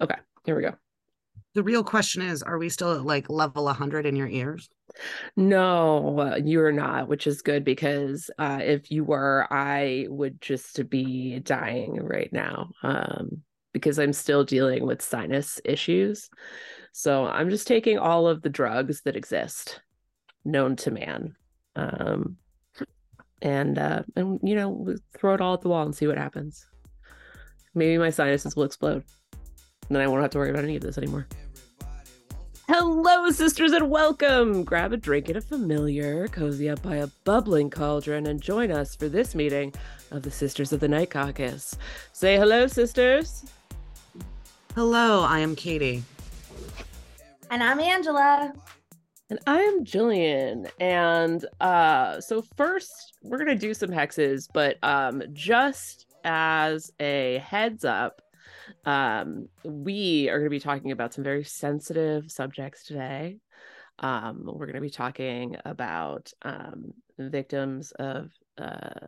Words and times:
Okay, 0.00 0.16
here 0.44 0.56
we 0.56 0.62
go. 0.62 0.74
The 1.54 1.62
real 1.62 1.82
question 1.82 2.22
is 2.22 2.42
are 2.42 2.58
we 2.58 2.68
still 2.68 2.92
at 2.92 3.04
like 3.04 3.30
level 3.30 3.64
100 3.64 4.04
in 4.04 4.14
your 4.14 4.28
ears? 4.28 4.68
No, 5.36 6.36
you're 6.36 6.72
not, 6.72 7.08
which 7.08 7.26
is 7.26 7.42
good 7.42 7.64
because 7.64 8.30
uh, 8.38 8.60
if 8.62 8.90
you 8.90 9.04
were, 9.04 9.46
I 9.50 10.06
would 10.08 10.40
just 10.40 10.88
be 10.90 11.38
dying 11.40 11.96
right 12.02 12.30
now 12.32 12.70
um, 12.82 13.42
because 13.72 13.98
I'm 13.98 14.12
still 14.12 14.44
dealing 14.44 14.86
with 14.86 15.02
sinus 15.02 15.60
issues. 15.64 16.28
So 16.92 17.26
I'm 17.26 17.50
just 17.50 17.66
taking 17.66 17.98
all 17.98 18.28
of 18.28 18.42
the 18.42 18.50
drugs 18.50 19.02
that 19.02 19.16
exist 19.16 19.80
known 20.44 20.76
to 20.76 20.90
man. 20.90 21.36
Um, 21.74 22.36
and 23.42 23.78
uh, 23.78 24.02
and 24.14 24.40
you 24.42 24.54
know, 24.54 24.94
throw 25.16 25.34
it 25.34 25.40
all 25.40 25.54
at 25.54 25.60
the 25.60 25.68
wall 25.68 25.84
and 25.84 25.94
see 25.94 26.06
what 26.06 26.18
happens. 26.18 26.66
Maybe 27.74 27.98
my 27.98 28.10
sinuses 28.10 28.56
will 28.56 28.64
explode. 28.64 29.04
And 29.88 29.96
then 29.96 30.02
I 30.02 30.06
won't 30.08 30.22
have 30.22 30.30
to 30.32 30.38
worry 30.38 30.50
about 30.50 30.64
any 30.64 30.76
of 30.76 30.82
this 30.82 30.98
anymore. 30.98 31.26
Hello, 32.68 33.30
sisters, 33.30 33.70
and 33.70 33.88
welcome. 33.88 34.64
Grab 34.64 34.92
a 34.92 34.96
drink 34.96 35.28
and 35.28 35.38
a 35.38 35.40
familiar, 35.40 36.26
cozy 36.28 36.68
up 36.68 36.82
by 36.82 36.96
a 36.96 37.06
bubbling 37.24 37.70
cauldron, 37.70 38.26
and 38.26 38.42
join 38.42 38.72
us 38.72 38.96
for 38.96 39.08
this 39.08 39.36
meeting 39.36 39.72
of 40.10 40.22
the 40.22 40.30
Sisters 40.32 40.72
of 40.72 40.80
the 40.80 40.88
Night 40.88 41.10
Caucus. 41.10 41.76
Say 42.12 42.36
hello, 42.36 42.66
sisters. 42.66 43.44
Hello, 44.74 45.22
I 45.22 45.38
am 45.38 45.54
Katie. 45.54 46.02
And 47.52 47.62
I'm 47.62 47.78
Angela. 47.78 48.52
And 49.30 49.38
I 49.46 49.58
am 49.58 49.84
Jillian. 49.84 50.68
And 50.80 51.46
uh 51.60 52.20
so 52.20 52.42
first 52.56 53.14
we're 53.22 53.38
gonna 53.38 53.54
do 53.54 53.74
some 53.74 53.90
hexes, 53.90 54.48
but 54.52 54.76
um 54.82 55.22
just 55.32 56.06
as 56.24 56.92
a 56.98 57.38
heads 57.38 57.84
up, 57.84 58.20
um 58.84 59.48
we 59.64 60.28
are 60.28 60.38
gonna 60.38 60.50
be 60.50 60.60
talking 60.60 60.92
about 60.92 61.14
some 61.14 61.24
very 61.24 61.44
sensitive 61.44 62.30
subjects 62.30 62.84
today. 62.84 63.38
Um 63.98 64.42
we're 64.44 64.66
gonna 64.66 64.80
be 64.80 64.90
talking 64.90 65.56
about 65.64 66.32
um 66.42 66.92
victims 67.18 67.92
of 67.92 68.30
uh 68.58 69.06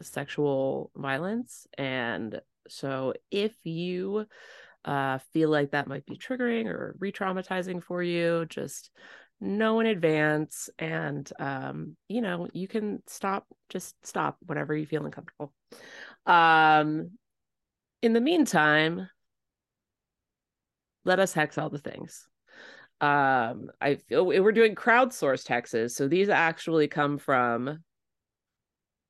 sexual 0.00 0.90
violence. 0.96 1.66
And 1.78 2.40
so 2.68 3.14
if 3.30 3.54
you 3.64 4.26
uh, 4.84 5.18
feel 5.32 5.48
like 5.48 5.70
that 5.72 5.86
might 5.86 6.06
be 6.06 6.16
triggering 6.16 6.66
or 6.66 6.96
re-traumatizing 6.98 7.82
for 7.82 8.02
you 8.02 8.46
just 8.48 8.90
know 9.40 9.80
in 9.80 9.86
advance. 9.86 10.70
And 10.78 11.30
um 11.38 11.96
you 12.08 12.20
know 12.20 12.48
you 12.52 12.68
can 12.68 13.02
stop 13.06 13.46
just 13.68 13.94
stop 14.06 14.36
whenever 14.46 14.76
you 14.76 14.86
feel 14.86 15.04
uncomfortable. 15.04 15.52
Um 16.26 17.12
in 18.02 18.12
the 18.12 18.20
meantime 18.20 19.08
let 21.04 21.18
us 21.18 21.32
hex 21.32 21.58
all 21.58 21.70
the 21.70 21.78
things. 21.78 22.26
Um 23.00 23.70
i 23.80 23.96
feel 23.96 24.24
we're 24.24 24.52
doing 24.52 24.74
crowdsourced 24.76 25.46
hexes 25.48 25.90
so 25.92 26.06
these 26.06 26.28
actually 26.28 26.86
come 26.88 27.18
from 27.18 27.78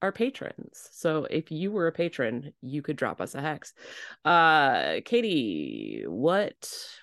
our 0.01 0.11
patrons. 0.13 0.89
So 0.93 1.27
if 1.31 1.51
you 1.53 1.70
were 1.70 1.87
a 1.87 1.93
patron 1.93 2.53
you 2.61 2.83
could 2.83 2.97
drop 2.97 3.20
us 3.20 3.35
a 3.35 3.41
hex. 3.41 3.73
Uh 4.25 5.01
katie 5.05 6.05
what 6.07 6.55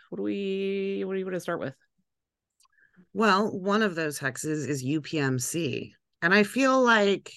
what 0.10 0.17
do 0.17 0.23
we 0.23 1.04
what 1.06 1.14
do 1.14 1.20
you 1.20 1.26
want 1.26 1.36
to 1.36 1.40
start 1.40 1.60
with? 1.60 1.76
Well, 3.14 3.58
one 3.58 3.82
of 3.82 3.95
those 3.95 4.20
hexes 4.20 4.67
is 4.67 4.84
UPMC. 4.84 5.92
And 6.22 6.34
I 6.34 6.44
feel 6.44 6.82
like 6.84 7.32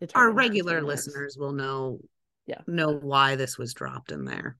It's 0.00 0.14
our 0.14 0.32
regular 0.32 0.82
listeners 0.82 1.36
will 1.38 1.52
know 1.52 2.00
Yeah. 2.46 2.60
know 2.66 2.92
why 2.92 3.36
this 3.36 3.58
was 3.58 3.74
dropped 3.74 4.12
in 4.12 4.24
there. 4.24 4.56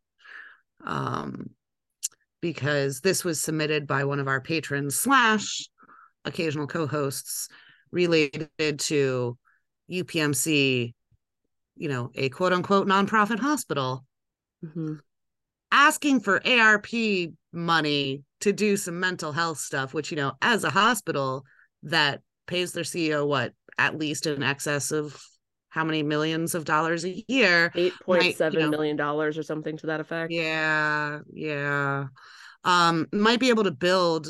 Um 0.85 1.51
because 2.43 3.01
this 3.01 3.25
was 3.25 3.41
submitted 3.41 3.87
by 3.87 4.05
one 4.05 4.21
of 4.21 4.29
our 4.29 4.41
patrons 4.41 4.95
slash 4.95 5.69
occasional 6.25 6.67
co-hosts 6.67 7.49
related 7.91 8.79
to 8.79 9.39
UPMC, 9.91 10.95
you 11.77 11.89
know, 11.89 12.11
a 12.15 12.29
quote 12.29 12.53
unquote 12.53 12.87
nonprofit 12.87 13.39
hospital 13.39 14.05
Mhm. 14.65 15.01
asking 15.73 16.21
for 16.21 16.47
ARP 16.47 17.33
money 17.53 18.23
to 18.41 18.53
do 18.53 18.77
some 18.77 19.01
mental 19.01 19.33
health 19.33 19.59
stuff, 19.59 19.95
which, 19.95 20.11
you 20.11 20.17
know, 20.17 20.33
as 20.43 20.65
a 20.65 20.71
hospital 20.71 21.45
that 21.85 22.23
pays 22.47 22.73
their 22.73 22.85
CEO 22.85 23.27
what, 23.27 23.55
at 23.79 23.97
least 23.97 24.27
in 24.27 24.43
excess 24.43 24.93
of 24.93 25.21
how 25.77 25.85
many 25.85 26.03
millions 26.03 26.55
of 26.55 26.65
dollars 26.65 27.05
a 27.05 27.23
year. 27.29 27.71
Eight 27.75 27.93
point 28.03 28.37
seven 28.37 28.61
know- 28.63 28.71
million 28.71 28.97
dollars 28.97 29.37
or 29.39 29.43
something 29.45 29.77
to 29.77 29.87
that 29.89 30.01
effect. 30.01 30.33
Yeah, 30.33 31.21
yeah. 31.33 32.07
Um, 32.65 33.07
might 33.13 33.39
be 33.39 33.51
able 33.51 33.65
to 33.65 33.71
build 33.71 34.27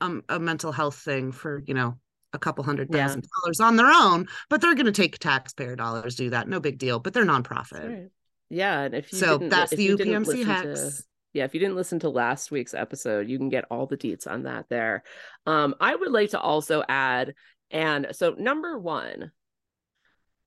um, 0.00 0.24
a 0.28 0.40
mental 0.40 0.72
health 0.72 0.96
thing 0.96 1.30
for, 1.30 1.62
you 1.66 1.74
know, 1.74 1.96
a 2.32 2.38
couple 2.38 2.64
hundred 2.64 2.90
thousand 2.90 3.22
Yeah. 3.24 3.28
dollars 3.42 3.60
on 3.60 3.76
their 3.76 3.86
own, 3.90 4.26
but 4.50 4.60
they're 4.60 4.74
going 4.74 4.86
to 4.86 4.92
take 4.92 5.18
taxpayer 5.18 5.76
dollars 5.76 6.16
to 6.16 6.24
do 6.24 6.30
that. 6.30 6.48
No 6.48 6.58
big 6.58 6.78
deal, 6.78 6.98
but 6.98 7.12
they're 7.14 7.24
nonprofit. 7.24 7.88
Right. 7.88 8.08
Yeah, 8.50 8.80
and 8.80 8.94
if 8.94 9.12
you 9.12 9.18
So 9.18 9.38
that's 9.38 9.72
if 9.72 9.76
the 9.78 9.84
you 9.84 9.96
UPMC 9.98 10.44
hex. 10.44 10.80
to, 10.98 11.04
yeah, 11.34 11.44
if 11.44 11.54
you 11.54 11.60
didn't 11.60 11.76
listen 11.76 11.98
to 12.00 12.08
last 12.08 12.50
week's 12.50 12.74
episode, 12.74 13.28
you 13.28 13.38
can 13.38 13.48
get 13.48 13.64
all 13.70 13.86
the 13.86 13.96
deets 13.96 14.26
on 14.26 14.44
that 14.44 14.68
there. 14.68 15.02
Um, 15.46 15.74
I 15.80 15.94
would 15.94 16.10
like 16.12 16.30
to 16.30 16.40
also 16.40 16.82
add, 16.88 17.34
and 17.70 18.08
so 18.12 18.34
number 18.38 18.78
one, 18.78 19.32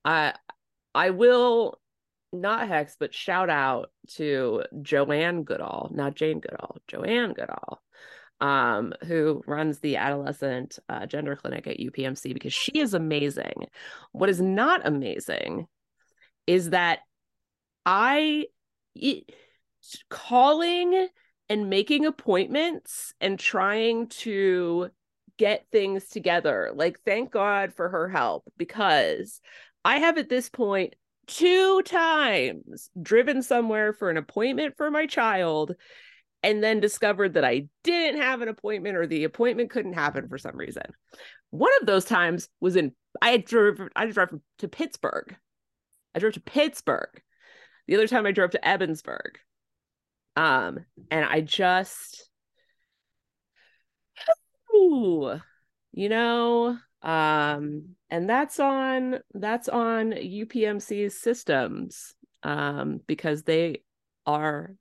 I 0.06 0.34
I 0.94 1.12
will 1.12 1.80
not 2.32 2.68
hex, 2.68 2.96
but 3.00 3.14
shout 3.14 3.50
out 3.50 3.92
to 4.16 4.64
Joanne 4.82 5.44
Goodall, 5.44 5.90
not 5.94 6.16
Jane 6.16 6.40
Goodall, 6.40 6.78
Joanne 6.88 7.34
Goodall, 7.34 7.82
um, 8.40 8.94
who 9.06 9.42
runs 9.48 9.80
the 9.80 9.98
adolescent 9.98 10.80
uh, 10.88 11.06
gender 11.06 11.36
clinic 11.36 11.68
at 11.68 11.80
UPMC 11.80 12.34
because 12.34 12.54
she 12.54 12.72
is 12.76 12.94
amazing. 12.94 13.68
What 14.12 14.30
is 14.30 14.40
not 14.42 14.86
amazing 14.86 15.68
is 16.48 16.72
that 16.72 17.00
I 17.86 18.46
it, 18.96 19.32
calling 20.10 21.08
and 21.50 21.70
making 21.70 22.06
appointments 22.06 23.14
and 23.20 23.40
trying 23.40 24.08
to 24.08 24.90
get 25.38 25.66
things 25.72 26.10
together. 26.10 26.72
Like, 26.76 27.00
thank 27.06 27.32
God 27.32 27.74
for 27.74 27.90
her 27.90 28.10
help 28.10 28.44
because 28.58 29.42
I 29.86 30.00
have 30.00 30.18
at 30.18 30.30
this 30.30 30.50
point 30.50 30.96
two 31.28 31.82
times 31.84 32.90
driven 33.02 33.42
somewhere 33.44 33.94
for 33.94 34.10
an 34.10 34.18
appointment 34.18 34.76
for 34.78 34.90
my 34.90 35.06
child 35.06 35.76
and 36.42 36.64
then 36.64 36.80
discovered 36.80 37.34
that 37.34 37.46
I 37.46 37.68
didn't 37.84 38.22
have 38.22 38.42
an 38.42 38.48
appointment 38.48 38.96
or 38.96 39.06
the 39.06 39.26
appointment 39.26 39.70
couldn't 39.70 39.94
happen 39.94 40.28
for 40.28 40.38
some 40.38 40.58
reason. 40.58 40.84
One 41.52 41.72
of 41.82 41.88
those 41.88 42.06
times 42.06 42.50
was 42.60 42.76
in 42.76 42.94
I 43.22 43.38
drove 43.38 43.80
I 43.96 44.06
drove 44.08 44.30
to 44.60 44.68
Pittsburgh. 44.68 45.36
I 46.16 46.20
drove 46.20 46.34
to 46.34 46.42
Pittsburgh. 46.42 47.22
The 47.88 47.96
other 47.96 48.08
time 48.08 48.26
I 48.26 48.32
drove 48.32 48.52
to 48.52 48.60
Evansburg. 48.60 49.38
Um, 50.36 50.86
and 51.12 51.26
I 51.26 51.42
just 51.42 52.30
ooh, 54.76 55.40
you 55.92 56.10
know, 56.10 56.78
um, 57.02 57.96
and 58.10 58.30
that's 58.30 58.60
on 58.60 59.20
that's 59.34 59.70
on 59.70 60.12
UPMC's 60.12 61.18
systems 61.20 62.14
um 62.44 63.02
because 63.08 63.44
they 63.44 63.84
are 64.26 64.76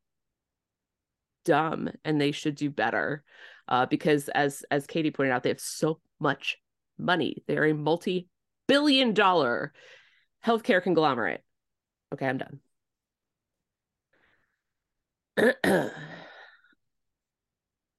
dumb 1.45 1.91
and 2.05 2.21
they 2.21 2.31
should 2.31 2.55
do 2.55 2.71
better 2.71 3.25
uh 3.69 3.87
because 3.87 4.29
as 4.29 4.65
as 4.71 4.87
Katie 4.87 5.11
pointed 5.11 5.33
out 5.33 5.43
they 5.43 5.49
have 5.49 5.61
so 5.61 6.01
much 6.21 6.59
money 6.99 7.43
they're 7.47 7.65
a 7.65 7.75
multi-billion 7.75 9.15
dollar 9.15 9.73
healthcare 10.45 10.83
conglomerate 10.83 11.43
okay 12.13 12.27
i'm 12.27 12.39
done 12.39 12.61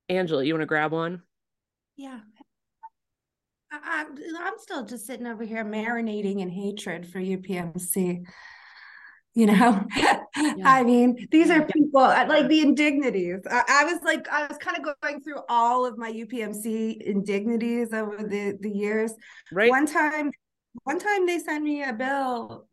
Angela, 0.10 0.44
you 0.44 0.54
want 0.54 0.62
to 0.62 0.68
grab 0.68 0.92
one? 0.92 1.22
Yeah. 1.96 2.20
I, 3.72 3.80
I'm, 3.84 4.18
I'm 4.38 4.54
still 4.58 4.86
just 4.86 5.06
sitting 5.06 5.28
over 5.28 5.44
here 5.44 5.64
marinating 5.64 6.40
in 6.40 6.50
hatred 6.50 7.08
for 7.08 7.20
UPMC. 7.20 8.26
You 9.36 9.46
know, 9.46 9.86
I 10.66 10.84
mean, 10.84 11.28
these 11.32 11.50
are 11.50 11.64
people 11.64 12.02
uh, 12.02 12.26
like 12.28 12.48
the 12.48 12.62
indignities. 12.62 13.42
I, 13.50 13.64
I 13.70 13.86
was 13.86 14.02
like, 14.04 14.28
I 14.28 14.48
was 14.48 14.58
kind 14.58 14.78
of 14.78 14.96
going 15.02 15.22
through 15.22 15.42
all 15.48 15.86
of 15.86 15.98
my 15.98 16.12
UPMC 16.12 17.02
indignities 17.02 17.94
over 17.94 18.18
the, 18.18 18.58
the 18.60 18.70
years. 18.70 19.14
Right. 19.52 19.70
One 19.70 19.86
time, 19.86 20.32
one 20.84 21.00
time 21.00 21.28
they 21.28 21.40
sent 21.40 21.64
me 21.64 21.84
a 21.84 21.94
bill. 21.94 22.68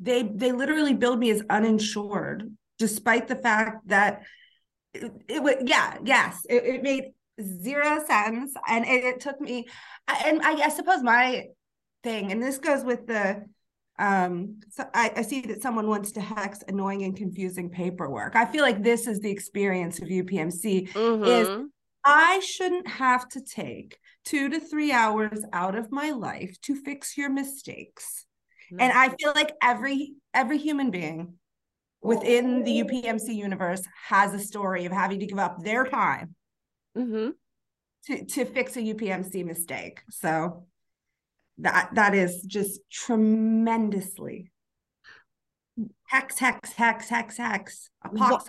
They 0.00 0.22
they 0.22 0.52
literally 0.52 0.94
billed 0.94 1.18
me 1.18 1.30
as 1.30 1.42
uninsured, 1.50 2.50
despite 2.78 3.28
the 3.28 3.36
fact 3.36 3.88
that 3.88 4.22
it, 4.94 5.12
it 5.28 5.42
was 5.42 5.56
yeah 5.64 5.98
yes 6.04 6.46
it, 6.48 6.64
it 6.64 6.82
made 6.82 7.12
zero 7.40 8.04
sense 8.06 8.52
and 8.66 8.84
it, 8.84 9.04
it 9.04 9.20
took 9.20 9.40
me 9.40 9.66
and 10.24 10.42
I, 10.42 10.52
I 10.64 10.68
suppose 10.68 11.02
my 11.02 11.46
thing 12.02 12.32
and 12.32 12.42
this 12.42 12.58
goes 12.58 12.84
with 12.84 13.06
the 13.06 13.44
um 13.98 14.60
so 14.70 14.84
I, 14.94 15.12
I 15.16 15.22
see 15.22 15.40
that 15.42 15.62
someone 15.62 15.88
wants 15.88 16.12
to 16.12 16.20
hex 16.20 16.62
annoying 16.68 17.02
and 17.02 17.16
confusing 17.16 17.68
paperwork. 17.70 18.36
I 18.36 18.44
feel 18.44 18.62
like 18.62 18.82
this 18.82 19.06
is 19.06 19.20
the 19.20 19.30
experience 19.30 19.98
of 20.00 20.08
upmc 20.08 20.88
Mhm. 20.94 21.28
is 21.28 21.48
i 22.04 22.40
shouldn't 22.40 22.86
have 22.86 23.28
to 23.30 23.40
take 23.40 23.98
two 24.24 24.48
to 24.48 24.60
three 24.60 24.92
hours 24.92 25.44
out 25.52 25.74
of 25.74 25.90
my 25.90 26.10
life 26.10 26.56
to 26.62 26.74
fix 26.76 27.16
your 27.16 27.30
mistakes. 27.30 28.24
And 28.78 28.92
i 28.92 29.08
feel 29.08 29.32
like 29.34 29.52
every 29.62 30.14
every 30.32 30.58
human 30.58 30.90
being 30.90 31.34
within 32.02 32.62
the 32.62 32.82
upmc 32.82 33.34
universe 33.34 33.82
has 34.06 34.32
a 34.32 34.38
story 34.38 34.84
of 34.84 34.92
having 34.92 35.18
to 35.20 35.26
give 35.26 35.38
up 35.38 35.62
their 35.64 35.84
time 35.84 36.34
Mhm. 36.98 37.32
to, 38.06 38.24
to 38.24 38.44
fix 38.44 38.76
a 38.76 38.80
upmc 38.80 39.44
mistake. 39.44 40.02
So 40.10 40.66
that 41.58 41.90
that 41.94 42.14
is 42.14 42.42
just 42.42 42.80
tremendously. 42.90 44.50
Hex 46.06 46.38
hex 46.38 46.72
hex 46.72 47.08
hex 47.08 47.36
hex. 47.36 47.90
A 48.04 48.08
Wha- 48.10 48.28
pox 48.30 48.44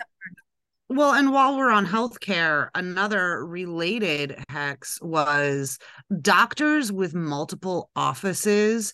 Well, 0.88 1.12
and 1.14 1.32
while 1.32 1.56
we're 1.56 1.70
on 1.70 1.86
healthcare, 1.86 2.68
another 2.74 3.46
related 3.46 4.36
hex 4.48 5.00
was 5.00 5.78
doctors 6.20 6.90
with 6.90 7.14
multiple 7.14 7.90
offices, 7.94 8.92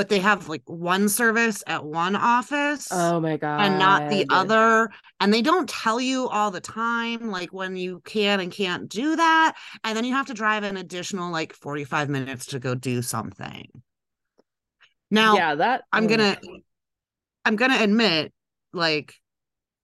but 0.00 0.08
they 0.08 0.18
have 0.18 0.48
like 0.48 0.62
one 0.64 1.10
service 1.10 1.62
at 1.66 1.84
one 1.84 2.16
office. 2.16 2.88
Oh 2.90 3.20
my 3.20 3.36
god. 3.36 3.60
and 3.60 3.78
not 3.78 4.08
the 4.08 4.26
other. 4.30 4.88
And 5.20 5.30
they 5.30 5.42
don't 5.42 5.68
tell 5.68 6.00
you 6.00 6.26
all 6.26 6.50
the 6.50 6.58
time, 6.58 7.30
like 7.30 7.52
when 7.52 7.76
you 7.76 8.00
can 8.06 8.40
and 8.40 8.50
can't 8.50 8.88
do 8.88 9.14
that. 9.16 9.58
And 9.84 9.94
then 9.94 10.06
you 10.06 10.14
have 10.14 10.28
to 10.28 10.32
drive 10.32 10.62
an 10.62 10.78
additional 10.78 11.30
like 11.30 11.52
45 11.52 12.08
minutes 12.08 12.46
to 12.46 12.58
go 12.58 12.74
do 12.74 13.02
something. 13.02 13.66
Now, 15.10 15.34
yeah, 15.36 15.54
that 15.56 15.82
I'm 15.92 16.04
oh. 16.04 16.08
gonna 16.08 16.38
I'm 17.44 17.56
gonna 17.56 17.82
admit, 17.82 18.32
like, 18.72 19.16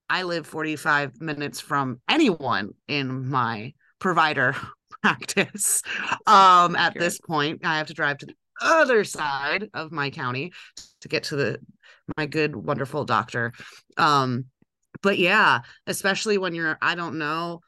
I 0.08 0.22
live 0.22 0.46
45 0.46 1.20
minutes 1.20 1.60
from 1.60 2.00
anyone 2.08 2.70
in 2.88 3.28
my 3.28 3.74
provider 3.98 4.56
practice. 5.02 5.82
Um, 6.26 6.74
at 6.74 6.94
Sure. 6.94 7.00
this 7.02 7.18
point, 7.20 7.66
I 7.66 7.76
have 7.76 7.88
to 7.88 7.94
drive 7.94 8.16
to 8.18 8.26
the 8.26 8.34
other 8.60 9.04
side 9.04 9.68
of 9.74 9.92
my 9.92 10.10
county 10.10 10.52
to 11.00 11.08
get 11.08 11.24
to 11.24 11.36
the 11.36 11.58
my 12.16 12.26
good, 12.26 12.54
wonderful 12.54 13.04
doctor. 13.04 13.52
Um, 13.96 14.46
but 15.02 15.18
yeah, 15.18 15.60
especially 15.86 16.38
when 16.38 16.54
you're, 16.54 16.78
I 16.80 16.94
don't 16.94 17.18
know, 17.18 17.60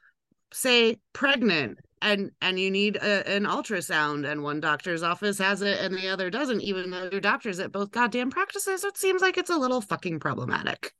say 0.53 0.97
pregnant 1.13 1.79
and 2.01 2.31
and 2.41 2.59
you 2.59 2.71
need 2.71 2.95
a, 2.95 3.29
an 3.29 3.43
ultrasound 3.43 4.29
and 4.29 4.41
one 4.41 4.59
doctor's 4.59 5.03
office 5.03 5.37
has 5.37 5.61
it 5.61 5.79
and 5.81 5.95
the 5.95 6.07
other 6.07 6.29
doesn't 6.29 6.61
even 6.61 6.89
though 6.89 7.09
they're 7.09 7.19
doctors 7.19 7.59
at 7.59 7.71
both 7.71 7.91
goddamn 7.91 8.29
practices 8.29 8.83
it 8.83 8.97
seems 8.97 9.21
like 9.21 9.37
it's 9.37 9.49
a 9.49 9.57
little 9.57 9.81
fucking 9.81 10.19
problematic 10.19 10.93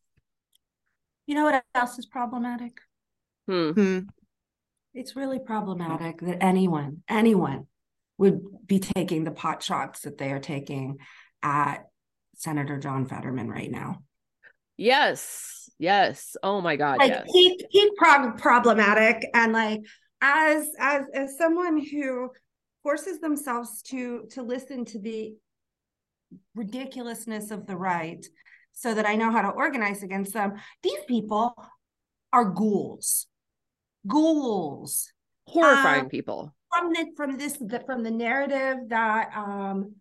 you 1.25 1.35
know 1.35 1.45
what 1.45 1.63
else 1.73 1.97
is 1.97 2.05
problematic 2.05 2.81
Hmm. 3.47 3.71
Hmm. 3.71 3.99
it's 4.93 5.15
really 5.15 5.39
problematic 5.39 6.19
that 6.21 6.43
anyone 6.43 7.01
anyone 7.07 7.67
would 8.19 8.41
be 8.67 8.79
taking 8.79 9.23
the 9.23 9.31
pot 9.31 9.63
shots 9.63 10.01
that 10.01 10.17
they 10.17 10.31
are 10.31 10.39
taking 10.39 10.97
at 11.41 11.85
senator 12.35 12.77
john 12.77 13.05
fetterman 13.05 13.49
right 13.49 13.71
now 13.71 13.99
Yes. 14.79 15.69
Yes. 15.77 16.37
Oh 16.41 16.61
my 16.61 16.77
god, 16.77 16.99
like 16.99 17.11
yes. 17.11 17.29
peak 17.33 17.65
peak 17.69 17.91
prob- 17.97 18.39
problematic 18.39 19.25
and 19.33 19.51
like 19.51 19.81
as 20.21 20.69
as 20.79 21.03
as 21.13 21.37
someone 21.37 21.85
who 21.85 22.29
forces 22.81 23.19
themselves 23.19 23.81
to 23.83 24.25
to 24.31 24.41
listen 24.41 24.85
to 24.85 24.99
the 24.99 25.33
ridiculousness 26.55 27.51
of 27.51 27.67
the 27.67 27.75
right 27.75 28.25
so 28.71 28.93
that 28.93 29.05
i 29.05 29.15
know 29.15 29.31
how 29.31 29.41
to 29.41 29.49
organize 29.49 30.03
against 30.03 30.33
them 30.33 30.53
these 30.83 30.99
people 31.07 31.55
are 32.31 32.45
ghouls 32.45 33.27
ghouls 34.07 35.11
Horrifying 35.47 36.01
um, 36.01 36.09
people. 36.09 36.53
From 36.71 36.93
the 36.93 37.05
from 37.15 37.37
this 37.37 37.57
the, 37.57 37.81
from 37.85 38.03
the 38.03 38.11
narrative 38.11 38.89
that 38.89 39.31
um 39.35 39.95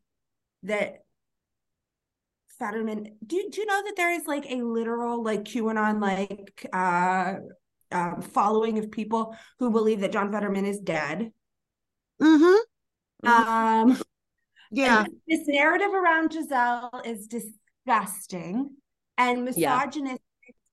that 0.64 1.04
Fetterman 2.58 3.16
do, 3.24 3.48
do 3.50 3.60
you 3.60 3.66
know 3.66 3.82
that 3.84 3.94
there 3.96 4.12
is 4.12 4.26
like 4.26 4.44
a 4.50 4.56
literal 4.56 5.22
like 5.22 5.44
QAnon 5.44 6.00
like 6.00 6.66
uh 6.72 7.34
um, 7.90 8.20
following 8.20 8.78
of 8.78 8.90
people 8.90 9.34
who 9.58 9.70
believe 9.70 10.00
that 10.00 10.12
John 10.12 10.30
Fetterman 10.30 10.66
is 10.66 10.78
dead 10.80 11.32
mm-hmm 12.20 13.28
um 13.30 13.98
yeah 14.70 15.04
this 15.26 15.40
narrative 15.46 15.94
around 15.94 16.30
Gisele 16.32 17.02
is 17.04 17.26
disgusting 17.26 18.76
and 19.16 19.44
Yeah. 19.56 19.76
misogynistic 19.78 20.20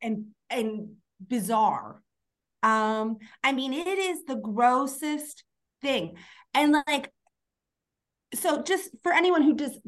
and 0.01 0.27
and 0.49 0.95
bizarre. 1.25 2.01
Um, 2.61 3.17
I 3.43 3.51
mean, 3.51 3.73
it 3.73 3.87
is 3.97 4.25
the 4.25 4.35
grossest 4.35 5.43
thing. 5.85 6.15
And 6.53 6.75
like, 6.87 7.11
so 8.33 8.63
just 8.63 8.89
for 9.03 9.13
anyone 9.13 9.43
who 9.43 9.55
just 9.55 9.79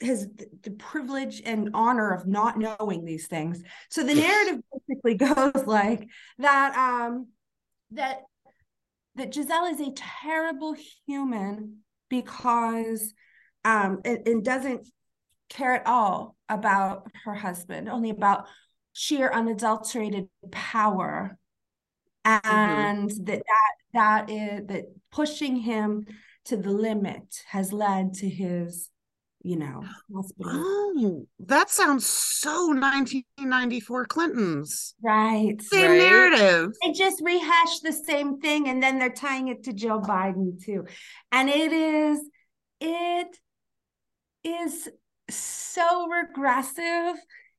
has 0.00 0.26
the 0.62 0.70
privilege 0.70 1.42
and 1.44 1.70
honor 1.74 2.10
of 2.10 2.26
not 2.26 2.58
knowing 2.58 3.04
these 3.04 3.26
things. 3.28 3.62
So 3.90 4.02
the 4.02 4.14
narrative 4.14 4.60
basically 4.88 5.14
goes 5.34 5.66
like 5.66 6.08
that 6.38 6.74
um 6.76 7.28
that 7.92 8.22
that 9.14 9.32
Gisele 9.32 9.66
is 9.66 9.80
a 9.80 9.92
terrible 9.92 10.74
human 11.06 11.78
because 12.08 13.14
um 13.64 14.00
and, 14.04 14.26
and 14.26 14.44
doesn't 14.44 14.88
care 15.48 15.74
at 15.74 15.86
all 15.86 16.36
about 16.48 17.06
her 17.24 17.34
husband, 17.34 17.88
only 17.88 18.10
about 18.10 18.46
sheer 18.92 19.30
unadulterated 19.30 20.28
power. 20.50 21.38
And 22.24 23.10
that 23.10 23.42
that 23.46 23.72
that 23.92 24.30
is 24.30 24.66
that 24.66 24.84
pushing 25.10 25.56
him 25.56 26.06
to 26.46 26.56
the 26.56 26.70
limit 26.70 27.42
has 27.48 27.72
led 27.72 28.14
to 28.14 28.28
his, 28.28 28.88
you 29.42 29.56
know, 29.56 29.82
hospital. 30.14 30.52
oh 30.54 31.26
that 31.40 31.70
sounds 31.70 32.06
so 32.06 32.68
1994 32.68 34.06
clintons 34.06 34.94
Right. 35.02 35.60
same 35.62 35.90
Right. 35.90 35.98
narrative 35.98 36.72
They 36.82 36.92
just 36.92 37.20
rehash 37.22 37.80
the 37.80 37.92
same 37.92 38.40
thing 38.40 38.68
and 38.68 38.82
then 38.82 38.98
they're 38.98 39.10
tying 39.10 39.48
it 39.48 39.64
to 39.64 39.72
Joe 39.72 40.00
Biden 40.00 40.62
too. 40.64 40.86
And 41.30 41.48
it 41.48 41.72
is, 41.72 42.20
it 42.80 43.38
is 44.44 44.88
so 45.30 46.08
regressive 46.08 47.16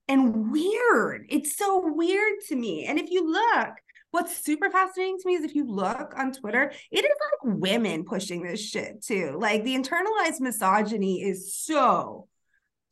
and 0.07 0.51
weird. 0.51 1.25
It's 1.29 1.55
so 1.57 1.81
weird 1.93 2.33
to 2.49 2.55
me. 2.55 2.85
And 2.85 2.99
if 2.99 3.09
you 3.09 3.31
look, 3.31 3.69
what's 4.13 4.37
super 4.37 4.69
fascinating 4.69 5.17
to 5.17 5.27
me 5.27 5.33
is 5.33 5.43
if 5.43 5.55
you 5.55 5.65
look 5.65 6.13
on 6.15 6.31
Twitter, 6.31 6.71
it 6.91 7.03
is 7.03 7.17
like 7.45 7.55
women 7.61 8.05
pushing 8.05 8.43
this 8.43 8.61
shit 8.63 9.03
too. 9.03 9.35
Like 9.39 9.63
the 9.63 9.75
internalized 9.75 10.39
misogyny 10.39 11.23
is 11.23 11.53
so 11.55 12.27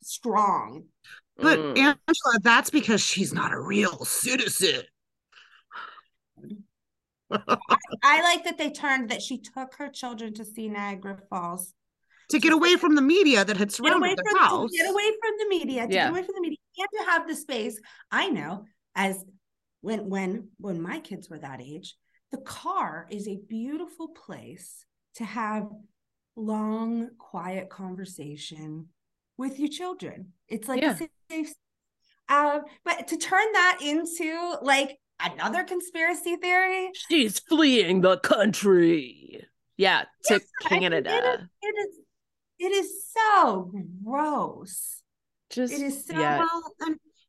strong. 0.02 0.84
but 1.38 1.58
Mm. 1.58 1.78
angela 1.78 2.38
that's 2.42 2.70
because 2.70 3.00
she's 3.00 3.32
not 3.32 3.52
a 3.52 3.58
real 3.60 4.04
citizen 4.04 4.82
I 7.30 8.20
like 8.22 8.44
that 8.44 8.58
they 8.58 8.70
turned 8.70 9.08
that 9.10 9.22
she 9.22 9.38
took 9.38 9.74
her 9.76 9.88
children 9.88 10.34
to 10.34 10.44
see 10.44 10.68
Niagara 10.68 11.18
Falls. 11.30 11.72
to 12.30 12.38
get 12.38 12.52
away 12.52 12.76
from 12.76 12.94
the 12.96 13.02
media 13.02 13.44
that 13.44 13.56
had 13.56 13.70
Get 13.70 13.78
away 13.78 13.90
surrounded 13.90 14.18
the 14.18 14.30
from 14.30 14.38
house 14.40 14.70
get 14.72 14.90
away 14.90 15.08
from 15.20 15.32
the 15.38 15.46
media. 15.48 15.86
To 15.86 15.92
Yeah. 15.94 16.04
get 16.04 16.10
away 16.10 16.22
from 16.22 16.34
the 16.34 16.40
media. 16.42 16.58
You 16.76 16.84
have 16.84 17.04
to 17.06 17.10
have 17.12 17.28
the 17.28 17.36
space. 17.36 17.80
I 18.10 18.28
know 18.28 18.64
as 18.94 19.24
when 19.82 20.08
when 20.08 20.48
when 20.58 20.80
my 20.80 20.98
kids 21.00 21.28
were 21.28 21.38
that 21.38 21.60
age, 21.60 21.94
the 22.30 22.38
car 22.38 23.06
is 23.10 23.28
a 23.28 23.38
beautiful 23.48 24.08
place 24.08 24.86
to 25.16 25.24
have 25.24 25.68
long, 26.34 27.10
quiet 27.18 27.68
conversation 27.68 28.88
with 29.36 29.58
your 29.58 29.68
children. 29.68 30.32
It's 30.48 30.66
like 30.68 30.80
Yeah. 30.82 30.98
safe. 31.30 31.52
Uh, 32.28 32.60
but 32.84 33.08
to 33.08 33.16
turn 33.18 33.52
that 33.52 33.78
into 33.82 34.56
like 34.62 34.96
another 35.20 35.64
conspiracy 35.64 36.36
theory, 36.36 36.90
She's 37.08 37.38
fleeing 37.40 38.00
the 38.00 38.18
country. 38.18 39.44
Yeah, 39.76 40.04
to 40.26 40.34
I 40.34 40.38
mean, 40.38 40.42
it 40.92 41.04
Canada. 41.04 41.34
is- 41.42 41.48
it 41.62 41.74
is 41.88 41.98
it 42.58 42.72
is 42.72 43.04
so 43.12 43.72
gross. 44.04 45.02
Just 45.50 45.74
It 45.74 45.82
is 45.82 46.06
so 46.06 46.18
yeah. 46.18 46.38
Well, 46.38 46.62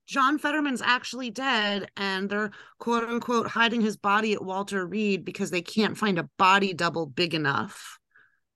John 0.06 0.38
Fetterman's 0.38 0.82
actually 0.82 1.30
dead, 1.30 1.90
and 1.96 2.30
they're 2.30 2.52
quote 2.80 3.04
unquote 3.04 3.48
hiding 3.48 3.82
his 3.82 3.98
body 3.98 4.34
at 4.34 4.44
Walter 4.44 4.86
Reed 4.86 5.24
because 5.24 5.52
they 5.52 5.62
can't 5.62 5.98
find 5.98 6.20
a 6.20 6.30
body 6.38 6.74
double 6.74 7.06
big 7.06 7.34
enough 7.34 8.00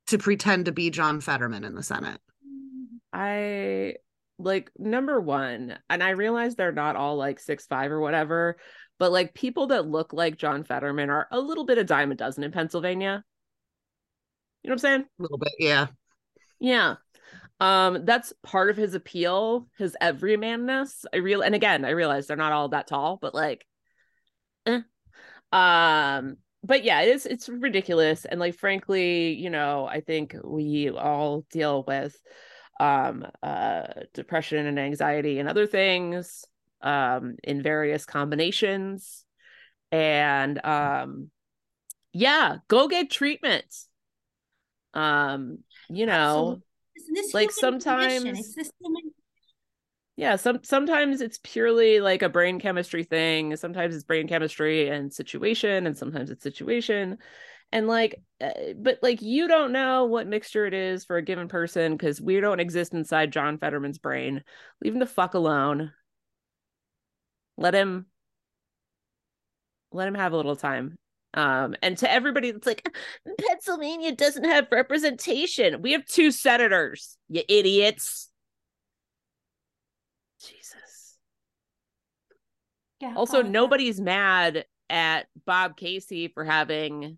to 0.07 0.17
pretend 0.17 0.65
to 0.65 0.71
be 0.71 0.89
John 0.89 1.21
Fetterman 1.21 1.63
in 1.63 1.75
the 1.75 1.83
Senate. 1.83 2.19
I 3.13 3.95
like 4.39 4.71
number 4.77 5.19
one, 5.19 5.77
and 5.89 6.03
I 6.03 6.11
realize 6.11 6.55
they're 6.55 6.71
not 6.71 6.95
all 6.95 7.15
like 7.15 7.39
six 7.39 7.65
five 7.65 7.91
or 7.91 7.99
whatever, 7.99 8.57
but 8.99 9.11
like 9.11 9.33
people 9.33 9.67
that 9.67 9.87
look 9.87 10.13
like 10.13 10.37
John 10.37 10.63
Fetterman 10.63 11.09
are 11.09 11.27
a 11.31 11.39
little 11.39 11.65
bit 11.65 11.77
a 11.77 11.83
dime 11.83 12.11
a 12.11 12.15
dozen 12.15 12.43
in 12.43 12.51
Pennsylvania. 12.51 13.23
You 14.63 14.69
know 14.69 14.73
what 14.73 14.73
I'm 14.73 14.79
saying? 14.79 15.01
A 15.01 15.21
little 15.21 15.37
bit, 15.37 15.53
yeah. 15.59 15.87
Yeah. 16.59 16.95
Um, 17.59 18.05
that's 18.05 18.33
part 18.43 18.69
of 18.69 18.77
his 18.77 18.93
appeal, 18.93 19.67
his 19.77 19.97
everymanness. 20.01 21.05
I 21.11 21.17
real 21.17 21.41
and 21.41 21.55
again, 21.55 21.85
I 21.85 21.89
realize 21.89 22.27
they're 22.27 22.37
not 22.37 22.51
all 22.51 22.69
that 22.69 22.87
tall, 22.87 23.17
but 23.19 23.33
like, 23.33 23.65
eh. 24.67 24.81
um, 25.51 26.37
but 26.63 26.83
yeah, 26.83 27.01
it 27.01 27.09
is 27.09 27.25
it's 27.25 27.49
ridiculous. 27.49 28.25
And 28.25 28.39
like 28.39 28.55
frankly, 28.55 29.33
you 29.33 29.49
know, 29.49 29.87
I 29.87 30.01
think 30.01 30.35
we 30.43 30.89
all 30.89 31.45
deal 31.51 31.83
with 31.87 32.15
um 32.79 33.25
uh 33.41 33.87
depression 34.13 34.67
and 34.67 34.77
anxiety 34.77 35.39
and 35.39 35.49
other 35.49 35.65
things 35.65 36.45
um 36.81 37.37
in 37.43 37.63
various 37.63 38.05
combinations. 38.05 39.25
And 39.91 40.63
um 40.63 41.31
yeah, 42.13 42.57
go 42.67 42.87
get 42.87 43.11
treatment. 43.11 43.65
Um, 44.93 45.59
you 45.89 46.05
know, 46.07 46.61
like 47.33 47.51
sometimes 47.51 48.55
yeah 50.15 50.35
some 50.35 50.59
sometimes 50.63 51.21
it's 51.21 51.39
purely 51.43 51.99
like 51.99 52.21
a 52.21 52.29
brain 52.29 52.59
chemistry 52.59 53.03
thing. 53.03 53.55
Sometimes 53.55 53.95
it's 53.95 54.03
brain 54.03 54.27
chemistry 54.27 54.89
and 54.89 55.13
situation 55.13 55.87
and 55.87 55.97
sometimes 55.97 56.29
it's 56.29 56.43
situation. 56.43 57.17
And 57.71 57.87
like 57.87 58.21
uh, 58.39 58.51
but 58.77 58.99
like 59.01 59.21
you 59.21 59.47
don't 59.47 59.71
know 59.71 60.05
what 60.05 60.27
mixture 60.27 60.65
it 60.65 60.73
is 60.73 61.03
for 61.05 61.17
a 61.17 61.21
given 61.21 61.47
person 61.47 61.93
because 61.93 62.21
we 62.21 62.39
don't 62.39 62.61
exist 62.61 62.93
inside 62.93 63.31
john 63.31 63.57
fetterman's 63.57 63.97
brain. 63.97 64.43
Leave 64.81 64.93
him 64.93 64.99
the 64.99 65.05
fuck 65.05 65.33
alone. 65.33 65.91
Let 67.57 67.73
him 67.73 68.05
let 69.91 70.07
him 70.07 70.15
have 70.15 70.33
a 70.33 70.37
little 70.37 70.55
time 70.55 70.97
um 71.37 71.75
and 71.81 71.97
to 71.99 72.11
everybody 72.11 72.51
that's 72.51 72.65
like 72.65 72.89
pennsylvania 73.47 74.13
doesn't 74.13 74.43
have 74.43 74.67
representation. 74.71 75.81
We 75.81 75.93
have 75.93 76.05
two 76.05 76.31
senators 76.31 77.17
you 77.29 77.43
idiots. 77.47 78.29
Jesus. 80.41 81.17
Yeah 82.99 83.13
also 83.15 83.41
nobody's 83.41 84.01
mad 84.01 84.65
at 84.89 85.27
bob 85.45 85.77
casey 85.77 86.27
for 86.27 86.43
having 86.43 87.17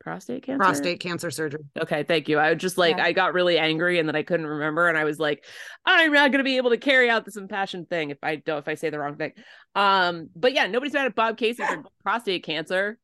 prostate 0.00 0.44
cancer? 0.44 0.58
Prostate 0.58 1.00
cancer 1.00 1.30
surgery. 1.30 1.64
Okay 1.78 2.02
thank 2.02 2.28
you. 2.28 2.38
I 2.38 2.52
was 2.52 2.60
just 2.60 2.78
like 2.78 2.96
yeah. 2.96 3.04
i 3.04 3.12
got 3.12 3.34
really 3.34 3.58
angry 3.58 3.98
and 3.98 4.08
then 4.08 4.16
i 4.16 4.22
couldn't 4.22 4.46
remember 4.46 4.88
and 4.88 4.96
i 4.96 5.04
was 5.04 5.18
like 5.18 5.44
i'm 5.84 6.12
not 6.12 6.30
going 6.30 6.38
to 6.38 6.44
be 6.44 6.56
able 6.56 6.70
to 6.70 6.78
carry 6.78 7.10
out 7.10 7.24
this 7.24 7.36
impassioned 7.36 7.88
thing 7.88 8.10
if 8.10 8.18
i 8.22 8.36
don't 8.36 8.58
if 8.58 8.68
i 8.68 8.74
say 8.74 8.90
the 8.90 8.98
wrong 8.98 9.16
thing. 9.16 9.32
Um 9.74 10.30
but 10.34 10.52
yeah 10.52 10.66
nobody's 10.66 10.94
mad 10.94 11.06
at 11.06 11.14
bob 11.14 11.36
casey 11.36 11.62
for 11.64 11.84
prostate 12.02 12.44
cancer. 12.44 12.98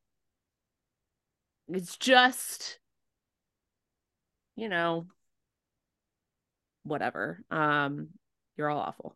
It's 1.67 1.97
just 1.97 2.79
you 4.55 4.69
know 4.69 5.07
whatever. 6.83 7.43
Um 7.51 8.09
you're 8.57 8.69
all 8.69 8.79
awful. 8.79 9.15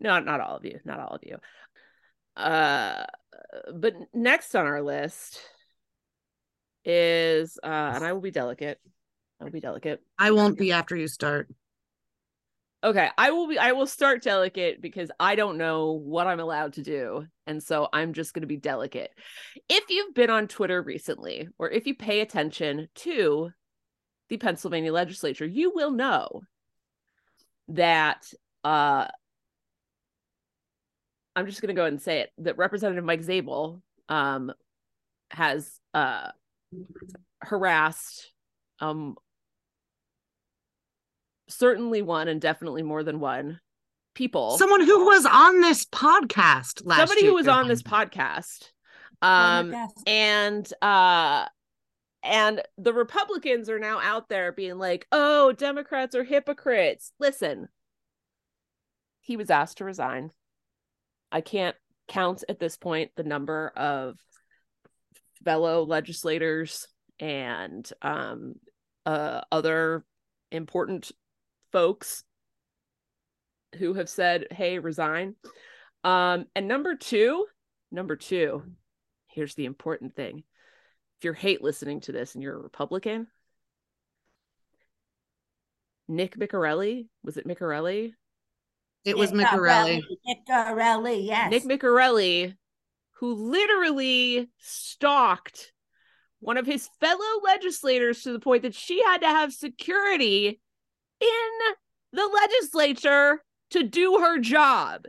No 0.00 0.18
not 0.20 0.40
all 0.40 0.56
of 0.56 0.64
you 0.64 0.80
not 0.84 1.00
all 1.00 1.14
of 1.14 1.20
you. 1.24 1.38
Uh 2.36 3.04
but 3.74 3.94
next 4.14 4.54
on 4.54 4.66
our 4.66 4.82
list 4.82 5.40
is 6.84 7.58
uh 7.62 7.92
and 7.94 8.04
I 8.04 8.12
will 8.12 8.20
be 8.20 8.30
delicate. 8.30 8.80
I 9.40 9.44
will 9.44 9.52
be 9.52 9.60
delicate. 9.60 10.00
I 10.18 10.30
won't 10.30 10.58
be 10.58 10.72
after 10.72 10.96
you 10.96 11.08
start. 11.08 11.48
Okay, 12.84 13.08
I 13.16 13.30
will 13.30 13.46
be 13.46 13.58
I 13.58 13.72
will 13.72 13.86
start 13.86 14.22
delicate 14.22 14.82
because 14.82 15.10
I 15.20 15.36
don't 15.36 15.56
know 15.56 15.92
what 15.92 16.26
I'm 16.26 16.40
allowed 16.40 16.72
to 16.74 16.82
do. 16.82 17.26
And 17.46 17.62
so 17.62 17.88
I'm 17.92 18.12
just 18.12 18.34
going 18.34 18.40
to 18.42 18.48
be 18.48 18.56
delicate. 18.56 19.10
If 19.68 19.84
you've 19.88 20.14
been 20.14 20.30
on 20.30 20.48
Twitter 20.48 20.82
recently 20.82 21.48
or 21.58 21.70
if 21.70 21.86
you 21.86 21.94
pay 21.94 22.20
attention 22.20 22.88
to 22.96 23.50
the 24.28 24.36
Pennsylvania 24.36 24.92
legislature, 24.92 25.46
you 25.46 25.72
will 25.72 25.92
know 25.92 26.42
that 27.68 28.26
uh 28.64 29.06
I'm 31.36 31.46
just 31.46 31.62
going 31.62 31.68
to 31.68 31.74
go 31.74 31.82
ahead 31.82 31.92
and 31.92 32.02
say 32.02 32.20
it 32.20 32.30
that 32.38 32.58
Representative 32.58 33.04
Mike 33.04 33.22
Zabel 33.22 33.80
um 34.08 34.52
has 35.30 35.80
uh 35.94 36.30
harassed 37.42 38.32
um 38.80 39.16
certainly 41.48 42.02
one 42.02 42.28
and 42.28 42.40
definitely 42.40 42.82
more 42.82 43.02
than 43.02 43.20
one 43.20 43.60
people. 44.14 44.58
Someone 44.58 44.82
who 44.82 45.06
was 45.06 45.26
on 45.26 45.60
this 45.60 45.84
podcast 45.84 46.82
last 46.84 46.98
somebody 46.98 47.22
year. 47.22 47.30
who 47.30 47.36
was 47.36 47.48
on 47.48 47.68
this 47.68 47.82
podcast. 47.82 48.70
Um 49.20 49.74
and 50.06 50.70
uh 50.82 51.46
and 52.24 52.62
the 52.78 52.92
republicans 52.92 53.68
are 53.68 53.78
now 53.78 54.00
out 54.00 54.28
there 54.28 54.52
being 54.52 54.78
like 54.78 55.06
oh 55.12 55.52
democrats 55.52 56.14
are 56.14 56.24
hypocrites. 56.24 57.12
Listen. 57.18 57.68
He 59.20 59.36
was 59.36 59.50
asked 59.50 59.78
to 59.78 59.84
resign. 59.84 60.32
I 61.30 61.40
can't 61.40 61.76
count 62.08 62.42
at 62.48 62.58
this 62.58 62.76
point 62.76 63.12
the 63.16 63.22
number 63.22 63.72
of 63.76 64.18
fellow 65.44 65.84
legislators 65.84 66.86
and 67.18 67.88
um, 68.02 68.54
uh, 69.06 69.42
other 69.50 70.04
important 70.50 71.12
folks 71.70 72.24
who 73.78 73.94
have 73.94 74.08
said, 74.08 74.46
hey, 74.50 74.78
resign. 74.78 75.34
Um, 76.04 76.46
and 76.54 76.68
number 76.68 76.94
two, 76.96 77.46
number 77.90 78.16
two, 78.16 78.62
here's 79.28 79.54
the 79.54 79.64
important 79.64 80.14
thing. 80.14 80.44
If 81.18 81.24
you're 81.24 81.32
hate 81.32 81.62
listening 81.62 82.00
to 82.02 82.12
this 82.12 82.34
and 82.34 82.42
you're 82.42 82.56
a 82.56 82.62
Republican, 82.62 83.28
Nick 86.08 86.36
Miccarelli, 86.36 87.06
was 87.22 87.36
it 87.36 87.46
Miccarelli? 87.46 88.12
It 89.04 89.16
was 89.16 89.32
Miccarelli. 89.32 90.02
Miccarelli, 90.48 91.26
yes. 91.26 91.50
Nick 91.50 91.64
Miccarelli 91.64 92.54
who 93.22 93.34
literally 93.34 94.50
stalked 94.58 95.72
one 96.40 96.56
of 96.56 96.66
his 96.66 96.88
fellow 96.98 97.40
legislators 97.44 98.20
to 98.24 98.32
the 98.32 98.40
point 98.40 98.62
that 98.62 98.74
she 98.74 99.00
had 99.00 99.18
to 99.18 99.28
have 99.28 99.52
security 99.52 100.60
in 101.20 101.74
the 102.12 102.26
legislature 102.26 103.40
to 103.70 103.84
do 103.84 104.18
her 104.18 104.40
job. 104.40 105.06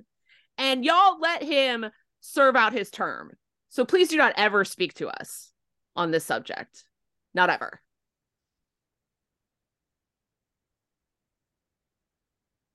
And 0.60 0.86
y'all 0.86 1.20
let 1.20 1.42
him 1.42 1.88
serve 2.20 2.56
out 2.56 2.72
his 2.72 2.92
term. 2.92 3.32
So 3.70 3.84
please 3.84 4.10
do 4.10 4.18
not 4.18 4.34
ever 4.38 4.64
speak 4.64 4.94
to 4.96 5.08
us 5.08 5.52
on 5.96 6.12
this 6.12 6.24
subject. 6.24 6.86
Not 7.34 7.50
ever. 7.50 7.82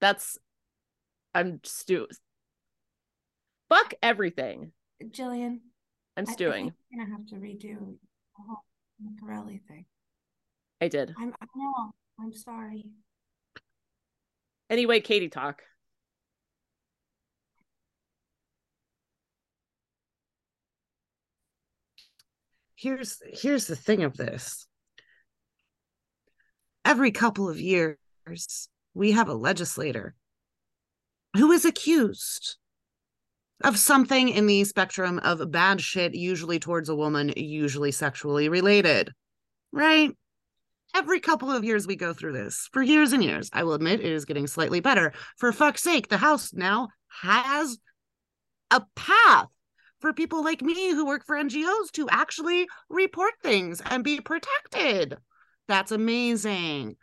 That's 0.01 0.37
I'm 1.33 1.61
stu 1.63 2.09
fuck 3.69 3.95
everything. 4.03 4.73
Jillian. 5.05 5.61
I'm 6.17 6.27
stewing. 6.27 6.73
I, 6.93 6.95
am 6.95 7.07
gonna 7.07 7.11
have 7.11 7.27
to 7.29 7.37
redo 7.37 7.79
the 7.79 8.45
whole 8.47 8.63
Corelli 9.21 9.61
thing. 9.69 9.87
I 10.81 10.89
did. 10.89 11.15
I'm 11.19 11.35
I 11.41 11.47
know. 11.55 11.93
I'm 12.21 12.33
sorry. 12.33 12.85
Anyway, 14.71 15.01
Katie 15.01 15.29
talk. 15.29 15.63
Here's 22.77 23.21
here's 23.33 23.67
the 23.67 23.77
thing 23.77 24.05
of 24.05 24.17
this. 24.17 24.67
Every 26.85 27.11
couple 27.11 27.49
of 27.49 27.61
years, 27.61 27.99
we 28.95 29.13
have 29.13 29.29
a 29.29 29.35
legislator 29.35 30.15
who 31.37 31.53
is 31.53 31.65
accused 31.65 32.57
of 33.65 33.79
something 33.79 34.29
in 34.29 34.47
the 34.47 34.65
spectrum 34.65 35.19
of 35.21 35.51
bad 35.51 35.81
shit, 35.81 36.15
usually 36.15 36.59
towards 36.59 36.89
a 36.89 36.97
woman, 36.97 37.33
usually 37.37 37.91
sexually 37.91 38.49
related, 38.49 39.11
right? 39.73 40.11
Every 40.95 41.21
couple 41.21 41.51
of 41.51 41.65
years 41.65 41.87
we 41.87 41.97
go 41.97 42.13
through 42.15 42.33
this 42.33 42.69
for 42.73 42.83
years 42.83 43.13
and 43.13 43.23
years. 43.23 43.51
I 43.53 43.65
will 43.65 43.75
admit 43.75 44.01
it 44.01 44.07
is 44.07 44.25
getting 44.25 44.47
slightly 44.47 44.81
better. 44.81 45.13
For 45.37 45.53
fuck's 45.53 45.83
sake, 45.83 46.09
the 46.09 46.17
House 46.17 46.53
now 46.55 46.89
has 47.23 47.79
a 48.71 48.83
path 48.95 49.49
for 50.01 50.13
people 50.13 50.45
like 50.45 50.63
me 50.63 50.91
who 50.91 51.07
work 51.07 51.27
for 51.27 51.37
NGOs 51.37 51.91
to 51.93 52.09
actually 52.11 52.69
report 52.89 53.35
things 53.43 53.83
and 53.85 54.05
be 54.05 54.21
protected. 54.21 55.17
That's 55.67 55.93
amazing. 55.93 56.97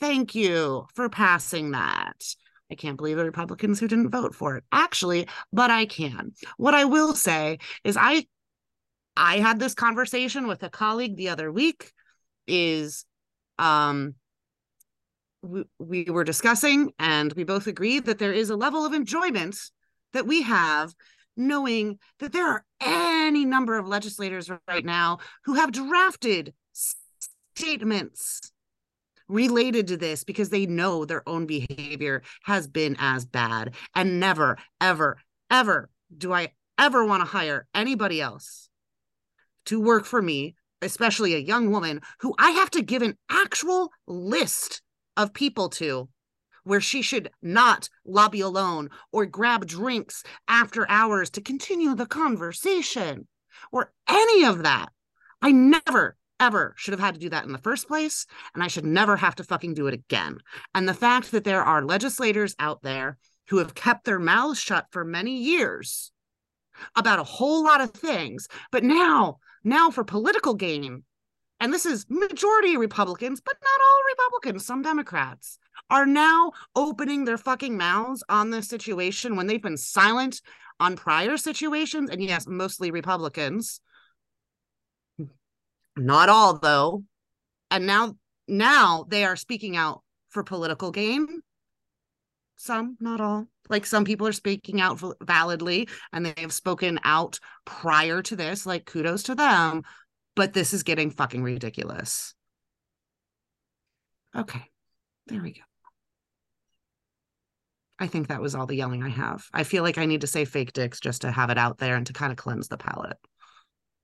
Thank 0.00 0.34
you 0.34 0.86
for 0.94 1.08
passing 1.08 1.70
that. 1.70 2.22
I 2.70 2.74
can't 2.74 2.96
believe 2.96 3.16
the 3.16 3.24
Republicans 3.24 3.80
who 3.80 3.88
didn't 3.88 4.10
vote 4.10 4.34
for 4.34 4.56
it. 4.56 4.64
Actually, 4.70 5.26
but 5.52 5.70
I 5.70 5.86
can. 5.86 6.32
What 6.56 6.74
I 6.74 6.84
will 6.84 7.14
say 7.14 7.58
is 7.84 7.96
I 7.98 8.26
I 9.16 9.38
had 9.38 9.58
this 9.58 9.74
conversation 9.74 10.46
with 10.46 10.62
a 10.62 10.70
colleague 10.70 11.16
the 11.16 11.30
other 11.30 11.50
week 11.50 11.92
is 12.46 13.04
um 13.58 14.14
we, 15.42 15.64
we 15.78 16.04
were 16.04 16.24
discussing 16.24 16.92
and 16.98 17.32
we 17.32 17.44
both 17.44 17.66
agreed 17.66 18.06
that 18.06 18.18
there 18.18 18.32
is 18.32 18.50
a 18.50 18.56
level 18.56 18.84
of 18.84 18.92
enjoyment 18.92 19.56
that 20.12 20.26
we 20.26 20.42
have 20.42 20.94
knowing 21.36 21.98
that 22.18 22.32
there 22.32 22.46
are 22.46 22.64
any 22.80 23.44
number 23.44 23.78
of 23.78 23.86
legislators 23.86 24.50
right 24.68 24.84
now 24.84 25.18
who 25.44 25.54
have 25.54 25.72
drafted 25.72 26.52
statements 27.54 28.52
related 29.30 29.86
to 29.88 29.96
this 29.96 30.24
because 30.24 30.50
they 30.50 30.66
know 30.66 31.04
their 31.04 31.26
own 31.28 31.46
behavior 31.46 32.22
has 32.42 32.66
been 32.66 32.96
as 32.98 33.24
bad. 33.24 33.74
And 33.94 34.20
never, 34.20 34.58
ever, 34.80 35.18
ever 35.50 35.88
do 36.16 36.32
I 36.32 36.52
ever 36.78 37.04
want 37.04 37.22
to 37.22 37.28
hire 37.28 37.66
anybody 37.74 38.20
else 38.20 38.68
to 39.66 39.80
work 39.80 40.04
for 40.04 40.20
me, 40.20 40.56
especially 40.82 41.34
a 41.34 41.38
young 41.38 41.70
woman 41.70 42.00
who 42.20 42.34
I 42.38 42.50
have 42.50 42.70
to 42.70 42.82
give 42.82 43.02
an 43.02 43.16
actual 43.30 43.90
list 44.06 44.82
of 45.16 45.32
people 45.32 45.68
to 45.70 46.08
where 46.64 46.80
she 46.80 47.02
should 47.02 47.30
not 47.42 47.88
lobby 48.04 48.40
alone 48.40 48.90
or 49.12 49.26
grab 49.26 49.66
drinks 49.66 50.22
after 50.48 50.88
hours 50.90 51.30
to 51.30 51.40
continue 51.40 51.94
the 51.94 52.06
conversation 52.06 53.26
or 53.72 53.92
any 54.08 54.44
of 54.44 54.62
that. 54.62 54.90
I 55.42 55.52
never, 55.52 56.16
ever 56.40 56.74
should 56.76 56.92
have 56.92 57.00
had 57.00 57.14
to 57.14 57.20
do 57.20 57.28
that 57.28 57.44
in 57.44 57.52
the 57.52 57.58
first 57.58 57.86
place. 57.86 58.26
And 58.54 58.62
I 58.62 58.68
should 58.68 58.84
never 58.84 59.16
have 59.16 59.36
to 59.36 59.44
fucking 59.44 59.74
do 59.74 59.86
it 59.86 59.94
again. 59.94 60.38
And 60.74 60.88
the 60.88 60.94
fact 60.94 61.30
that 61.30 61.44
there 61.44 61.62
are 61.62 61.84
legislators 61.84 62.56
out 62.58 62.82
there 62.82 63.18
who 63.48 63.58
have 63.58 63.74
kept 63.74 64.04
their 64.04 64.18
mouths 64.18 64.58
shut 64.58 64.86
for 64.90 65.04
many 65.04 65.36
years 65.36 66.10
about 66.96 67.18
a 67.18 67.24
whole 67.24 67.62
lot 67.64 67.80
of 67.80 67.90
things, 67.90 68.48
but 68.72 68.82
now, 68.82 69.38
now 69.62 69.90
for 69.90 70.02
political 70.02 70.54
gain, 70.54 71.04
and 71.60 71.72
this 71.72 71.84
is 71.84 72.06
majority 72.08 72.76
Republicans, 72.76 73.40
but 73.40 73.56
not 73.60 73.80
all 73.86 74.02
Republicans, 74.08 74.64
some 74.64 74.80
Democrats 74.80 75.58
are 75.90 76.06
now 76.06 76.52
opening 76.74 77.24
their 77.24 77.36
fucking 77.36 77.76
mouths 77.76 78.24
on 78.28 78.50
this 78.50 78.68
situation 78.68 79.36
when 79.36 79.46
they've 79.46 79.62
been 79.62 79.76
silent 79.76 80.40
on 80.78 80.96
prior 80.96 81.36
situations. 81.36 82.08
And 82.08 82.22
yes, 82.22 82.46
mostly 82.46 82.90
Republicans. 82.90 83.80
Not 85.96 86.28
all 86.28 86.58
though. 86.58 87.04
And 87.70 87.86
now 87.86 88.16
now 88.48 89.06
they 89.08 89.24
are 89.24 89.36
speaking 89.36 89.76
out 89.76 90.02
for 90.28 90.42
political 90.42 90.90
gain. 90.90 91.42
Some, 92.56 92.96
not 93.00 93.20
all. 93.20 93.46
Like 93.68 93.86
some 93.86 94.04
people 94.04 94.26
are 94.26 94.32
speaking 94.32 94.80
out 94.80 95.00
validly 95.22 95.88
and 96.12 96.26
they 96.26 96.34
have 96.38 96.52
spoken 96.52 96.98
out 97.04 97.38
prior 97.64 98.20
to 98.22 98.36
this, 98.36 98.66
like 98.66 98.84
kudos 98.84 99.24
to 99.24 99.34
them. 99.34 99.82
But 100.34 100.52
this 100.52 100.74
is 100.74 100.82
getting 100.82 101.10
fucking 101.10 101.42
ridiculous. 101.42 102.34
Okay, 104.36 104.62
there 105.26 105.42
we 105.42 105.52
go. 105.52 105.62
I 107.98 108.06
think 108.06 108.28
that 108.28 108.40
was 108.40 108.54
all 108.54 108.66
the 108.66 108.76
yelling 108.76 109.02
I 109.02 109.10
have. 109.10 109.46
I 109.52 109.64
feel 109.64 109.82
like 109.82 109.98
I 109.98 110.06
need 110.06 110.22
to 110.22 110.26
say 110.26 110.44
fake 110.44 110.72
dicks 110.72 111.00
just 111.00 111.22
to 111.22 111.30
have 111.30 111.50
it 111.50 111.58
out 111.58 111.78
there 111.78 111.96
and 111.96 112.06
to 112.06 112.12
kind 112.12 112.32
of 112.32 112.38
cleanse 112.38 112.68
the 112.68 112.78
palate. 112.78 113.18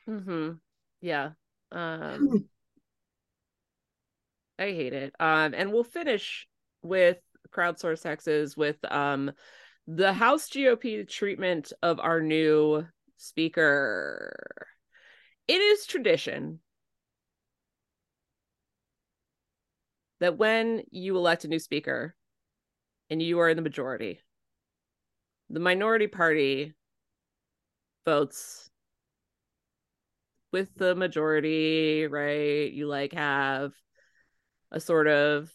Hmm. 0.05 0.53
Yeah. 1.01 1.31
Um. 1.73 2.49
I 4.59 4.65
hate 4.65 4.93
it. 4.93 5.15
Um. 5.21 5.55
And 5.55 5.73
we'll 5.73 5.85
finish 5.85 6.47
with 6.83 7.19
crowdsource 7.55 8.03
hexes 8.03 8.57
with 8.57 8.77
um 8.91 9.33
the 9.87 10.13
House 10.13 10.49
GOP 10.49 11.09
treatment 11.09 11.73
of 11.83 12.01
our 12.01 12.21
new 12.21 12.85
speaker. 13.17 14.67
It 15.49 15.61
is 15.61 15.87
tradition 15.87 16.61
that 20.21 20.37
when 20.39 20.83
you 20.91 21.17
elect 21.17 21.45
a 21.45 21.49
new 21.49 21.59
speaker, 21.59 22.17
and 23.11 23.23
you 23.23 23.39
are 23.41 23.49
in 23.49 23.57
the 23.57 23.63
majority. 23.63 24.21
The 25.51 25.61
minority 25.61 26.09
party 26.09 26.75
votes 28.05 28.71
with 30.57 30.75
the 30.77 30.95
majority, 30.95 32.07
right? 32.07 32.73
You 32.73 32.87
like 32.87 33.13
have 33.13 33.73
a 34.71 34.81
sort 34.81 35.07
of 35.07 35.51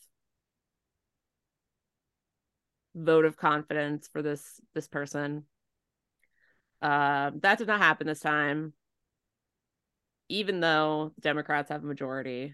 vote 2.94 3.26
of 3.26 3.36
confidence 3.36 4.08
for 4.14 4.22
this 4.22 4.62
this 4.76 4.88
person. 4.88 5.46
Uh, 6.84 7.32
that 7.42 7.58
did 7.58 7.66
not 7.66 7.80
happen 7.80 8.06
this 8.06 8.20
time. 8.20 8.74
Even 10.30 10.60
though 10.60 11.14
Democrats 11.20 11.70
have 11.70 11.84
a 11.84 11.88
majority, 11.88 12.54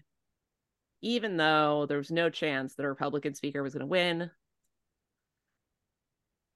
even 1.02 1.36
though 1.36 1.84
there 1.86 1.98
was 1.98 2.10
no 2.10 2.30
chance 2.30 2.74
that 2.74 2.86
a 2.86 2.88
Republican 2.88 3.34
speaker 3.34 3.62
was 3.62 3.74
going 3.74 3.80
to 3.80 3.86
win, 3.86 4.30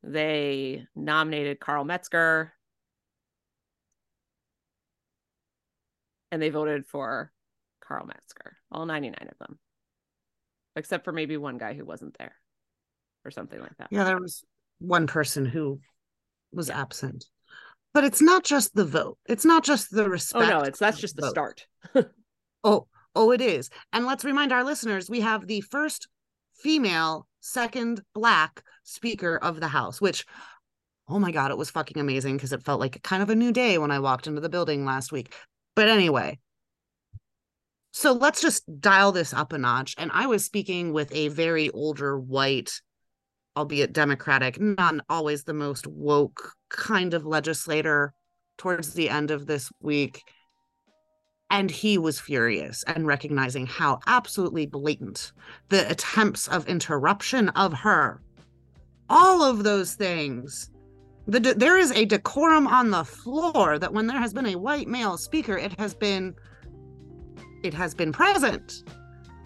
they 0.02 0.86
nominated 0.96 1.60
Carl 1.60 1.84
Metzgar. 1.84 2.52
And 6.32 6.42
they 6.42 6.50
voted 6.50 6.84
for 6.86 7.30
Carl 7.86 8.06
Metzgar, 8.06 8.52
all 8.72 8.86
99 8.86 9.14
of 9.30 9.38
them, 9.38 9.58
except 10.74 11.04
for 11.04 11.12
maybe 11.12 11.36
one 11.36 11.58
guy 11.58 11.74
who 11.74 11.84
wasn't 11.84 12.18
there 12.18 12.34
or 13.24 13.30
something 13.30 13.60
like 13.60 13.76
that. 13.78 13.88
Yeah, 13.92 14.02
there 14.02 14.18
was 14.18 14.42
one 14.80 15.06
person 15.06 15.44
who 15.44 15.78
was 16.52 16.68
yeah. 16.68 16.80
absent. 16.80 17.26
But 17.94 18.04
it's 18.04 18.22
not 18.22 18.42
just 18.42 18.74
the 18.74 18.84
vote. 18.84 19.18
It's 19.26 19.44
not 19.44 19.62
just 19.62 19.90
the 19.90 20.08
respect. 20.08 20.46
Oh 20.46 20.48
no, 20.48 20.64
it's 20.64 20.78
that's 20.78 20.98
just 20.98 21.14
the, 21.14 21.22
the 21.22 21.30
start. 21.30 21.66
oh, 22.64 22.86
oh, 23.14 23.30
it 23.30 23.40
is. 23.40 23.68
And 23.92 24.06
let's 24.06 24.24
remind 24.24 24.50
our 24.50 24.64
listeners 24.64 25.10
we 25.10 25.20
have 25.20 25.46
the 25.46 25.60
first 25.60 26.08
female 26.62 27.26
second 27.40 28.02
black 28.14 28.62
speaker 28.84 29.36
of 29.36 29.58
the 29.58 29.68
house 29.68 30.00
which 30.00 30.24
oh 31.08 31.18
my 31.18 31.32
god 31.32 31.50
it 31.50 31.58
was 31.58 31.70
fucking 31.70 31.98
amazing 31.98 32.36
because 32.36 32.52
it 32.52 32.62
felt 32.62 32.78
like 32.78 33.02
kind 33.02 33.22
of 33.22 33.30
a 33.30 33.34
new 33.34 33.52
day 33.52 33.78
when 33.78 33.90
i 33.90 33.98
walked 33.98 34.28
into 34.28 34.40
the 34.40 34.48
building 34.48 34.84
last 34.84 35.10
week 35.10 35.34
but 35.74 35.88
anyway 35.88 36.38
so 37.92 38.12
let's 38.12 38.40
just 38.40 38.64
dial 38.80 39.12
this 39.12 39.32
up 39.34 39.52
a 39.52 39.58
notch 39.58 39.94
and 39.98 40.10
i 40.12 40.26
was 40.26 40.44
speaking 40.44 40.92
with 40.92 41.12
a 41.14 41.28
very 41.28 41.70
older 41.70 42.18
white 42.18 42.80
albeit 43.56 43.92
democratic 43.92 44.60
not 44.60 44.94
always 45.08 45.44
the 45.44 45.54
most 45.54 45.86
woke 45.86 46.52
kind 46.70 47.14
of 47.14 47.26
legislator 47.26 48.14
towards 48.56 48.94
the 48.94 49.10
end 49.10 49.30
of 49.30 49.46
this 49.46 49.70
week 49.80 50.22
and 51.52 51.70
he 51.70 51.98
was 51.98 52.18
furious 52.18 52.82
and 52.84 53.06
recognizing 53.06 53.66
how 53.66 54.00
absolutely 54.06 54.64
blatant 54.64 55.32
the 55.68 55.88
attempts 55.90 56.48
of 56.48 56.66
interruption 56.66 57.50
of 57.50 57.74
her, 57.74 58.22
all 59.10 59.42
of 59.42 59.62
those 59.62 59.92
things. 59.92 60.70
The 61.26 61.40
de- 61.40 61.54
there 61.54 61.78
is 61.78 61.92
a 61.92 62.04
decorum 62.04 62.66
on 62.66 62.90
the 62.90 63.04
floor 63.04 63.78
that 63.78 63.92
when 63.92 64.06
there 64.06 64.18
has 64.18 64.32
been 64.32 64.46
a 64.46 64.56
white 64.56 64.88
male 64.88 65.16
speaker, 65.16 65.56
it 65.56 65.78
has 65.78 65.94
been 65.94 66.34
it 67.62 67.74
has 67.74 67.94
been 67.94 68.12
present. 68.12 68.82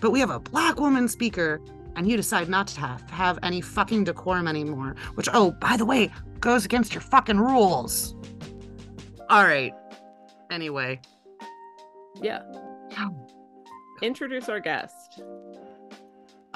But 0.01 0.11
we 0.11 0.21
have 0.21 0.31
a 0.31 0.41
black 0.41 0.81
woman 0.81 1.09
speaker, 1.09 1.61
and 1.97 2.09
you 2.09 2.17
decide 2.17 2.49
not 2.49 2.67
to 2.69 2.81
have, 2.81 3.03
have 3.11 3.39
any 3.43 3.61
fucking 3.61 4.05
decorum 4.05 4.49
anymore. 4.49 4.97
Which, 5.15 5.29
oh, 5.33 5.53
by 5.53 5.77
the 5.77 5.85
way, 5.85 6.11
goes 6.41 6.65
against 6.65 6.95
your 6.95 7.03
fucking 7.03 7.39
rules. 7.39 8.15
All 9.29 9.45
right. 9.45 9.73
Anyway, 10.51 11.01
yeah. 12.23 12.41
Introduce 14.03 14.49
our 14.49 14.61
guest. 14.61 15.23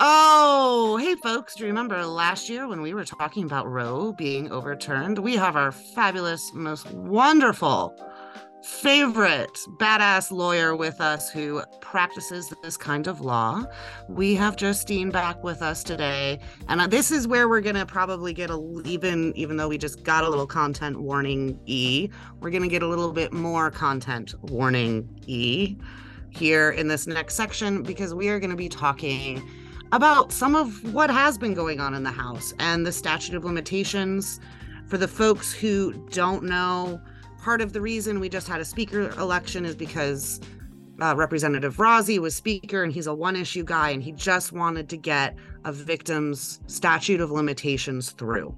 Oh, 0.03 0.97
hey 0.97 1.15
folks, 1.17 1.55
do 1.55 1.65
you 1.65 1.67
remember 1.67 2.07
last 2.07 2.49
year 2.49 2.67
when 2.67 2.81
we 2.81 2.95
were 2.95 3.05
talking 3.05 3.45
about 3.45 3.71
Roe 3.71 4.13
being 4.13 4.51
overturned? 4.51 5.19
We 5.19 5.37
have 5.37 5.57
our 5.57 5.71
fabulous, 5.71 6.55
most 6.55 6.91
wonderful, 6.93 7.95
favorite, 8.65 9.59
badass 9.79 10.31
lawyer 10.31 10.75
with 10.75 11.03
us 11.03 11.31
who 11.31 11.61
practices 11.83 12.51
this 12.63 12.79
kind 12.79 13.09
of 13.09 13.21
law. 13.21 13.65
We 14.09 14.35
have 14.37 14.57
Justine 14.57 15.11
back 15.11 15.45
with 15.45 15.61
us 15.61 15.85
today. 15.85 16.39
And 16.69 16.81
uh, 16.81 16.87
this 16.87 17.11
is 17.11 17.29
where 17.29 17.47
we're 17.47 17.61
going 17.61 17.75
to 17.75 17.85
probably 17.85 18.33
get 18.33 18.49
a 18.49 18.83
even, 18.87 19.37
even 19.37 19.59
though 19.59 19.69
we 19.69 19.77
just 19.77 20.03
got 20.03 20.25
a 20.25 20.31
little 20.31 20.47
content 20.47 20.99
warning 20.99 21.61
E, 21.67 22.09
we're 22.41 22.49
going 22.49 22.63
to 22.63 22.69
get 22.69 22.83
a 22.83 22.89
little 22.89 23.13
bit 23.13 23.35
more 23.35 23.71
content 23.71 24.33
warning 24.45 25.07
E 25.27 25.77
here 26.31 26.71
in 26.71 26.89
this 26.89 27.07
next 27.07 27.35
section 27.35 27.83
because 27.83 28.15
we 28.15 28.31
are 28.31 28.41
going 28.41 28.49
to 28.49 28.57
be 28.57 28.71
talking 28.71 29.47
about 29.92 30.33
some 30.33 30.55
of 30.55 30.94
what 30.94 31.11
has 31.11 31.37
been 31.37 31.55
going 31.55 31.81
on 31.81 31.94
in 31.94 32.03
the 32.03 32.11
House 32.11 32.55
and 32.59 32.87
the 32.87 32.92
statute 32.92 33.35
of 33.35 33.44
limitations. 33.44 34.40
For 34.87 34.98
the 34.98 35.09
folks 35.09 35.53
who 35.53 35.92
don't 36.11 36.44
know, 36.44 37.00
part 37.42 37.61
of 37.61 37.72
the 37.72 37.81
reason 37.81 38.20
we 38.20 38.29
just 38.29 38.48
had 38.48 38.61
a 38.61 38.64
speaker 38.64 39.11
election 39.18 39.64
is 39.64 39.74
because 39.74 40.40
uh, 41.00 41.14
Representative 41.16 41.76
Rozzi 41.76 42.18
was 42.18 42.35
speaker 42.35 42.83
and 42.83 42.92
he's 42.92 43.07
a 43.07 43.14
one 43.14 43.37
issue 43.37 43.64
guy 43.64 43.90
and 43.90 44.03
he 44.03 44.12
just 44.12 44.53
wanted 44.53 44.88
to 44.90 44.96
get 44.96 45.37
a 45.64 45.72
victim's 45.72 46.61
statute 46.66 47.20
of 47.20 47.31
limitations 47.31 48.11
through. 48.11 48.57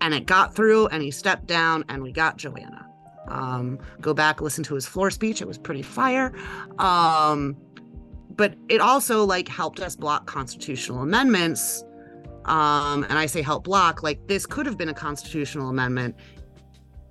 And 0.00 0.12
it 0.12 0.26
got 0.26 0.54
through 0.54 0.88
and 0.88 1.02
he 1.02 1.10
stepped 1.10 1.46
down 1.46 1.84
and 1.88 2.02
we 2.02 2.12
got 2.12 2.36
Joanna. 2.36 2.86
Um, 3.28 3.78
go 4.00 4.12
back, 4.12 4.42
listen 4.42 4.62
to 4.64 4.74
his 4.74 4.86
floor 4.86 5.10
speech. 5.10 5.40
It 5.40 5.48
was 5.48 5.56
pretty 5.56 5.82
fire. 5.82 6.34
Um, 6.78 7.56
but 8.36 8.54
it 8.68 8.80
also 8.80 9.24
like 9.24 9.48
helped 9.48 9.80
us 9.80 9.96
block 9.96 10.26
constitutional 10.26 11.02
amendments. 11.02 11.84
Um, 12.44 13.04
and 13.04 13.18
I 13.18 13.26
say 13.26 13.42
help 13.42 13.64
block, 13.64 14.02
like 14.02 14.26
this 14.26 14.44
could 14.44 14.66
have 14.66 14.76
been 14.76 14.88
a 14.88 14.94
constitutional 14.94 15.68
amendment. 15.70 16.16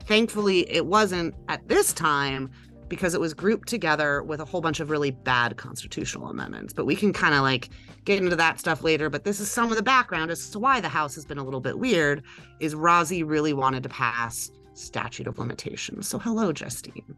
Thankfully, 0.05 0.69
it 0.69 0.85
wasn't 0.85 1.33
at 1.47 1.67
this 1.67 1.93
time 1.93 2.51
because 2.89 3.15
it 3.15 3.21
was 3.21 3.33
grouped 3.33 3.67
together 3.67 4.21
with 4.21 4.39
a 4.39 4.45
whole 4.45 4.61
bunch 4.61 4.79
of 4.79 4.91
really 4.91 5.09
bad 5.09 5.57
constitutional 5.57 6.29
amendments. 6.29 6.73
But 6.73 6.85
we 6.85 6.95
can 6.95 7.13
kind 7.13 7.33
of 7.33 7.41
like 7.41 7.69
get 8.05 8.21
into 8.21 8.35
that 8.35 8.59
stuff 8.59 8.83
later. 8.83 9.09
But 9.09 9.23
this 9.23 9.39
is 9.39 9.49
some 9.49 9.71
of 9.71 9.77
the 9.77 9.83
background 9.83 10.29
as 10.29 10.49
to 10.51 10.59
why 10.59 10.79
the 10.79 10.89
House 10.89 11.15
has 11.15 11.25
been 11.25 11.39
a 11.39 11.43
little 11.43 11.61
bit 11.61 11.79
weird. 11.79 12.21
Is 12.59 12.75
Rozzi 12.75 13.27
really 13.27 13.53
wanted 13.53 13.81
to 13.83 13.89
pass 13.89 14.51
statute 14.73 15.25
of 15.25 15.39
limitations? 15.39 16.07
So 16.07 16.19
hello, 16.19 16.51
Justine. 16.51 17.15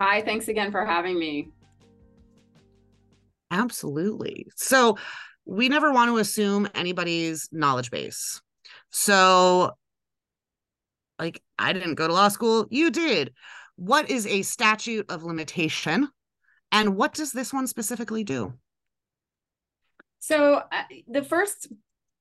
Hi, 0.00 0.22
thanks 0.22 0.48
again 0.48 0.72
for 0.72 0.84
having 0.84 1.18
me. 1.18 1.50
Absolutely. 3.50 4.46
So 4.56 4.96
we 5.44 5.68
never 5.68 5.92
want 5.92 6.10
to 6.10 6.18
assume 6.18 6.68
anybody's 6.74 7.48
knowledge 7.50 7.90
base. 7.90 8.40
So 8.90 9.72
like 11.18 11.42
I 11.58 11.72
didn't 11.72 11.94
go 11.94 12.06
to 12.06 12.14
law 12.14 12.28
school, 12.28 12.66
you 12.70 12.90
did. 12.90 13.32
What 13.76 14.10
is 14.10 14.26
a 14.26 14.42
statute 14.42 15.10
of 15.10 15.22
limitation? 15.22 16.08
And 16.72 16.96
what 16.96 17.14
does 17.14 17.32
this 17.32 17.52
one 17.52 17.66
specifically 17.66 18.24
do? 18.24 18.54
So 20.20 20.62
uh, 20.70 20.82
the 21.08 21.22
first 21.22 21.68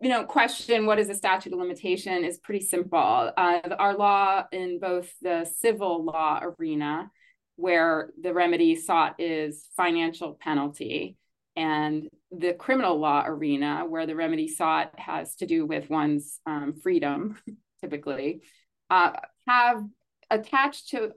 you 0.02 0.10
know 0.10 0.24
question 0.24 0.86
what 0.86 0.98
is 0.98 1.10
a 1.10 1.15
statute 1.15 1.52
of 1.54 1.60
limitation 1.60 2.24
is 2.24 2.39
pretty 2.39 2.65
simple. 2.65 3.32
Uh, 3.36 3.60
our 3.78 3.96
law 3.96 4.44
in 4.52 4.80
both 4.80 5.12
the 5.22 5.50
civil 5.60 6.04
law 6.06 6.39
arena 6.42 7.12
where 7.60 8.12
the 8.22 8.34
remedy 8.34 8.76
sought 8.76 9.19
is 9.19 9.67
financial 9.76 10.38
penalty. 10.39 11.17
And 11.56 12.08
the 12.32 12.54
criminal 12.54 12.98
law 12.98 13.24
arena 13.26 13.84
where 13.88 14.06
the 14.06 14.15
remedy 14.15 14.48
sought 14.48 14.98
has 14.98 15.36
to 15.36 15.45
do 15.45 15.65
with 15.65 15.89
one's 15.89 16.39
um, 16.45 16.74
freedom 16.82 17.38
typically 17.82 18.41
uh, 18.89 19.12
have 19.48 19.84
attached 20.30 20.89
to 20.89 21.12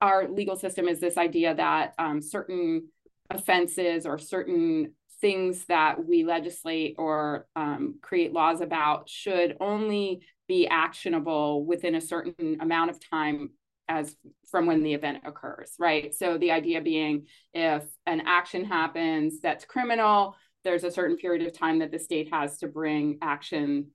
our 0.00 0.28
legal 0.28 0.56
system 0.56 0.88
is 0.88 1.00
this 1.00 1.16
idea 1.16 1.54
that 1.54 1.94
um, 1.98 2.20
certain 2.20 2.88
offenses 3.30 4.06
or 4.06 4.18
certain 4.18 4.92
things 5.20 5.64
that 5.66 6.04
we 6.04 6.24
legislate 6.24 6.96
or 6.98 7.46
um, 7.56 7.98
create 8.02 8.32
laws 8.32 8.60
about 8.60 9.08
should 9.08 9.56
only 9.60 10.20
be 10.48 10.66
actionable 10.66 11.64
within 11.64 11.94
a 11.94 12.00
certain 12.00 12.58
amount 12.60 12.90
of 12.90 12.98
time 13.08 13.50
as 13.88 14.16
from 14.56 14.64
when 14.64 14.82
the 14.82 14.94
event 14.94 15.18
occurs 15.26 15.74
right 15.78 16.14
so 16.14 16.38
the 16.38 16.50
idea 16.50 16.80
being 16.80 17.26
if 17.52 17.84
an 18.06 18.22
action 18.24 18.64
happens 18.64 19.38
that's 19.42 19.66
criminal 19.66 20.34
there's 20.64 20.82
a 20.82 20.90
certain 20.90 21.18
period 21.18 21.46
of 21.46 21.52
time 21.52 21.80
that 21.80 21.90
the 21.90 21.98
state 21.98 22.32
has 22.32 22.56
to 22.56 22.66
bring 22.66 23.18
action 23.20 23.88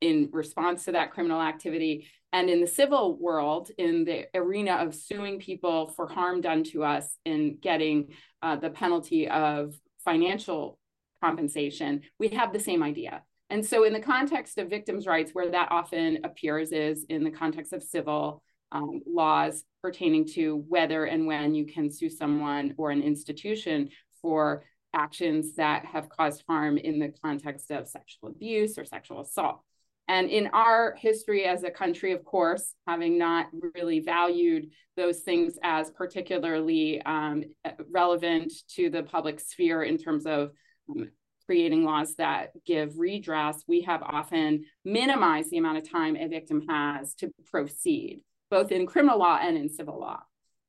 in 0.00 0.30
response 0.32 0.86
to 0.86 0.92
that 0.92 1.10
criminal 1.10 1.42
activity 1.42 2.08
and 2.32 2.48
in 2.48 2.62
the 2.62 2.66
civil 2.66 3.18
world, 3.18 3.70
in 3.76 4.04
the 4.04 4.26
arena 4.34 4.76
of 4.76 4.94
suing 4.94 5.38
people 5.38 5.88
for 5.88 6.06
harm 6.06 6.40
done 6.40 6.64
to 6.64 6.84
us 6.84 7.16
in 7.26 7.58
getting 7.60 8.08
uh, 8.42 8.56
the 8.56 8.70
penalty 8.70 9.28
of 9.28 9.74
financial 10.04 10.78
compensation, 11.22 12.02
we 12.18 12.28
have 12.28 12.52
the 12.54 12.60
same 12.60 12.82
idea. 12.82 13.22
And 13.50 13.64
so, 13.64 13.84
in 13.84 13.94
the 13.94 14.00
context 14.00 14.58
of 14.58 14.68
victims' 14.68 15.06
rights, 15.06 15.30
where 15.32 15.50
that 15.50 15.68
often 15.70 16.18
appears 16.24 16.70
is 16.70 17.04
in 17.08 17.24
the 17.24 17.30
context 17.30 17.72
of 17.72 17.82
civil 17.82 18.42
um, 18.72 19.00
laws 19.06 19.64
pertaining 19.82 20.26
to 20.26 20.64
whether 20.68 21.04
and 21.04 21.26
when 21.26 21.54
you 21.54 21.66
can 21.66 21.90
sue 21.90 22.10
someone 22.10 22.74
or 22.76 22.90
an 22.90 23.02
institution 23.02 23.90
for 24.20 24.64
actions 24.94 25.54
that 25.56 25.84
have 25.84 26.08
caused 26.08 26.42
harm 26.48 26.78
in 26.78 26.98
the 26.98 27.12
context 27.22 27.70
of 27.70 27.88
sexual 27.88 28.30
abuse 28.30 28.78
or 28.78 28.84
sexual 28.84 29.20
assault. 29.20 29.60
And 30.08 30.30
in 30.30 30.48
our 30.48 30.94
history 30.98 31.44
as 31.44 31.64
a 31.64 31.70
country, 31.70 32.12
of 32.12 32.24
course, 32.24 32.74
having 32.86 33.18
not 33.18 33.48
really 33.74 34.00
valued 34.00 34.70
those 34.96 35.20
things 35.20 35.58
as 35.62 35.90
particularly 35.90 37.02
um, 37.02 37.44
relevant 37.90 38.52
to 38.74 38.88
the 38.88 39.02
public 39.02 39.38
sphere 39.38 39.82
in 39.82 39.98
terms 39.98 40.24
of 40.24 40.50
um, 40.88 41.10
creating 41.44 41.84
laws 41.84 42.14
that 42.16 42.50
give 42.66 42.98
redress, 42.98 43.62
we 43.66 43.82
have 43.82 44.02
often 44.02 44.64
minimized 44.84 45.50
the 45.50 45.58
amount 45.58 45.78
of 45.78 45.90
time 45.90 46.16
a 46.16 46.26
victim 46.26 46.66
has 46.68 47.14
to 47.14 47.30
proceed, 47.50 48.22
both 48.50 48.72
in 48.72 48.86
criminal 48.86 49.18
law 49.18 49.38
and 49.40 49.56
in 49.56 49.68
civil 49.68 49.98
law. 49.98 50.20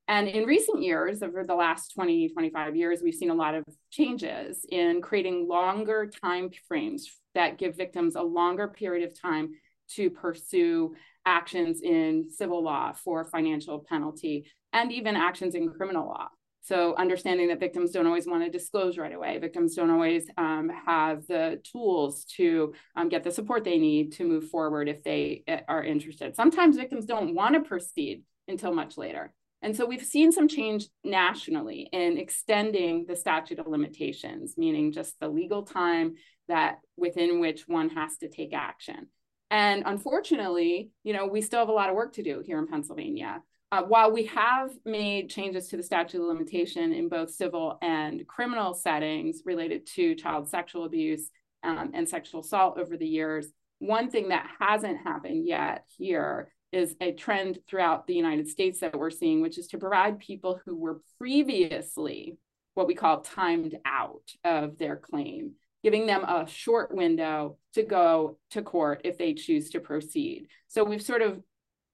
And 0.08 0.28
in 0.28 0.46
recent 0.46 0.82
years, 0.82 1.22
over 1.22 1.44
the 1.44 1.54
last 1.54 1.94
20, 1.94 2.30
25 2.30 2.76
years, 2.76 3.02
we've 3.04 3.14
seen 3.14 3.30
a 3.30 3.36
lot 3.36 3.54
of 3.54 3.64
changes 3.92 4.66
in 4.68 5.02
creating 5.02 5.48
longer 5.48 6.10
time 6.24 6.50
frames 6.68 7.08
that 7.36 7.60
give 7.60 7.78
victims 7.78 8.16
a 8.16 8.22
longer 8.22 8.68
period 8.68 9.08
of 9.08 9.20
time 9.20 9.50
to 9.96 10.10
pursue 10.10 10.96
actions 11.26 11.82
in 11.84 12.28
civil 12.30 12.64
law 12.64 12.92
for 12.92 13.26
financial 13.26 13.86
penalty 13.88 14.52
and 14.74 14.92
even 14.92 15.16
actions 15.16 15.54
in 15.54 15.70
criminal 15.70 16.08
law. 16.08 16.28
So 16.62 16.96
understanding 16.96 17.48
that 17.48 17.60
victims 17.60 17.92
don't 17.92 18.06
always 18.06 18.28
want 18.28 18.44
to 18.44 18.50
disclose 18.50 18.98
right 18.98 19.14
away. 19.14 19.38
Victims 19.38 19.76
don't 19.76 19.90
always 19.90 20.30
um, 20.38 20.70
have 20.86 21.26
the 21.28 21.62
tools 21.64 22.26
to 22.36 22.74
um, 22.96 23.10
get 23.10 23.24
the 23.24 23.32
support 23.32 23.64
they 23.64 23.78
need 23.78 24.14
to 24.14 24.26
move 24.26 24.50
forward 24.50 24.90
if 24.90 25.04
they 25.04 25.44
eh, 25.48 25.62
are 25.68 25.84
interested. 25.84 26.36
Sometimes 26.36 26.76
victims 26.76 27.06
don't 27.06 27.34
want 27.34 27.56
to 27.56 27.62
proceed 27.62 28.24
until 28.48 28.74
much 28.74 28.98
later. 28.98 29.34
And 29.62 29.76
so 29.76 29.86
we've 29.86 30.04
seen 30.04 30.32
some 30.32 30.48
change 30.48 30.88
nationally 31.04 31.90
in 31.92 32.18
extending 32.18 33.06
the 33.06 33.16
statute 33.16 33.60
of 33.60 33.68
limitations, 33.68 34.56
meaning 34.58 34.92
just 34.92 35.20
the 35.20 35.28
legal 35.28 35.64
time 35.64 36.16
that 36.48 36.80
within 36.98 37.40
which 37.40 37.68
one 37.68 37.90
has 37.90 38.18
to 38.18 38.30
take 38.30 38.54
action. 38.54 39.08
And 39.52 39.84
unfortunately, 39.86 40.92
you 41.04 41.14
know, 41.14 41.26
we 41.26 41.42
still 41.42 41.60
have 41.60 41.70
a 41.70 41.74
lot 41.74 41.90
of 41.90 41.96
work 41.96 42.14
to 42.14 42.24
do 42.24 42.42
here 42.46 42.60
in 42.60 42.68
Pennsylvania. 42.68 43.42
Uh, 43.72 43.84
while 43.84 44.12
we 44.12 44.26
have 44.26 44.72
made 44.84 45.30
changes 45.30 45.68
to 45.68 45.78
the 45.78 45.84
statute 45.84 46.20
of 46.20 46.28
limitation 46.28 46.92
in 46.92 47.08
both 47.08 47.30
civil 47.30 47.78
and 47.84 48.26
criminal 48.28 48.74
settings 48.74 49.44
related 49.46 49.86
to 49.86 50.16
child 50.16 50.50
sexual 50.50 50.86
abuse 50.86 51.30
um, 51.64 51.92
and 51.94 52.10
sexual 52.10 52.42
assault 52.42 52.80
over 52.80 52.98
the 52.98 53.08
years, 53.08 53.48
one 53.78 54.10
thing 54.10 54.30
that 54.30 54.48
hasn't 54.60 54.98
happened 54.98 55.46
yet 55.46 55.86
here 55.98 56.52
is 56.72 56.96
a 57.00 57.12
trend 57.14 57.60
throughout 57.68 58.08
the 58.08 58.14
United 58.14 58.48
States 58.48 58.80
that 58.80 58.98
we're 58.98 59.10
seeing, 59.10 59.42
which 59.42 59.58
is 59.58 59.68
to 59.68 59.78
provide 59.78 60.20
people 60.20 60.60
who 60.66 60.76
were 60.76 61.02
previously 61.20 62.38
what 62.74 62.88
we 62.88 62.96
call 62.96 63.22
timed 63.22 63.78
out 63.86 64.32
of 64.44 64.78
their 64.78 64.96
claim, 64.96 65.54
giving 65.84 66.08
them 66.08 66.24
a 66.24 66.48
short 66.48 66.94
window 66.94 67.58
to 67.74 67.84
go 67.84 68.38
to 68.52 68.62
court 68.62 69.02
if 69.04 69.18
they 69.18 69.34
choose 69.34 69.70
to 69.72 69.80
proceed. 69.80 70.48
So 70.68 70.84
we've 70.84 71.02
sort 71.02 71.22
of 71.22 71.42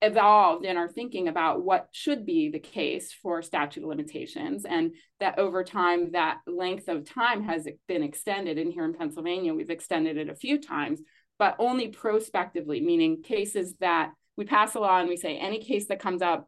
evolved 0.05 0.65
in 0.65 0.77
our 0.77 0.87
thinking 0.87 1.27
about 1.27 1.63
what 1.63 1.87
should 1.91 2.25
be 2.25 2.49
the 2.49 2.59
case 2.59 3.11
for 3.11 3.41
statute 3.41 3.83
of 3.83 3.89
limitations 3.89 4.63
and 4.65 4.93
that 5.19 5.39
over 5.39 5.63
time 5.63 6.11
that 6.11 6.37
length 6.45 6.87
of 6.87 7.05
time 7.05 7.43
has 7.43 7.67
been 7.87 8.03
extended. 8.03 8.57
And 8.57 8.71
here 8.71 8.85
in 8.85 8.93
pennsylvania 8.93 9.53
we've 9.53 9.69
extended 9.69 10.17
it 10.17 10.29
a 10.29 10.35
few 10.35 10.59
times 10.59 11.01
but 11.37 11.55
only 11.59 11.89
prospectively 11.89 12.81
meaning 12.81 13.21
cases 13.23 13.75
that 13.79 14.11
we 14.37 14.45
pass 14.45 14.75
a 14.75 14.79
law 14.79 14.99
and 14.99 15.09
we 15.09 15.17
say 15.17 15.37
any 15.37 15.59
case 15.59 15.87
that 15.87 15.99
comes 15.99 16.21
up 16.21 16.47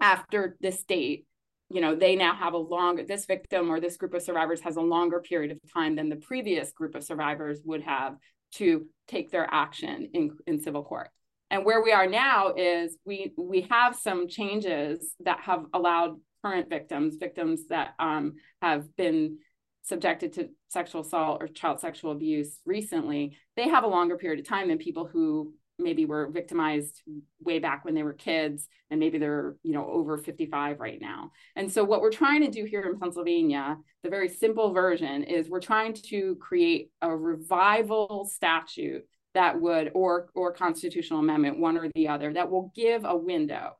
after 0.00 0.56
this 0.60 0.84
date 0.84 1.26
you 1.70 1.80
know 1.80 1.94
they 1.94 2.16
now 2.16 2.34
have 2.34 2.52
a 2.52 2.58
longer 2.58 3.04
this 3.04 3.24
victim 3.24 3.70
or 3.70 3.80
this 3.80 3.96
group 3.96 4.14
of 4.14 4.22
survivors 4.22 4.60
has 4.60 4.76
a 4.76 4.80
longer 4.80 5.20
period 5.20 5.50
of 5.50 5.58
time 5.72 5.96
than 5.96 6.08
the 6.08 6.16
previous 6.16 6.72
group 6.72 6.94
of 6.94 7.04
survivors 7.04 7.60
would 7.64 7.82
have 7.82 8.16
to 8.52 8.86
take 9.08 9.30
their 9.30 9.48
action 9.50 10.10
in, 10.12 10.30
in 10.46 10.60
civil 10.60 10.82
court 10.82 11.08
and 11.54 11.64
where 11.64 11.80
we 11.80 11.92
are 11.92 12.08
now 12.08 12.52
is 12.56 12.98
we 13.04 13.32
we 13.38 13.60
have 13.70 13.94
some 13.94 14.26
changes 14.26 15.14
that 15.20 15.38
have 15.40 15.64
allowed 15.72 16.18
current 16.44 16.68
victims 16.68 17.14
victims 17.16 17.68
that 17.68 17.94
um, 18.00 18.34
have 18.60 18.94
been 18.96 19.38
subjected 19.82 20.32
to 20.32 20.48
sexual 20.68 21.02
assault 21.02 21.40
or 21.40 21.46
child 21.46 21.78
sexual 21.78 22.10
abuse 22.10 22.58
recently 22.66 23.36
they 23.56 23.68
have 23.68 23.84
a 23.84 23.88
longer 23.88 24.16
period 24.18 24.40
of 24.40 24.48
time 24.48 24.68
than 24.68 24.78
people 24.78 25.06
who 25.06 25.54
maybe 25.78 26.04
were 26.04 26.28
victimized 26.28 27.02
way 27.40 27.58
back 27.58 27.84
when 27.84 27.94
they 27.94 28.02
were 28.02 28.12
kids 28.12 28.68
and 28.90 28.98
maybe 28.98 29.18
they're 29.18 29.56
you 29.62 29.72
know 29.72 29.86
over 29.88 30.16
55 30.18 30.78
right 30.80 31.00
now. 31.00 31.32
And 31.56 31.70
so 31.72 31.82
what 31.82 32.00
we're 32.00 32.12
trying 32.12 32.42
to 32.42 32.50
do 32.50 32.64
here 32.64 32.82
in 32.82 32.98
pennsylvania 32.98 33.76
the 34.02 34.10
very 34.10 34.28
simple 34.28 34.72
version 34.72 35.24
is 35.24 35.48
we're 35.48 35.60
trying 35.60 35.94
to 35.94 36.36
create 36.36 36.90
a 37.00 37.14
revival 37.14 38.28
statute 38.32 39.04
that 39.34 39.60
would 39.60 39.90
or 39.94 40.28
or 40.34 40.52
constitutional 40.52 41.20
amendment 41.20 41.58
one 41.58 41.76
or 41.76 41.88
the 41.94 42.08
other 42.08 42.32
that 42.32 42.50
will 42.50 42.72
give 42.74 43.04
a 43.04 43.16
window 43.16 43.76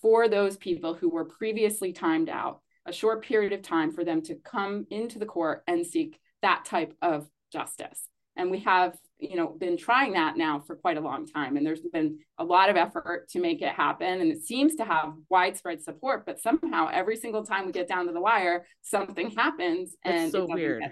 for 0.00 0.28
those 0.28 0.56
people 0.56 0.94
who 0.94 1.08
were 1.08 1.24
previously 1.24 1.92
timed 1.92 2.28
out 2.28 2.60
a 2.86 2.92
short 2.92 3.22
period 3.22 3.52
of 3.52 3.62
time 3.62 3.92
for 3.92 4.04
them 4.04 4.22
to 4.22 4.34
come 4.36 4.86
into 4.90 5.18
the 5.18 5.26
court 5.26 5.62
and 5.66 5.86
seek 5.86 6.18
that 6.42 6.64
type 6.64 6.94
of 7.02 7.28
justice. 7.52 8.08
And 8.36 8.50
we 8.50 8.60
have 8.60 8.96
you 9.18 9.36
know 9.36 9.48
been 9.48 9.76
trying 9.76 10.12
that 10.12 10.36
now 10.36 10.60
for 10.60 10.76
quite 10.76 10.96
a 10.96 11.00
long 11.00 11.26
time 11.26 11.56
and 11.56 11.66
there's 11.66 11.80
been 11.80 12.18
a 12.38 12.44
lot 12.44 12.70
of 12.70 12.76
effort 12.76 13.28
to 13.28 13.40
make 13.40 13.60
it 13.62 13.72
happen 13.72 14.20
and 14.20 14.30
it 14.30 14.44
seems 14.44 14.76
to 14.76 14.84
have 14.84 15.12
widespread 15.28 15.82
support 15.82 16.24
but 16.24 16.40
somehow 16.40 16.88
every 16.92 17.16
single 17.16 17.44
time 17.44 17.66
we 17.66 17.72
get 17.72 17.88
down 17.88 18.06
to 18.06 18.12
the 18.12 18.20
wire 18.20 18.64
something 18.82 19.30
happens 19.32 19.96
and 20.04 20.26
it's 20.26 20.32
so 20.32 20.46
weird 20.48 20.84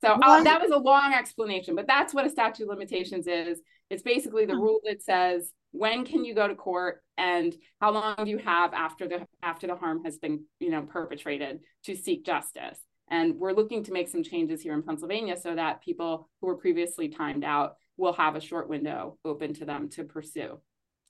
so 0.00 0.08
uh, 0.12 0.42
that 0.42 0.60
was 0.60 0.70
a 0.70 0.78
long 0.78 1.12
explanation 1.12 1.74
but 1.74 1.86
that's 1.86 2.12
what 2.12 2.26
a 2.26 2.30
statute 2.30 2.64
of 2.64 2.68
limitations 2.68 3.26
is. 3.26 3.60
It's 3.88 4.02
basically 4.02 4.46
the 4.46 4.54
rule 4.54 4.80
that 4.84 5.02
says 5.02 5.52
when 5.72 6.04
can 6.04 6.24
you 6.24 6.34
go 6.34 6.48
to 6.48 6.54
court 6.54 7.02
and 7.16 7.54
how 7.80 7.92
long 7.92 8.16
do 8.24 8.30
you 8.30 8.38
have 8.38 8.72
after 8.72 9.08
the 9.08 9.26
after 9.42 9.66
the 9.66 9.76
harm 9.76 10.04
has 10.04 10.18
been 10.18 10.44
you 10.58 10.70
know 10.70 10.82
perpetrated 10.82 11.60
to 11.84 11.96
seek 11.96 12.24
justice? 12.24 12.78
And 13.12 13.34
we're 13.36 13.52
looking 13.52 13.82
to 13.84 13.92
make 13.92 14.08
some 14.08 14.22
changes 14.22 14.62
here 14.62 14.74
in 14.74 14.82
pennsylvania 14.82 15.36
so 15.36 15.54
that 15.54 15.82
people 15.82 16.28
who 16.40 16.46
were 16.46 16.56
previously 16.56 17.08
timed 17.08 17.44
out 17.44 17.74
will 17.96 18.12
have 18.12 18.36
a 18.36 18.40
short 18.40 18.68
window 18.68 19.18
open 19.24 19.54
to 19.54 19.64
them 19.64 19.88
to 19.90 20.04
pursue 20.04 20.58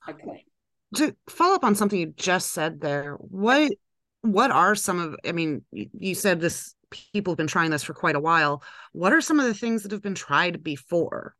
a 0.09 0.15
claim. 0.15 0.41
To 0.97 1.15
follow 1.29 1.55
up 1.55 1.65
on 1.65 1.75
something 1.75 1.99
you 1.99 2.15
just 2.17 2.53
said 2.53 2.81
there 2.81 3.15
what 3.15 3.73
what 4.23 4.51
are 4.51 4.75
some 4.75 4.99
of 4.99 5.17
i 5.27 5.33
mean 5.33 5.63
you 5.73 6.15
said 6.15 6.41
this 6.41 6.75
people 6.91 7.33
have 7.33 7.39
been 7.39 7.47
trying 7.47 7.71
this 7.71 7.83
for 7.83 7.95
quite 7.95 8.17
a 8.17 8.21
while 8.21 8.63
what 8.93 9.13
are 9.13 9.21
some 9.21 9.39
of 9.41 9.47
the 9.47 9.55
things 9.55 9.83
that 9.83 9.93
have 9.93 10.03
been 10.03 10.15
tried 10.15 10.63
before 10.63 11.35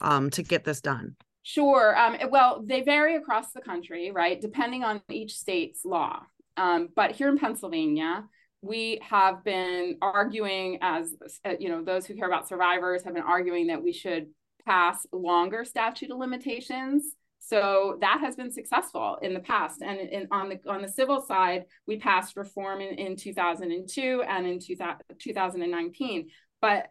um, 0.00 0.30
to 0.30 0.42
get 0.42 0.64
this 0.64 0.80
done 0.80 1.16
Sure. 1.42 1.98
Um, 1.98 2.16
well, 2.30 2.62
they 2.64 2.82
vary 2.82 3.16
across 3.16 3.52
the 3.52 3.60
country, 3.60 4.10
right, 4.10 4.40
depending 4.40 4.84
on 4.84 5.00
each 5.08 5.36
state's 5.36 5.84
law. 5.84 6.22
Um, 6.56 6.90
but 6.94 7.12
here 7.12 7.28
in 7.28 7.38
Pennsylvania, 7.38 8.24
we 8.62 9.00
have 9.02 9.42
been 9.42 9.96
arguing, 10.02 10.78
as 10.82 11.14
uh, 11.44 11.54
you 11.58 11.70
know, 11.70 11.82
those 11.82 12.04
who 12.04 12.14
care 12.14 12.28
about 12.28 12.48
survivors 12.48 13.04
have 13.04 13.14
been 13.14 13.22
arguing 13.22 13.68
that 13.68 13.82
we 13.82 13.92
should 13.92 14.28
pass 14.66 15.06
longer 15.12 15.64
statute 15.64 16.10
of 16.10 16.18
limitations. 16.18 17.16
So 17.40 17.96
that 18.00 18.20
has 18.20 18.36
been 18.36 18.52
successful 18.52 19.18
in 19.22 19.34
the 19.34 19.40
past. 19.40 19.82
And 19.82 20.28
on 20.30 20.50
the 20.50 20.60
on 20.70 20.82
the 20.82 20.88
civil 20.88 21.20
side, 21.20 21.64
we 21.86 21.98
passed 21.98 22.36
reform 22.36 22.80
in, 22.80 22.94
in 22.94 23.16
2002 23.16 24.22
and 24.28 24.46
in 24.46 24.58
2019. 24.60 26.28
But 26.60 26.86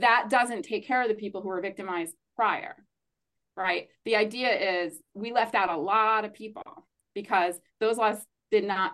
that 0.00 0.28
doesn't 0.30 0.62
take 0.62 0.86
care 0.86 1.02
of 1.02 1.08
the 1.08 1.14
people 1.14 1.42
who 1.42 1.48
were 1.48 1.60
victimized 1.60 2.14
prior 2.34 2.74
right? 3.56 3.88
The 4.04 4.16
idea 4.16 4.84
is 4.84 4.98
we 5.14 5.32
left 5.32 5.54
out 5.54 5.70
a 5.70 5.76
lot 5.76 6.24
of 6.24 6.32
people 6.32 6.62
because 7.14 7.54
those 7.80 7.96
laws 7.96 8.18
did 8.50 8.64
not 8.64 8.92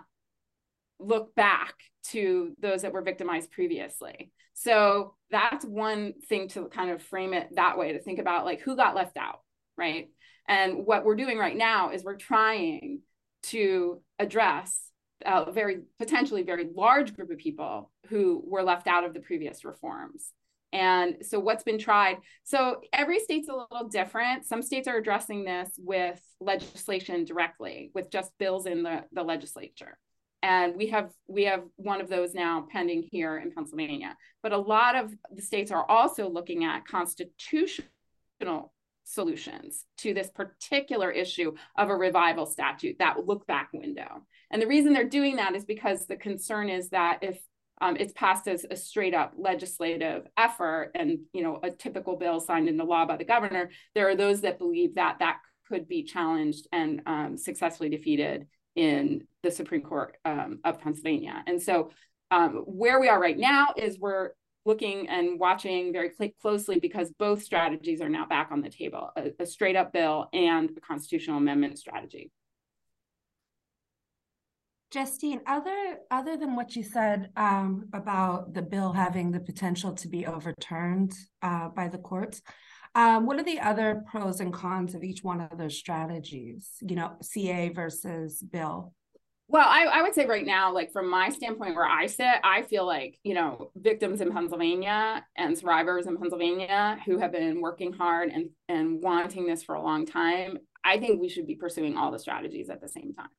look 0.99 1.33
back 1.35 1.73
to 2.07 2.53
those 2.59 2.81
that 2.81 2.93
were 2.93 3.01
victimized 3.01 3.51
previously. 3.51 4.31
So 4.53 5.15
that's 5.31 5.63
one 5.63 6.13
thing 6.27 6.49
to 6.49 6.67
kind 6.67 6.91
of 6.91 7.01
frame 7.01 7.33
it 7.33 7.49
that 7.55 7.77
way 7.77 7.93
to 7.93 7.99
think 7.99 8.19
about 8.19 8.45
like 8.45 8.59
who 8.61 8.75
got 8.75 8.95
left 8.95 9.15
out, 9.15 9.39
right? 9.77 10.09
And 10.49 10.85
what 10.87 11.05
we're 11.05 11.15
doing 11.15 11.37
right 11.37 11.55
now 11.55 11.91
is 11.91 12.03
we're 12.03 12.15
trying 12.15 13.01
to 13.43 14.01
address 14.17 14.89
a 15.25 15.51
very 15.51 15.81
potentially 15.99 16.43
very 16.43 16.67
large 16.75 17.15
group 17.15 17.29
of 17.29 17.37
people 17.37 17.91
who 18.07 18.43
were 18.45 18.63
left 18.63 18.87
out 18.87 19.03
of 19.03 19.13
the 19.13 19.19
previous 19.19 19.63
reforms. 19.63 20.33
And 20.73 21.17
so, 21.21 21.39
what's 21.39 21.63
been 21.63 21.79
tried? 21.79 22.17
So, 22.43 22.81
every 22.93 23.19
state's 23.19 23.49
a 23.49 23.55
little 23.55 23.87
different. 23.89 24.45
Some 24.45 24.61
states 24.61 24.87
are 24.87 24.97
addressing 24.97 25.43
this 25.43 25.69
with 25.77 26.21
legislation 26.39 27.25
directly, 27.25 27.91
with 27.93 28.11
just 28.11 28.31
bills 28.37 28.65
in 28.65 28.83
the, 28.83 29.03
the 29.11 29.23
legislature. 29.23 29.97
And 30.41 30.75
we 30.75 30.87
have 30.87 31.11
we 31.27 31.43
have 31.45 31.63
one 31.75 32.01
of 32.01 32.09
those 32.09 32.33
now 32.33 32.65
pending 32.71 33.07
here 33.11 33.37
in 33.37 33.51
Pennsylvania. 33.51 34.15
But 34.41 34.53
a 34.53 34.57
lot 34.57 34.95
of 34.95 35.13
the 35.31 35.41
states 35.41 35.71
are 35.71 35.85
also 35.89 36.29
looking 36.29 36.63
at 36.63 36.87
constitutional 36.87 38.71
solutions 39.09 39.85
to 39.97 40.13
this 40.13 40.29
particular 40.29 41.09
issue 41.09 41.53
of 41.77 41.89
a 41.89 41.95
revival 41.95 42.45
statute, 42.45 42.97
that 42.99 43.25
look 43.25 43.47
back 43.47 43.69
window. 43.73 44.23
And 44.51 44.61
the 44.61 44.67
reason 44.67 44.93
they're 44.93 45.09
doing 45.09 45.37
that 45.37 45.55
is 45.55 45.65
because 45.65 46.05
the 46.05 46.15
concern 46.15 46.69
is 46.69 46.89
that 46.89 47.19
if 47.21 47.39
um, 47.81 47.95
it's 47.97 48.13
passed 48.13 48.47
as 48.47 48.65
a 48.69 48.75
straight 48.75 49.15
up 49.15 49.33
legislative 49.37 50.27
effort 50.37 50.91
and 50.95 51.19
you 51.33 51.41
know 51.41 51.59
a 51.63 51.71
typical 51.71 52.17
bill 52.17 52.39
signed 52.39 52.67
into 52.67 52.83
law 52.83 53.05
by 53.05 53.15
the 53.15 53.23
governor 53.23 53.69
there 53.95 54.09
are 54.09 54.17
those 54.17 54.41
that 54.41 54.59
believe 54.59 54.95
that 54.95 55.19
that 55.19 55.37
could 55.69 55.87
be 55.87 56.03
challenged 56.03 56.67
and 56.73 57.01
um, 57.05 57.37
successfully 57.37 57.87
defeated 57.87 58.47
in 58.75 59.25
the 59.43 59.51
supreme 59.51 59.81
court 59.81 60.17
um, 60.25 60.59
of 60.65 60.81
pennsylvania 60.81 61.41
and 61.47 61.61
so 61.61 61.89
um, 62.31 62.63
where 62.67 62.99
we 62.99 63.07
are 63.07 63.19
right 63.19 63.37
now 63.37 63.69
is 63.77 63.97
we're 63.97 64.31
looking 64.69 65.09
and 65.09 65.39
watching 65.39 65.91
very 65.91 66.11
cl- 66.17 66.31
closely 66.41 66.79
because 66.79 67.11
both 67.17 67.43
strategies 67.43 68.01
are 68.01 68.09
now 68.09 68.25
back 68.25 68.49
on 68.51 68.61
the 68.61 68.69
table 68.69 69.11
a, 69.17 69.31
a 69.39 69.45
straight 69.45 69.75
up 69.75 69.91
bill 69.91 70.29
and 70.31 70.69
a 70.77 70.81
constitutional 70.81 71.37
amendment 71.37 71.77
strategy 71.77 72.31
Justine, 74.91 75.41
other 75.45 75.99
other 76.09 76.35
than 76.35 76.55
what 76.55 76.75
you 76.75 76.83
said 76.83 77.29
um, 77.37 77.89
about 77.93 78.55
the 78.55 78.63
bill 78.63 78.91
having 78.91 79.31
the 79.31 79.39
potential 79.39 79.93
to 79.93 80.07
be 80.07 80.25
overturned 80.25 81.13
uh, 81.43 81.69
by 81.69 81.87
the 81.87 81.99
courts, 81.99 82.41
um, 82.95 83.27
what 83.27 83.37
are 83.37 83.43
the 83.43 83.59
other 83.59 84.03
pros 84.09 84.39
and 84.39 84.51
cons 84.51 84.95
of 84.95 85.03
each 85.03 85.23
one 85.23 85.41
of 85.41 85.57
those 85.57 85.77
strategies? 85.77 86.71
You 86.81 86.95
know, 86.95 87.17
CA 87.21 87.69
versus 87.69 88.41
bill. 88.41 88.93
Well, 89.51 89.65
I, 89.67 89.85
I 89.85 90.01
would 90.03 90.13
say 90.13 90.27
right 90.27 90.45
now, 90.45 90.71
like 90.71 90.91
from 90.91 91.09
my 91.09 91.29
standpoint 91.29 91.73
where 91.73 91.87
I 91.87 92.05
sit, 92.05 92.27
I 92.43 92.61
feel 92.61 92.85
like, 92.85 93.17
you 93.23 93.33
know, 93.33 93.71
victims 93.75 94.21
in 94.21 94.31
Pennsylvania 94.31 95.25
and 95.35 95.57
survivors 95.57 96.05
in 96.05 96.17
Pennsylvania 96.17 96.99
who 97.03 97.17
have 97.17 97.31
been 97.31 97.59
working 97.59 97.91
hard 97.91 98.29
and, 98.29 98.51
and 98.67 99.01
wanting 99.01 99.47
this 99.47 99.63
for 99.63 99.73
a 99.73 99.81
long 99.81 100.05
time, 100.05 100.59
I 100.85 100.99
think 100.99 101.19
we 101.19 101.29
should 101.29 101.47
be 101.47 101.55
pursuing 101.55 101.97
all 101.97 102.11
the 102.11 102.19
strategies 102.19 102.69
at 102.69 102.79
the 102.79 102.87
same 102.87 103.11
time. 103.15 103.29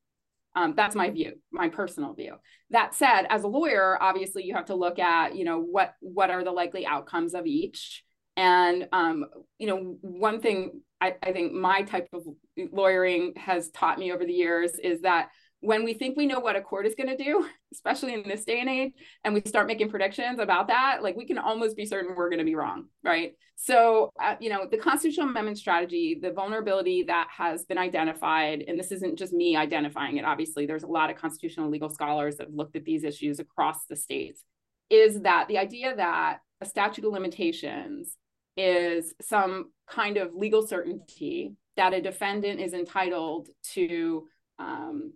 Um, 0.53 0.73
that's 0.75 0.97
my 0.97 1.09
view, 1.09 1.35
my 1.49 1.69
personal 1.69 2.13
view. 2.13 2.35
That 2.71 2.93
said, 2.93 3.25
as 3.29 3.43
a 3.43 3.47
lawyer, 3.47 3.97
obviously 4.03 4.43
you 4.43 4.53
have 4.55 4.65
to 4.65 4.75
look 4.75 4.99
at, 4.99 5.37
you 5.37 5.45
know, 5.45 5.61
what 5.61 5.93
what 6.01 6.29
are 6.29 6.43
the 6.43 6.51
likely 6.51 6.85
outcomes 6.85 7.33
of 7.33 7.45
each. 7.45 8.03
And 8.35 8.89
um, 8.91 9.27
you 9.59 9.67
know, 9.67 9.95
one 10.01 10.41
thing 10.41 10.81
I, 10.99 11.15
I 11.23 11.31
think 11.31 11.53
my 11.53 11.83
type 11.83 12.09
of 12.11 12.23
lawyering 12.57 13.33
has 13.37 13.69
taught 13.69 13.97
me 13.97 14.11
over 14.11 14.25
the 14.25 14.33
years 14.33 14.73
is 14.73 15.01
that 15.01 15.29
when 15.61 15.83
we 15.83 15.93
think 15.93 16.17
we 16.17 16.25
know 16.25 16.39
what 16.39 16.55
a 16.55 16.61
court 16.61 16.87
is 16.87 16.95
going 16.95 17.15
to 17.15 17.23
do, 17.23 17.47
especially 17.73 18.13
in 18.13 18.23
this 18.27 18.43
day 18.43 18.59
and 18.59 18.69
age, 18.69 18.93
and 19.23 19.33
we 19.33 19.41
start 19.45 19.67
making 19.67 19.89
predictions 19.89 20.39
about 20.39 20.67
that, 20.67 21.01
like 21.01 21.15
we 21.15 21.25
can 21.25 21.37
almost 21.37 21.77
be 21.77 21.85
certain 21.85 22.15
we're 22.15 22.29
going 22.29 22.39
to 22.39 22.45
be 22.45 22.55
wrong, 22.55 22.85
right? 23.03 23.33
So, 23.55 24.11
uh, 24.21 24.35
you 24.39 24.49
know, 24.49 24.67
the 24.69 24.77
constitutional 24.77 25.29
amendment 25.29 25.59
strategy, 25.59 26.17
the 26.19 26.31
vulnerability 26.31 27.03
that 27.03 27.27
has 27.29 27.63
been 27.65 27.77
identified, 27.77 28.63
and 28.67 28.77
this 28.77 28.91
isn't 28.91 29.19
just 29.19 29.33
me 29.33 29.55
identifying 29.55 30.17
it, 30.17 30.25
obviously, 30.25 30.65
there's 30.65 30.83
a 30.83 30.87
lot 30.87 31.11
of 31.11 31.15
constitutional 31.15 31.69
legal 31.69 31.89
scholars 31.89 32.37
that 32.37 32.47
have 32.47 32.55
looked 32.55 32.75
at 32.75 32.83
these 32.83 33.03
issues 33.03 33.39
across 33.39 33.85
the 33.85 33.95
states, 33.95 34.43
is 34.89 35.21
that 35.21 35.47
the 35.47 35.59
idea 35.59 35.95
that 35.95 36.39
a 36.59 36.65
statute 36.65 37.05
of 37.05 37.13
limitations 37.13 38.17
is 38.57 39.13
some 39.21 39.71
kind 39.87 40.17
of 40.17 40.33
legal 40.33 40.65
certainty 40.65 41.53
that 41.77 41.93
a 41.93 42.01
defendant 42.01 42.59
is 42.59 42.73
entitled 42.73 43.47
to 43.73 44.27
um, 44.59 45.13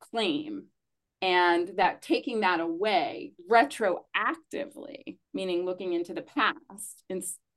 claim 0.00 0.66
and 1.22 1.72
that 1.76 2.02
taking 2.02 2.40
that 2.40 2.60
away 2.60 3.32
retroactively 3.50 5.18
meaning 5.32 5.64
looking 5.64 5.92
into 5.92 6.12
the 6.12 6.22
past 6.22 7.04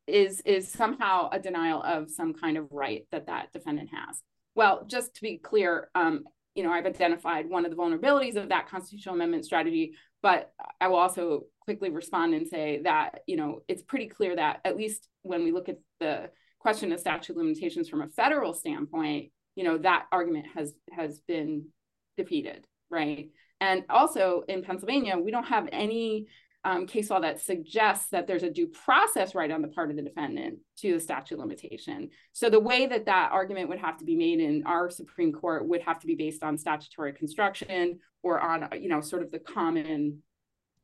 is 0.07 0.41
is 0.41 0.71
somehow 0.71 1.29
a 1.31 1.39
denial 1.39 1.83
of 1.83 2.09
some 2.09 2.33
kind 2.33 2.57
of 2.57 2.67
right 2.71 3.05
that 3.11 3.27
that 3.27 3.51
defendant 3.53 3.89
has. 3.93 4.21
Well 4.55 4.85
just 4.87 5.15
to 5.15 5.21
be 5.21 5.37
clear 5.37 5.89
um, 5.95 6.23
you 6.55 6.63
know 6.63 6.71
i've 6.71 6.85
identified 6.85 7.49
one 7.49 7.63
of 7.63 7.71
the 7.71 7.77
vulnerabilities 7.77 8.35
of 8.35 8.49
that 8.49 8.67
constitutional 8.67 9.15
amendment 9.15 9.45
strategy 9.45 9.93
but 10.21 10.51
i 10.81 10.87
will 10.87 10.97
also 10.97 11.43
quickly 11.61 11.89
respond 11.89 12.33
and 12.33 12.47
say 12.47 12.81
that 12.83 13.19
you 13.27 13.37
know 13.37 13.61
it's 13.67 13.83
pretty 13.83 14.07
clear 14.07 14.35
that 14.35 14.59
at 14.65 14.75
least 14.75 15.07
when 15.21 15.43
we 15.43 15.51
look 15.51 15.69
at 15.69 15.77
the 15.99 16.29
question 16.59 16.91
of 16.91 16.99
statute 16.99 17.37
limitations 17.37 17.87
from 17.87 18.01
a 18.01 18.09
federal 18.09 18.53
standpoint 18.53 19.31
you 19.55 19.63
know 19.63 19.77
that 19.77 20.07
argument 20.11 20.47
has 20.53 20.73
has 20.91 21.21
been 21.27 21.65
defeated, 22.19 22.67
right? 22.89 23.29
And 23.61 23.83
also 23.89 24.43
in 24.47 24.63
Pennsylvania, 24.63 25.17
we 25.17 25.31
don't 25.31 25.47
have 25.47 25.67
any 25.71 26.27
um, 26.65 26.85
case 26.87 27.09
law 27.09 27.19
that 27.21 27.41
suggests 27.41 28.09
that 28.09 28.27
there's 28.27 28.43
a 28.43 28.49
due 28.49 28.67
process 28.67 29.33
right 29.33 29.49
on 29.49 29.61
the 29.61 29.69
part 29.69 29.89
of 29.89 29.95
the 29.95 30.01
defendant 30.01 30.59
to 30.77 30.93
the 30.93 30.99
statute 30.99 31.39
limitation. 31.39 32.09
So 32.33 32.49
the 32.49 32.59
way 32.59 32.85
that 32.85 33.05
that 33.05 33.31
argument 33.31 33.69
would 33.69 33.79
have 33.79 33.97
to 33.97 34.05
be 34.05 34.15
made 34.15 34.39
in 34.39 34.63
our 34.65 34.89
Supreme 34.89 35.31
Court 35.31 35.67
would 35.67 35.81
have 35.81 35.99
to 35.99 36.07
be 36.07 36.15
based 36.15 36.43
on 36.43 36.57
statutory 36.57 37.13
construction 37.13 37.99
or 38.23 38.41
on, 38.41 38.67
you 38.79 38.89
know, 38.89 39.01
sort 39.01 39.23
of 39.23 39.31
the 39.31 39.39
common 39.39 40.21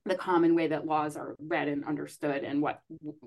the 0.07 0.15
common 0.15 0.53
way 0.53 0.67
that 0.67 0.85
laws 0.85 1.17
are 1.17 1.35
read 1.39 1.67
and 1.67 1.83
understood 1.83 2.43
and 2.43 2.61
what 2.61 2.79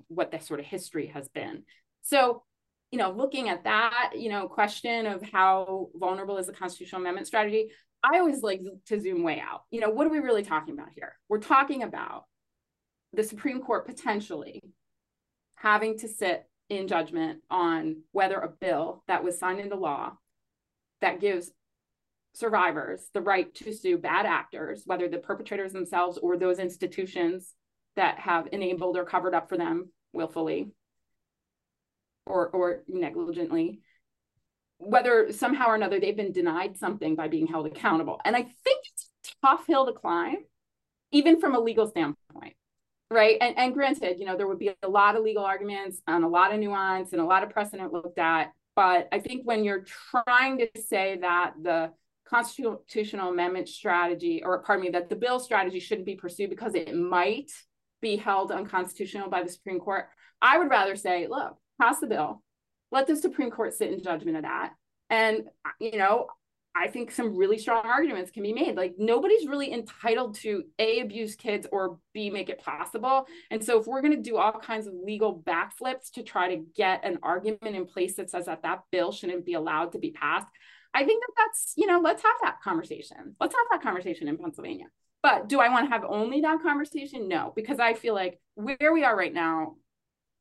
what 0.07 0.31
the 0.31 0.39
sort 0.39 0.61
of 0.61 0.65
history 0.65 1.07
has 1.07 1.27
been. 1.27 1.63
So 2.01 2.43
you 2.91 2.97
know, 2.97 3.11
looking 3.11 3.49
at 3.49 3.65
that, 3.65 4.13
you 4.15 4.29
know, 4.29 4.47
question 4.47 5.05
of 5.05 5.21
how 5.21 5.89
vulnerable 5.93 6.37
is 6.37 6.47
the 6.47 6.53
constitutional 6.53 7.01
amendment 7.01 7.27
strategy, 7.27 7.69
I 8.03 8.19
always 8.19 8.41
like 8.41 8.61
to 8.87 8.99
zoom 8.99 9.23
way 9.23 9.39
out. 9.39 9.63
You 9.71 9.81
know, 9.81 9.89
what 9.89 10.07
are 10.07 10.11
we 10.11 10.19
really 10.19 10.43
talking 10.43 10.73
about 10.73 10.89
here? 10.95 11.13
We're 11.27 11.39
talking 11.39 11.83
about 11.83 12.25
the 13.13 13.23
Supreme 13.23 13.61
Court 13.61 13.85
potentially 13.85 14.61
having 15.55 15.97
to 15.99 16.07
sit 16.07 16.45
in 16.69 16.87
judgment 16.87 17.41
on 17.49 18.03
whether 18.11 18.39
a 18.39 18.47
bill 18.47 19.03
that 19.07 19.23
was 19.23 19.37
signed 19.37 19.59
into 19.59 19.75
law 19.75 20.13
that 21.01 21.19
gives 21.19 21.51
survivors 22.33 23.09
the 23.13 23.21
right 23.21 23.53
to 23.55 23.73
sue 23.73 23.97
bad 23.97 24.25
actors, 24.25 24.83
whether 24.85 25.09
the 25.09 25.17
perpetrators 25.17 25.73
themselves 25.73 26.17
or 26.17 26.37
those 26.37 26.59
institutions 26.59 27.53
that 27.95 28.19
have 28.19 28.47
enabled 28.51 28.95
or 28.95 29.03
covered 29.03 29.33
up 29.33 29.49
for 29.49 29.57
them 29.57 29.89
willfully 30.13 30.71
or, 32.25 32.47
or 32.49 32.83
negligently, 32.87 33.81
whether 34.79 35.31
somehow 35.31 35.67
or 35.67 35.75
another 35.75 35.99
they've 35.99 36.15
been 36.15 36.31
denied 36.31 36.77
something 36.77 37.15
by 37.15 37.27
being 37.27 37.45
held 37.45 37.67
accountable. 37.67 38.19
And 38.25 38.35
I 38.35 38.43
think 38.43 38.81
it's 38.91 39.11
a 39.25 39.45
tough 39.45 39.67
hill 39.67 39.85
to 39.85 39.93
climb, 39.93 40.37
even 41.11 41.39
from 41.39 41.53
a 41.53 41.59
legal 41.59 41.87
standpoint. 41.87 42.55
Right. 43.11 43.37
And, 43.41 43.57
and 43.57 43.73
granted, 43.73 44.19
you 44.19 44.25
know, 44.25 44.37
there 44.37 44.47
would 44.47 44.59
be 44.59 44.71
a 44.83 44.87
lot 44.87 45.15
of 45.15 45.23
legal 45.23 45.43
arguments 45.43 45.99
and 46.07 46.23
a 46.23 46.27
lot 46.27 46.53
of 46.53 46.59
nuance 46.59 47.11
and 47.11 47.21
a 47.21 47.25
lot 47.25 47.43
of 47.43 47.49
precedent 47.49 47.91
looked 47.91 48.19
at. 48.19 48.51
But 48.75 49.09
I 49.11 49.19
think 49.19 49.41
when 49.45 49.63
you're 49.63 49.83
trying 49.83 50.59
to 50.59 50.69
say 50.79 51.17
that 51.21 51.53
the 51.61 51.91
constitutional 52.29 53.31
amendment 53.31 53.67
strategy, 53.67 54.43
or 54.43 54.61
pardon 54.61 54.85
me, 54.85 54.91
that 54.91 55.09
the 55.09 55.15
bill 55.15 55.39
strategy 55.39 55.79
shouldn't 55.79 56.05
be 56.05 56.15
pursued 56.15 56.51
because 56.51 56.75
it 56.75 56.95
might 56.95 57.51
be 58.01 58.15
held 58.15 58.51
unconstitutional 58.51 59.29
by 59.29 59.43
the 59.43 59.49
Supreme 59.49 59.79
Court, 59.79 60.05
I 60.41 60.59
would 60.59 60.69
rather 60.69 60.95
say, 60.95 61.27
look, 61.27 61.57
pass 61.81 61.99
the 61.99 62.07
bill, 62.07 62.43
let 62.91 63.07
the 63.07 63.15
Supreme 63.15 63.51
Court 63.51 63.73
sit 63.73 63.91
in 63.91 64.01
judgment 64.03 64.37
of 64.37 64.43
that. 64.43 64.73
And, 65.09 65.49
you 65.79 65.97
know, 65.97 66.27
I 66.75 66.87
think 66.87 67.11
some 67.11 67.35
really 67.35 67.57
strong 67.57 67.85
arguments 67.85 68.31
can 68.31 68.43
be 68.43 68.53
made. 68.53 68.75
Like 68.75 68.95
nobody's 68.97 69.47
really 69.47 69.73
entitled 69.73 70.35
to 70.35 70.63
A, 70.77 70.99
abuse 70.99 71.35
kids 71.35 71.67
or 71.71 71.97
B, 72.13 72.29
make 72.29 72.49
it 72.49 72.59
possible. 72.59 73.25
And 73.49 73.63
so 73.63 73.79
if 73.79 73.87
we're 73.87 74.01
going 74.01 74.15
to 74.15 74.21
do 74.21 74.37
all 74.37 74.53
kinds 74.53 74.87
of 74.87 74.93
legal 74.93 75.41
backflips 75.41 76.11
to 76.13 76.23
try 76.23 76.55
to 76.55 76.63
get 76.75 77.03
an 77.03 77.19
argument 77.23 77.75
in 77.75 77.85
place 77.85 78.15
that 78.15 78.29
says 78.29 78.45
that 78.45 78.61
that 78.63 78.83
bill 78.91 79.11
shouldn't 79.11 79.45
be 79.45 79.55
allowed 79.55 79.93
to 79.93 79.99
be 79.99 80.11
passed, 80.11 80.47
I 80.93 81.03
think 81.03 81.23
that 81.23 81.33
that's, 81.37 81.73
you 81.75 81.87
know, 81.87 81.99
let's 81.99 82.23
have 82.23 82.35
that 82.43 82.61
conversation. 82.63 83.35
Let's 83.39 83.55
have 83.55 83.65
that 83.71 83.83
conversation 83.83 84.27
in 84.27 84.37
Pennsylvania. 84.37 84.85
But 85.21 85.49
do 85.49 85.59
I 85.59 85.69
want 85.69 85.85
to 85.85 85.91
have 85.91 86.05
only 86.07 86.41
that 86.41 86.61
conversation? 86.61 87.27
No, 87.27 87.51
because 87.55 87.79
I 87.79 87.93
feel 87.93 88.13
like 88.13 88.39
where 88.55 88.93
we 88.93 89.03
are 89.03 89.15
right 89.15 89.33
now, 89.33 89.75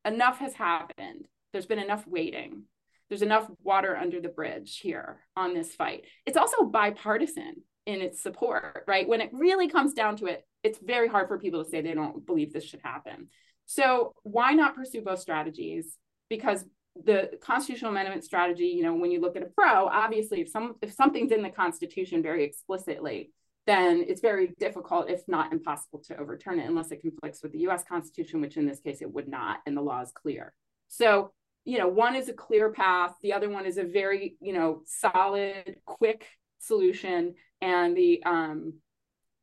enough 0.04 0.38
has 0.38 0.54
happened. 0.54 1.26
There's 1.58 1.66
been 1.66 1.80
enough 1.80 2.06
waiting. 2.06 2.62
There's 3.08 3.22
enough 3.22 3.50
water 3.64 3.96
under 3.96 4.20
the 4.20 4.28
bridge 4.28 4.78
here 4.78 5.18
on 5.34 5.54
this 5.54 5.74
fight. 5.74 6.04
It's 6.24 6.36
also 6.36 6.62
bipartisan 6.62 7.64
in 7.84 8.00
its 8.00 8.22
support, 8.22 8.84
right? 8.86 9.08
When 9.08 9.20
it 9.20 9.30
really 9.32 9.66
comes 9.66 9.92
down 9.92 10.18
to 10.18 10.26
it, 10.26 10.46
it's 10.62 10.78
very 10.78 11.08
hard 11.08 11.26
for 11.26 11.36
people 11.36 11.64
to 11.64 11.68
say 11.68 11.80
they 11.80 11.94
don't 11.94 12.24
believe 12.24 12.52
this 12.52 12.62
should 12.62 12.82
happen. 12.84 13.26
So 13.66 14.12
why 14.22 14.52
not 14.52 14.76
pursue 14.76 15.02
both 15.02 15.18
strategies? 15.18 15.96
Because 16.30 16.64
the 16.94 17.32
constitutional 17.42 17.90
amendment 17.90 18.22
strategy, 18.22 18.66
you 18.66 18.84
know, 18.84 18.94
when 18.94 19.10
you 19.10 19.20
look 19.20 19.34
at 19.34 19.42
a 19.42 19.46
pro, 19.46 19.88
obviously 19.88 20.42
if 20.42 20.50
some 20.50 20.76
if 20.80 20.92
something's 20.92 21.32
in 21.32 21.42
the 21.42 21.50
constitution 21.50 22.22
very 22.22 22.44
explicitly, 22.44 23.32
then 23.66 24.04
it's 24.06 24.20
very 24.20 24.54
difficult, 24.60 25.10
if 25.10 25.22
not 25.26 25.52
impossible, 25.52 25.98
to 26.06 26.16
overturn 26.18 26.60
it 26.60 26.68
unless 26.68 26.92
it 26.92 27.02
conflicts 27.02 27.42
with 27.42 27.50
the 27.50 27.66
US 27.66 27.82
Constitution, 27.82 28.40
which 28.40 28.56
in 28.56 28.64
this 28.64 28.78
case 28.78 29.02
it 29.02 29.12
would 29.12 29.26
not, 29.26 29.58
and 29.66 29.76
the 29.76 29.82
law 29.82 30.00
is 30.02 30.12
clear. 30.12 30.54
So, 30.88 31.32
you 31.68 31.76
know, 31.76 31.86
one 31.86 32.16
is 32.16 32.30
a 32.30 32.32
clear 32.32 32.72
path, 32.72 33.12
the 33.22 33.34
other 33.34 33.50
one 33.50 33.66
is 33.66 33.76
a 33.76 33.84
very, 33.84 34.36
you 34.40 34.54
know, 34.54 34.80
solid, 34.86 35.76
quick 35.84 36.26
solution. 36.58 37.34
And 37.60 37.94
the 37.94 38.22
um 38.24 38.72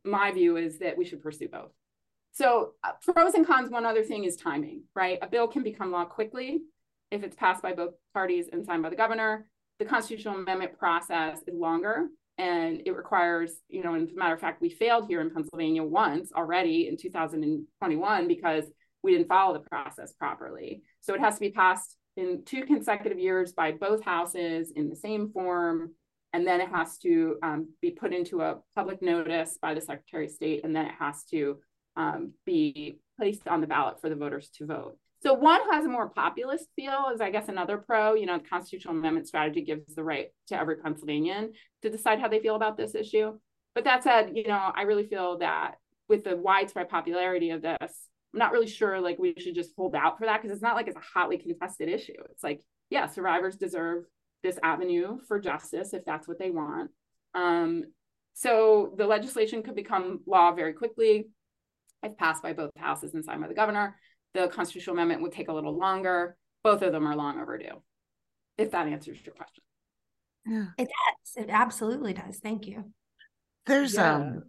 my 0.04 0.32
view 0.32 0.58
is 0.58 0.80
that 0.80 0.98
we 0.98 1.06
should 1.06 1.22
pursue 1.22 1.50
both. 1.50 1.72
So 2.32 2.72
uh, 2.84 2.94
pros 3.04 3.36
and 3.36 3.46
cons, 3.46 3.70
one 3.70 3.86
other 3.86 4.04
thing 4.04 4.24
is 4.24 4.38
timing, 4.38 4.84
right? 4.96 5.20
A 5.22 5.28
bill 5.28 5.48
can 5.48 5.62
become 5.62 5.92
law 5.92 6.06
quickly 6.06 6.62
if 7.12 7.22
it's 7.22 7.36
passed 7.36 7.62
by 7.62 7.74
both 7.74 7.94
parties 8.12 8.48
and 8.52 8.66
signed 8.66 8.82
by 8.82 8.90
the 8.90 8.96
governor. 8.96 9.46
The 9.78 9.86
constitutional 9.86 10.36
amendment 10.36 10.80
process 10.80 11.40
is 11.46 11.54
longer 11.54 12.08
and 12.40 12.82
it 12.88 12.96
requires, 12.96 13.52
you 13.70 13.84
know, 13.84 13.94
and 13.94 14.08
as 14.08 14.16
a 14.16 14.18
matter 14.18 14.34
of 14.34 14.42
fact, 14.42 14.62
we 14.62 14.70
failed 14.70 15.08
here 15.08 15.22
in 15.22 15.30
Pennsylvania 15.30 15.84
once 15.84 16.32
already 16.32 16.88
in 16.88 16.98
2021 16.98 18.28
because 18.28 18.66
we 19.04 19.12
didn't 19.12 19.28
follow 19.28 19.54
the 19.54 19.70
process 19.70 20.14
properly. 20.14 20.82
So 21.02 21.14
it 21.14 21.20
has 21.20 21.36
to 21.36 21.40
be 21.40 21.52
passed 21.52 21.98
in 22.18 22.44
two 22.46 22.66
consecutive 22.66 23.20
years 23.20 23.54
by 23.54 23.72
both 23.72 24.04
houses 24.04 24.72
in 24.76 24.90
the 24.90 24.96
same 24.96 25.32
form. 25.32 25.94
And 26.34 26.46
then 26.46 26.60
it 26.60 26.70
has 26.70 26.98
to 27.00 27.38
um, 27.44 27.70
be 27.82 27.92
put 27.92 28.14
into 28.14 28.42
a 28.42 28.58
public 28.76 29.02
notice 29.02 29.58
by 29.62 29.74
the 29.74 29.80
Secretary 29.82 30.26
of 30.26 30.32
State, 30.32 30.66
and 30.66 30.76
then 30.76 30.86
it 30.86 30.96
has 31.00 31.24
to 31.32 31.60
um, 31.96 32.34
be 32.46 33.00
placed 33.18 33.48
on 33.48 33.62
the 33.62 33.68
ballot 33.68 34.02
for 34.02 34.10
the 34.10 34.16
voters 34.16 34.50
to 34.58 34.66
vote. 34.66 34.98
So 35.24 35.34
one 35.34 35.62
has 35.72 35.86
a 35.86 35.90
more 35.90 36.10
populist 36.10 36.68
feel, 36.76 37.10
is 37.14 37.22
I 37.22 37.32
guess 37.32 37.48
another 37.48 37.78
pro. 37.78 38.14
You 38.14 38.26
know, 38.26 38.38
the 38.38 38.48
constitutional 38.48 38.96
amendment 38.96 39.28
strategy 39.28 39.62
gives 39.62 39.96
the 39.96 40.04
right 40.04 40.28
to 40.48 40.60
every 40.60 40.76
Pennsylvanian 40.76 41.54
to 41.82 41.90
decide 41.90 42.20
how 42.20 42.28
they 42.28 42.42
feel 42.42 42.56
about 42.56 42.78
this 42.78 42.96
issue. 42.96 43.40
But 43.74 43.86
that 43.86 44.04
said, 44.04 44.32
you 44.36 44.48
know, 44.48 44.72
I 44.76 44.84
really 44.84 45.08
feel 45.08 45.40
that 45.40 45.76
with 46.08 46.26
the 46.26 46.36
widespread 46.36 46.90
popularity 46.90 47.50
of 47.52 47.62
this, 47.62 48.08
I'm 48.36 48.40
not 48.40 48.52
really 48.52 48.68
sure 48.68 49.00
like 49.00 49.18
we 49.18 49.34
should 49.38 49.56
just 49.56 49.72
hold 49.76 49.96
out 49.96 50.18
for 50.18 50.26
that 50.26 50.42
because 50.42 50.54
it's 50.54 50.62
not 50.62 50.76
like 50.76 50.88
it's 50.88 50.98
a 50.98 51.20
hotly 51.20 51.38
contested 51.38 51.90
issue. 51.90 52.14
It's 52.32 52.44
like, 52.44 52.62
yeah, 52.90 53.08
survivors 53.08 53.56
deserve 53.56 54.04
this 54.44 54.60
avenue 54.62 55.18
for 55.28 55.40
justice 55.40 55.94
if 55.94 56.04
that's 56.06 56.28
what 56.28 56.38
they 56.38 56.52
want. 56.52 56.92
Um, 57.34 57.86
so 58.34 58.94
the 58.98 59.08
legislation 59.08 59.64
could 59.64 59.76
become 59.76 60.20
law 60.28 60.52
very 60.52 60.74
quickly 60.74 61.30
if 62.04 62.18
passed 62.18 62.44
by 62.44 62.54
both 62.54 62.72
houses 62.78 63.14
and 63.14 63.24
signed 63.24 63.42
by 63.42 63.48
the 63.48 63.54
governor 63.54 63.96
the 64.36 64.50
constitutional 64.50 64.96
amendment 64.96 65.22
would 65.22 65.32
take 65.32 65.48
a 65.48 65.54
little 65.54 65.76
longer. 65.76 66.38
Both 66.64 66.82
of 66.82 66.92
them 66.92 67.08
are 67.08 67.16
long 67.16 67.40
overdue, 67.40 67.82
if 68.58 68.72
that 68.72 68.88
answers 68.88 69.20
your 69.26 69.34
question. 69.34 69.64
Yeah. 70.46 70.66
It 70.78 70.90
does. 70.90 71.44
It 71.44 71.50
absolutely 71.50 72.14
does. 72.14 72.38
Thank 72.38 72.68
you. 72.68 72.92
There's 73.66 73.96
yeah. 73.96 74.16
um 74.16 74.44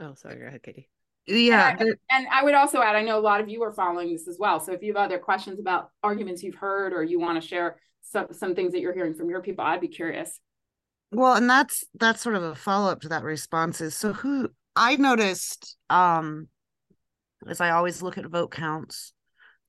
oh 0.00 0.14
sorry, 0.14 0.38
go 0.38 0.46
ahead, 0.46 0.62
Katie. 0.62 0.88
Yeah. 1.26 1.76
And, 1.78 1.94
and 2.10 2.26
I 2.32 2.42
would 2.42 2.54
also 2.54 2.82
add, 2.82 2.96
I 2.96 3.02
know 3.02 3.18
a 3.18 3.20
lot 3.20 3.40
of 3.40 3.48
you 3.48 3.62
are 3.62 3.72
following 3.72 4.12
this 4.12 4.26
as 4.26 4.38
well. 4.38 4.58
So 4.60 4.72
if 4.72 4.82
you 4.82 4.94
have 4.94 5.04
other 5.04 5.18
questions 5.18 5.60
about 5.60 5.90
arguments 6.02 6.42
you've 6.42 6.56
heard 6.56 6.92
or 6.92 7.02
you 7.02 7.20
want 7.20 7.40
to 7.40 7.46
share 7.46 7.76
some, 8.02 8.26
some 8.32 8.54
things 8.54 8.72
that 8.72 8.80
you're 8.80 8.94
hearing 8.94 9.14
from 9.14 9.30
your 9.30 9.40
people, 9.40 9.64
I'd 9.64 9.80
be 9.80 9.88
curious. 9.88 10.40
Well, 11.12 11.34
and 11.34 11.48
that's 11.48 11.84
that's 11.94 12.22
sort 12.22 12.36
of 12.36 12.42
a 12.42 12.54
follow-up 12.54 13.02
to 13.02 13.10
that 13.10 13.22
response 13.22 13.82
is 13.82 13.94
so 13.94 14.14
who 14.14 14.48
I 14.74 14.96
noticed 14.96 15.76
um 15.90 16.48
as 17.46 17.60
I 17.60 17.70
always 17.70 18.02
look 18.02 18.16
at 18.16 18.26
vote 18.26 18.50
counts. 18.50 19.12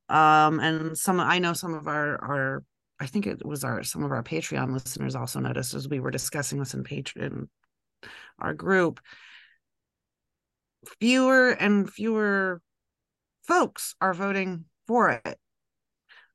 Um, 0.10 0.60
and 0.60 0.98
some 0.98 1.20
I 1.20 1.40
know 1.40 1.54
some 1.54 1.74
of 1.74 1.88
our 1.88 2.24
our 2.24 2.64
I 3.00 3.08
think 3.08 3.28
it 3.28 3.46
was 3.46 3.64
our 3.64 3.84
some 3.84 4.04
of 4.04 4.12
our 4.12 4.24
Patreon 4.24 4.72
listeners 4.72 5.16
also 5.16 5.40
noticed 5.40 5.74
as 5.74 5.90
we 5.90 6.00
were 6.00 6.12
discussing 6.12 6.60
this 6.60 6.74
in 6.74 6.84
Patreon 6.84 7.48
our 8.40 8.54
group. 8.54 9.02
Fewer 11.00 11.52
and 11.52 11.92
fewer 11.92 12.62
folks 13.48 13.96
are 14.02 14.14
voting 14.14 14.66
for 14.88 15.22
it 15.26 15.38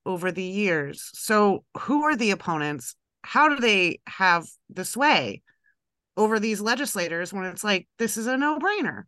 over 0.07 0.33
the 0.33 0.43
years. 0.43 1.11
So 1.15 1.65
who 1.79 2.05
are 2.05 2.17
the 2.17 2.31
opponents? 2.31 2.95
How 3.23 3.49
do 3.49 3.57
they 3.61 4.01
have 4.07 4.47
the 4.71 4.85
sway 4.85 5.43
over 6.17 6.41
these 6.41 6.61
legislators 6.61 7.33
when 7.33 7.45
it's 7.45 7.65
like 7.65 7.89
this 7.99 8.17
is 8.17 8.27
a 8.27 8.37
no-brainer? 8.37 9.05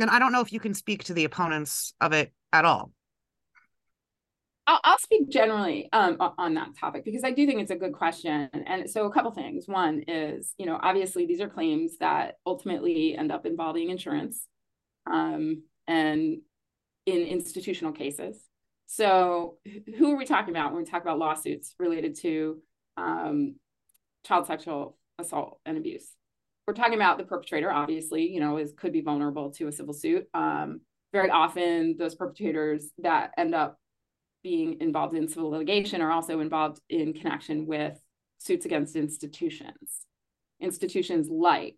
and 0.00 0.10
I 0.10 0.18
don't 0.18 0.32
know 0.32 0.40
if 0.40 0.52
you 0.52 0.60
can 0.60 0.74
speak 0.74 1.04
to 1.04 1.14
the 1.14 1.24
opponents 1.24 1.94
of 2.00 2.12
it 2.12 2.32
at 2.52 2.64
all. 2.64 2.92
I'll, 4.68 4.80
I'll 4.84 4.98
speak 4.98 5.30
generally 5.30 5.88
um, 5.94 6.18
on 6.36 6.52
that 6.54 6.76
topic 6.78 7.02
because 7.02 7.24
I 7.24 7.30
do 7.30 7.46
think 7.46 7.62
it's 7.62 7.70
a 7.70 7.76
good 7.76 7.94
question. 7.94 8.50
And 8.52 8.88
so, 8.88 9.06
a 9.06 9.12
couple 9.12 9.30
things. 9.30 9.66
One 9.66 10.04
is, 10.06 10.52
you 10.58 10.66
know, 10.66 10.78
obviously 10.80 11.24
these 11.24 11.40
are 11.40 11.48
claims 11.48 11.96
that 12.00 12.34
ultimately 12.44 13.16
end 13.16 13.32
up 13.32 13.46
involving 13.46 13.88
insurance, 13.88 14.46
um, 15.10 15.62
and 15.86 16.38
in 17.06 17.22
institutional 17.22 17.92
cases. 17.92 18.44
So, 18.84 19.56
who 19.96 20.12
are 20.12 20.18
we 20.18 20.26
talking 20.26 20.54
about 20.54 20.72
when 20.72 20.82
we 20.82 20.88
talk 20.88 21.00
about 21.00 21.18
lawsuits 21.18 21.74
related 21.78 22.16
to 22.20 22.58
um, 22.98 23.54
child 24.26 24.46
sexual 24.46 24.98
assault 25.18 25.60
and 25.64 25.78
abuse? 25.78 26.12
we're 26.66 26.74
talking 26.74 26.96
about 26.96 27.16
the 27.16 27.24
perpetrator 27.24 27.72
obviously 27.72 28.30
you 28.30 28.40
know 28.40 28.58
is 28.58 28.74
could 28.76 28.92
be 28.92 29.00
vulnerable 29.00 29.50
to 29.50 29.68
a 29.68 29.72
civil 29.72 29.94
suit 29.94 30.26
um, 30.34 30.82
very 31.14 31.30
often 31.30 31.96
those 31.98 32.14
perpetrators 32.14 32.90
that 32.98 33.30
end 33.38 33.54
up 33.54 33.78
being 34.42 34.80
involved 34.80 35.14
in 35.14 35.28
civil 35.28 35.50
litigation 35.50 36.00
are 36.00 36.10
also 36.10 36.40
involved 36.40 36.80
in 36.88 37.12
connection 37.12 37.66
with 37.66 38.00
suits 38.38 38.64
against 38.64 38.96
institutions. 38.96 40.06
Institutions 40.60 41.28
like 41.30 41.76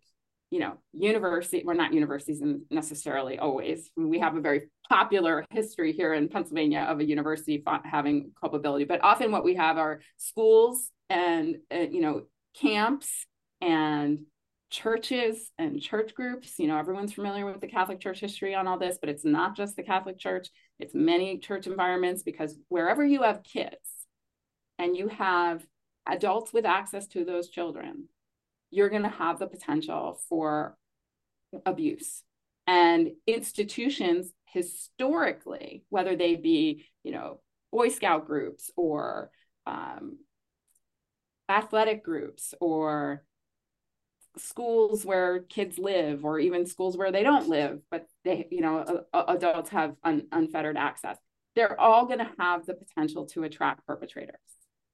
you 0.49 0.59
know 0.59 0.73
university 0.93 1.63
we're 1.65 1.73
not 1.73 1.93
universities 1.93 2.41
necessarily 2.69 3.39
always. 3.39 3.89
We 3.95 4.19
have 4.19 4.35
a 4.35 4.41
very 4.41 4.69
popular 4.91 5.45
history 5.51 5.93
here 5.93 6.13
in 6.13 6.27
pennsylvania 6.27 6.81
of 6.81 6.99
a 6.99 7.05
university 7.05 7.63
having 7.85 8.31
culpability 8.41 8.83
but 8.83 9.01
often 9.01 9.31
what 9.31 9.45
we 9.45 9.55
have 9.55 9.77
are 9.77 10.01
schools 10.17 10.89
and 11.09 11.55
uh, 11.73 11.77
you 11.77 12.01
know 12.01 12.23
camps 12.59 13.25
and 13.61 14.19
churches 14.71 15.51
and 15.57 15.81
church 15.81 16.15
groups. 16.15 16.57
You 16.57 16.67
know, 16.67 16.77
everyone's 16.77 17.13
familiar 17.13 17.45
with 17.45 17.61
the 17.61 17.67
Catholic 17.67 17.99
Church 17.99 18.19
history 18.19 18.55
on 18.55 18.67
all 18.67 18.79
this, 18.79 18.97
but 18.99 19.09
it's 19.09 19.25
not 19.25 19.55
just 19.55 19.75
the 19.75 19.83
Catholic 19.83 20.17
Church, 20.17 20.47
it's 20.79 20.95
many 20.95 21.37
church 21.37 21.67
environments 21.67 22.23
because 22.23 22.57
wherever 22.69 23.05
you 23.05 23.21
have 23.23 23.43
kids 23.43 23.75
and 24.79 24.97
you 24.97 25.09
have 25.09 25.63
adults 26.07 26.51
with 26.53 26.65
access 26.65 27.05
to 27.07 27.23
those 27.23 27.49
children, 27.49 28.05
you're 28.71 28.89
going 28.89 29.03
to 29.03 29.09
have 29.09 29.37
the 29.37 29.47
potential 29.47 30.19
for 30.29 30.77
abuse. 31.65 32.23
And 32.65 33.11
institutions 33.27 34.31
historically, 34.45 35.83
whether 35.89 36.15
they 36.15 36.35
be, 36.35 36.85
you 37.03 37.11
know, 37.11 37.41
Boy 37.71 37.89
Scout 37.89 38.25
groups 38.25 38.71
or 38.75 39.31
um, 39.65 40.17
athletic 41.49 42.03
groups 42.03 42.53
or 42.61 43.23
schools 44.37 45.05
where 45.05 45.39
kids 45.41 45.77
live 45.77 46.23
or 46.23 46.39
even 46.39 46.65
schools 46.65 46.97
where 46.97 47.11
they 47.11 47.23
don't 47.23 47.49
live 47.49 47.81
but 47.89 48.05
they 48.23 48.47
you 48.49 48.61
know 48.61 49.03
adults 49.13 49.69
have 49.69 49.93
un, 50.03 50.23
unfettered 50.31 50.77
access 50.77 51.17
they're 51.55 51.79
all 51.79 52.05
going 52.05 52.19
to 52.19 52.31
have 52.39 52.65
the 52.65 52.73
potential 52.73 53.25
to 53.27 53.43
attract 53.43 53.85
perpetrators. 53.85 54.39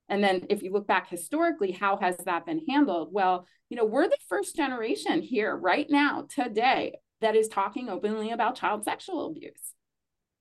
And 0.10 0.24
then 0.24 0.48
if 0.50 0.64
you 0.64 0.72
look 0.72 0.88
back 0.88 1.10
historically 1.10 1.72
how 1.72 1.98
has 1.98 2.18
that 2.26 2.46
been 2.46 2.62
handled? 2.68 3.10
Well 3.12 3.46
you 3.70 3.78
know 3.78 3.86
we're 3.86 4.08
the 4.08 4.18
first 4.30 4.56
generation 4.56 5.22
here 5.22 5.56
right 5.56 5.90
now 5.90 6.26
today 6.34 7.00
that 7.22 7.36
is 7.36 7.48
talking 7.48 7.90
openly 7.90 8.32
about 8.32 8.56
child 8.56 8.84
sexual 8.84 9.28
abuse. 9.28 9.74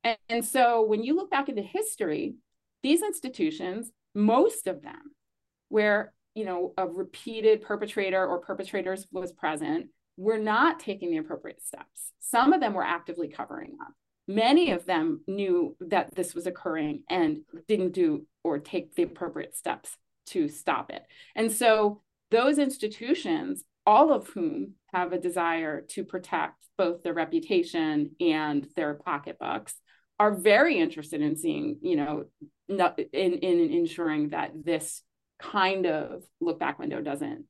And, 0.05 0.19
and 0.29 0.45
so 0.45 0.83
when 0.83 1.03
you 1.03 1.17
look 1.17 1.31
back 1.31 1.49
into 1.49 1.63
history 1.63 2.37
these 2.83 3.03
institutions 3.03 3.91
most 4.15 4.67
of 4.67 4.83
them 4.83 5.03
where 5.69 6.13
you 6.37 6.45
know 6.45 6.75
a 6.77 6.87
repeated 6.87 7.63
perpetrator 7.63 8.25
or 8.25 8.41
perpetrators 8.41 9.07
was 9.11 9.33
present 9.33 9.87
were 10.17 10.39
not 10.39 10.79
taking 10.79 11.11
the 11.11 11.17
appropriate 11.17 11.63
steps. 11.63 12.13
Some 12.21 12.53
of 12.53 12.61
them 12.61 12.75
were 12.75 12.85
actively 12.85 13.29
covering 13.29 13.77
up. 13.81 13.93
Many 14.29 14.71
of 14.71 14.87
them 14.87 15.21
knew 15.27 15.77
that 15.81 16.15
this 16.15 16.35
was 16.35 16.47
occurring 16.47 17.03
and 17.11 17.39
didn't 17.69 17.93
do 17.93 18.27
or 18.43 18.59
take 18.59 18.95
the 18.95 19.03
appropriate 19.03 19.57
steps 19.57 19.97
to 20.27 20.49
stop 20.49 20.91
it. 20.91 21.03
And 21.35 21.51
so 21.53 22.03
those 22.31 22.59
institutions 22.59 23.65
all 23.87 24.13
of 24.13 24.27
whom 24.29 24.73
have 24.93 25.13
a 25.13 25.21
desire 25.21 25.81
to 25.81 26.05
protect 26.05 26.67
both 26.77 27.03
their 27.03 27.15
reputation 27.15 28.11
and 28.21 28.67
their 28.75 28.95
pocketbooks 28.95 29.75
are 30.19 30.35
very 30.35 30.79
interested 30.79 31.21
in 31.21 31.37
seeing 31.37 31.79
you 31.83 31.97
know 31.97 32.25
in 32.69 32.81
in 33.13 33.71
ensuring 33.71 34.31
that 34.31 34.51
this 34.65 35.03
kind 35.39 35.87
of 35.87 36.25
look 36.41 36.59
back 36.59 36.79
window 36.79 37.01
doesn't 37.01 37.45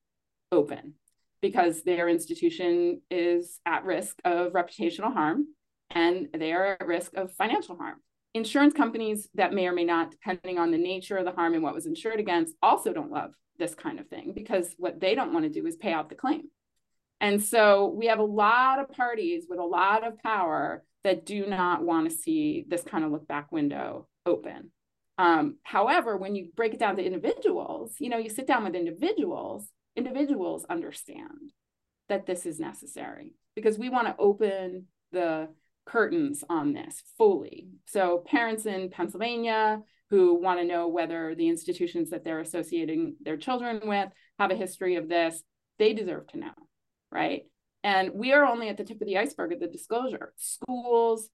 open 0.53 0.95
because 1.41 1.82
their 1.82 2.09
institution 2.09 3.01
is 3.11 3.61
at 3.66 3.84
risk 3.84 4.16
of 4.24 4.53
reputational 4.53 5.12
harm 5.12 5.47
and 5.91 6.28
they 6.37 6.53
are 6.53 6.76
at 6.80 6.87
risk 6.87 7.14
of 7.14 7.32
financial 7.34 7.76
harm. 7.76 7.97
Insurance 8.34 8.74
companies 8.74 9.28
that 9.34 9.55
may 9.55 9.66
or 9.66 9.72
may 9.72 9.84
not, 9.84 10.11
depending 10.11 10.59
on 10.59 10.70
the 10.70 10.78
nature 10.78 11.16
of 11.16 11.24
the 11.24 11.32
harm 11.32 11.55
and 11.55 11.62
what 11.62 11.74
was 11.74 11.87
insured 11.87 12.20
against, 12.20 12.55
also 12.62 12.93
don't 12.93 13.12
love 13.12 13.32
this 13.59 13.74
kind 13.74 13.99
of 13.99 14.09
thing 14.09 14.32
because 14.34 14.74
what 14.76 15.01
they 15.01 15.14
don't 15.14 15.32
want 15.32 15.45
to 15.45 15.51
do 15.51 15.66
is 15.66 15.76
pay 15.76 15.93
out 15.93 16.09
the 16.09 16.14
claim. 16.14 16.43
And 17.20 17.43
so 17.43 17.87
we 17.87 18.07
have 18.07 18.18
a 18.18 18.24
lot 18.24 18.78
of 18.78 18.91
parties 18.91 19.47
with 19.49 19.59
a 19.59 19.64
lot 19.64 20.07
of 20.07 20.18
power 20.18 20.84
that 21.05 21.24
do 21.24 21.47
not 21.47 21.82
want 21.82 22.11
to 22.11 22.16
see 22.16 22.66
this 22.68 22.82
kind 22.82 23.05
of 23.05 23.11
look 23.11 23.26
back 23.26 23.51
window 23.53 24.07
open. 24.26 24.70
Um, 25.19 25.57
however, 25.62 26.17
when 26.17 26.35
you 26.35 26.49
break 26.55 26.75
it 26.75 26.81
down 26.81 26.97
to 26.97 27.05
individuals, 27.05 27.95
you 27.99 28.11
know, 28.11 28.19
you 28.19 28.29
sit 28.29 28.47
down 28.47 28.64
with 28.64 28.75
individuals, 28.75 29.69
individuals 29.95 30.67
understand 30.69 31.53
that 32.09 32.27
this 32.27 32.47
is 32.47 32.61
necessary 32.61 33.35
because 33.55 33.79
we 33.79 33.89
want 33.89 34.07
to 34.07 34.17
open 34.19 34.87
the 35.12 35.49
curtains 35.87 36.45
on 36.49 36.73
this 36.73 37.03
fully. 37.17 37.69
So 37.87 38.23
parents 38.27 38.67
in 38.67 38.91
Pennsylvania 38.91 39.81
who 40.11 40.41
want 40.41 40.61
to 40.61 40.67
know 40.67 40.89
whether 40.89 41.35
the 41.35 41.49
institutions 41.49 42.11
that 42.11 42.25
they're 42.25 42.41
associating 42.41 43.17
their 43.23 43.37
children 43.37 43.81
with 43.85 44.09
have 44.39 44.51
a 44.51 44.57
history 44.57 44.97
of 44.97 45.09
this, 45.09 45.43
they 45.79 45.95
deserve 45.95 46.27
to 46.29 46.39
know, 46.39 46.53
right? 47.11 47.43
And 47.83 48.12
we 48.14 48.33
are 48.33 48.45
only 48.45 48.69
at 48.69 48.77
the 48.77 48.85
tip 48.85 49.01
of 49.01 49.07
the 49.07 49.19
iceberg 49.19 49.53
of 49.53 49.61
the 49.61 49.69
disclosure. 49.69 50.33
Schools, 50.37 51.29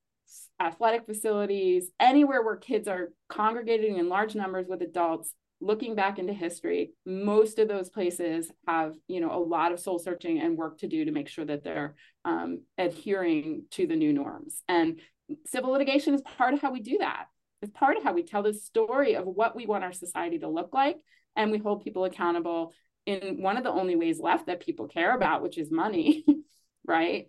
athletic 0.61 1.07
facilities, 1.07 1.91
anywhere 1.99 2.43
where 2.43 2.57
kids 2.57 2.89
are 2.89 3.11
congregating 3.29 3.99
in 3.99 4.09
large 4.09 4.35
numbers 4.35 4.66
with 4.68 4.83
adults, 4.83 5.35
looking 5.61 5.95
back 5.95 6.18
into 6.18 6.33
history, 6.33 6.93
most 7.07 7.59
of 7.59 7.68
those 7.68 7.89
places 7.89 8.51
have, 8.66 8.95
you 9.07 9.20
know, 9.20 9.33
a 9.33 9.39
lot 9.39 9.73
of 9.73 9.79
soul 9.79 9.99
searching 9.99 10.41
and 10.41 10.57
work 10.57 10.79
to 10.79 10.89
do 10.89 11.05
to 11.05 11.12
make 11.12 11.29
sure 11.29 11.45
that 11.45 11.62
they're 11.62 11.95
um, 12.25 12.62
adhering 12.79 13.64
to 13.70 13.87
the 13.87 13.97
new 13.97 14.12
norms. 14.12 14.62
And 14.68 15.01
civil 15.47 15.70
litigation 15.70 16.14
is 16.14 16.23
part 16.23 16.55
of 16.55 16.61
how 16.61 16.73
we 16.73 16.81
do 16.81 16.99
that. 16.99 17.27
It's 17.62 17.73
part 17.73 17.97
of 17.97 18.03
how 18.03 18.12
we 18.12 18.25
tell 18.25 18.43
the 18.43 18.53
story 18.53 19.14
of 19.14 19.25
what 19.25 19.55
we 19.55 19.66
want 19.66 19.85
our 19.85 19.93
society 19.93 20.41
to 20.41 20.49
look 20.49 20.75
like, 20.75 20.97
and 21.37 21.53
we 21.53 21.59
hold 21.59 21.85
people 21.85 22.05
accountable 22.05 22.73
in 23.07 23.41
one 23.41 23.57
of 23.57 23.62
the 23.62 23.70
only 23.70 23.95
ways 23.97 24.18
left 24.18 24.47
that 24.47 24.61
people 24.61 24.89
care 24.89 25.14
about, 25.14 25.43
which 25.43 25.59
is 25.59 25.70
money, 25.70 26.25
right? 26.87 27.29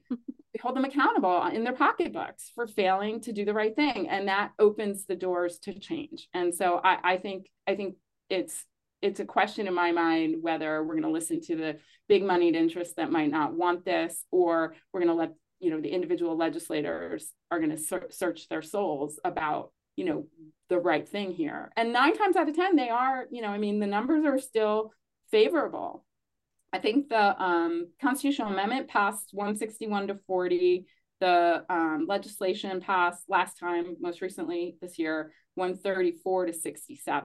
Hold 0.62 0.76
them 0.76 0.86
accountable 0.86 1.46
in 1.48 1.64
their 1.64 1.74
pocketbooks 1.74 2.52
for 2.54 2.68
failing 2.68 3.20
to 3.22 3.34
do 3.34 3.46
the 3.46 3.54
right 3.54 3.76
thing 3.76 4.08
and 4.10 4.28
that 4.28 4.52
opens 4.60 5.06
the 5.06 5.16
doors 5.16 5.60
to 5.60 5.78
change. 5.80 6.28
And 6.34 6.54
so 6.54 6.80
i, 6.84 7.14
I 7.14 7.18
think 7.18 7.50
i 7.68 7.76
think 7.76 7.96
it's 8.30 8.66
it's 9.02 9.20
a 9.20 9.26
question 9.26 9.68
in 9.68 9.74
my 9.74 9.92
mind 9.92 10.38
whether 10.42 10.82
we're 10.82 10.94
going 10.94 11.04
to 11.04 11.10
listen 11.10 11.42
to 11.42 11.56
the 11.56 11.80
big 12.08 12.24
moneyed 12.24 12.56
interests 12.56 12.94
that 12.96 13.12
might 13.12 13.32
not 13.32 13.54
want 13.54 13.84
this 13.84 14.26
or 14.32 14.76
we're 14.92 15.02
going 15.02 15.10
to 15.10 15.14
let 15.14 15.34
you 15.60 15.72
know 15.72 15.82
the 15.82 15.90
individual 15.90 16.38
legislators 16.38 17.32
are 17.50 17.60
going 17.60 17.76
to 17.76 18.08
search 18.12 18.48
their 18.50 18.62
souls 18.62 19.20
about 19.24 19.72
you 19.96 20.06
know 20.06 20.28
the 20.70 20.80
right 20.80 21.08
thing 21.08 21.32
here. 21.32 21.72
And 21.76 21.94
nine 21.94 22.18
times 22.18 22.36
out 22.36 22.50
of 22.50 22.56
ten 22.56 22.76
they 22.76 22.90
are 22.90 23.26
you 23.32 23.42
know 23.42 23.50
i 23.50 23.58
mean 23.58 23.80
the 23.80 23.88
numbers 23.88 24.26
are 24.26 24.40
still 24.40 24.92
favorable 25.32 26.06
I 26.74 26.80
think 26.80 27.08
the 27.08 27.42
um, 27.42 27.88
constitutional 28.02 28.52
amendment 28.52 28.88
passed 28.88 29.30
161 29.32 30.08
to 30.08 30.16
40. 30.26 30.86
The 31.22 31.64
um, 31.70 32.06
legislation 32.10 32.82
passed 32.82 33.24
last 33.30 33.60
time, 33.60 33.96
most 34.02 34.22
recently 34.22 34.76
this 34.82 34.98
year, 34.98 35.32
134 35.56 36.48
to 36.48 36.54
67. 36.54 37.24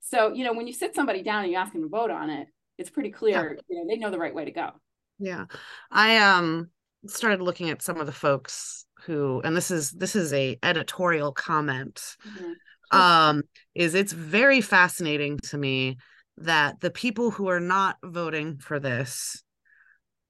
So, 0.00 0.34
you 0.34 0.44
know, 0.44 0.52
when 0.52 0.66
you 0.66 0.74
sit 0.74 0.94
somebody 0.94 1.22
down 1.22 1.42
and 1.42 1.50
you 1.50 1.56
ask 1.56 1.72
them 1.72 1.82
to 1.82 1.88
vote 1.88 2.10
on 2.10 2.28
it, 2.28 2.46
it's 2.76 2.90
pretty 2.90 3.10
clear, 3.10 3.54
yeah. 3.54 3.62
you 3.68 3.78
know, 3.78 3.88
they 3.88 3.98
know 3.98 4.10
the 4.10 4.18
right 4.18 4.34
way 4.34 4.44
to 4.44 4.50
go. 4.50 4.70
Yeah. 5.18 5.46
I 5.90 6.18
um 6.18 6.68
started 7.06 7.40
looking 7.40 7.70
at 7.70 7.82
some 7.82 7.98
of 8.00 8.06
the 8.06 8.12
folks 8.12 8.84
who 9.04 9.40
and 9.44 9.56
this 9.56 9.70
is 9.70 9.92
this 9.92 10.14
is 10.14 10.32
a 10.32 10.58
editorial 10.62 11.32
comment. 11.32 12.02
Mm-hmm. 12.26 12.98
Um 12.98 13.42
is 13.74 13.94
it's 13.94 14.12
very 14.12 14.60
fascinating 14.60 15.38
to 15.44 15.56
me 15.56 15.96
that 16.38 16.80
the 16.80 16.90
people 16.90 17.30
who 17.30 17.48
are 17.48 17.60
not 17.60 17.96
voting 18.02 18.58
for 18.58 18.80
this 18.80 19.42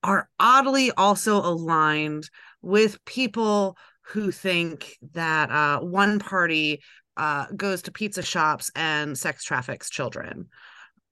are 0.02 0.28
oddly 0.38 0.90
also 0.92 1.36
aligned 1.36 2.28
with 2.62 3.02
people 3.04 3.76
who 4.08 4.30
think 4.30 4.96
that 5.12 5.50
uh, 5.50 5.80
one 5.80 6.18
party 6.18 6.82
uh, 7.16 7.46
goes 7.56 7.82
to 7.82 7.92
pizza 7.92 8.22
shops 8.22 8.70
and 8.74 9.16
sex 9.16 9.44
traffics 9.44 9.88
children. 9.88 10.48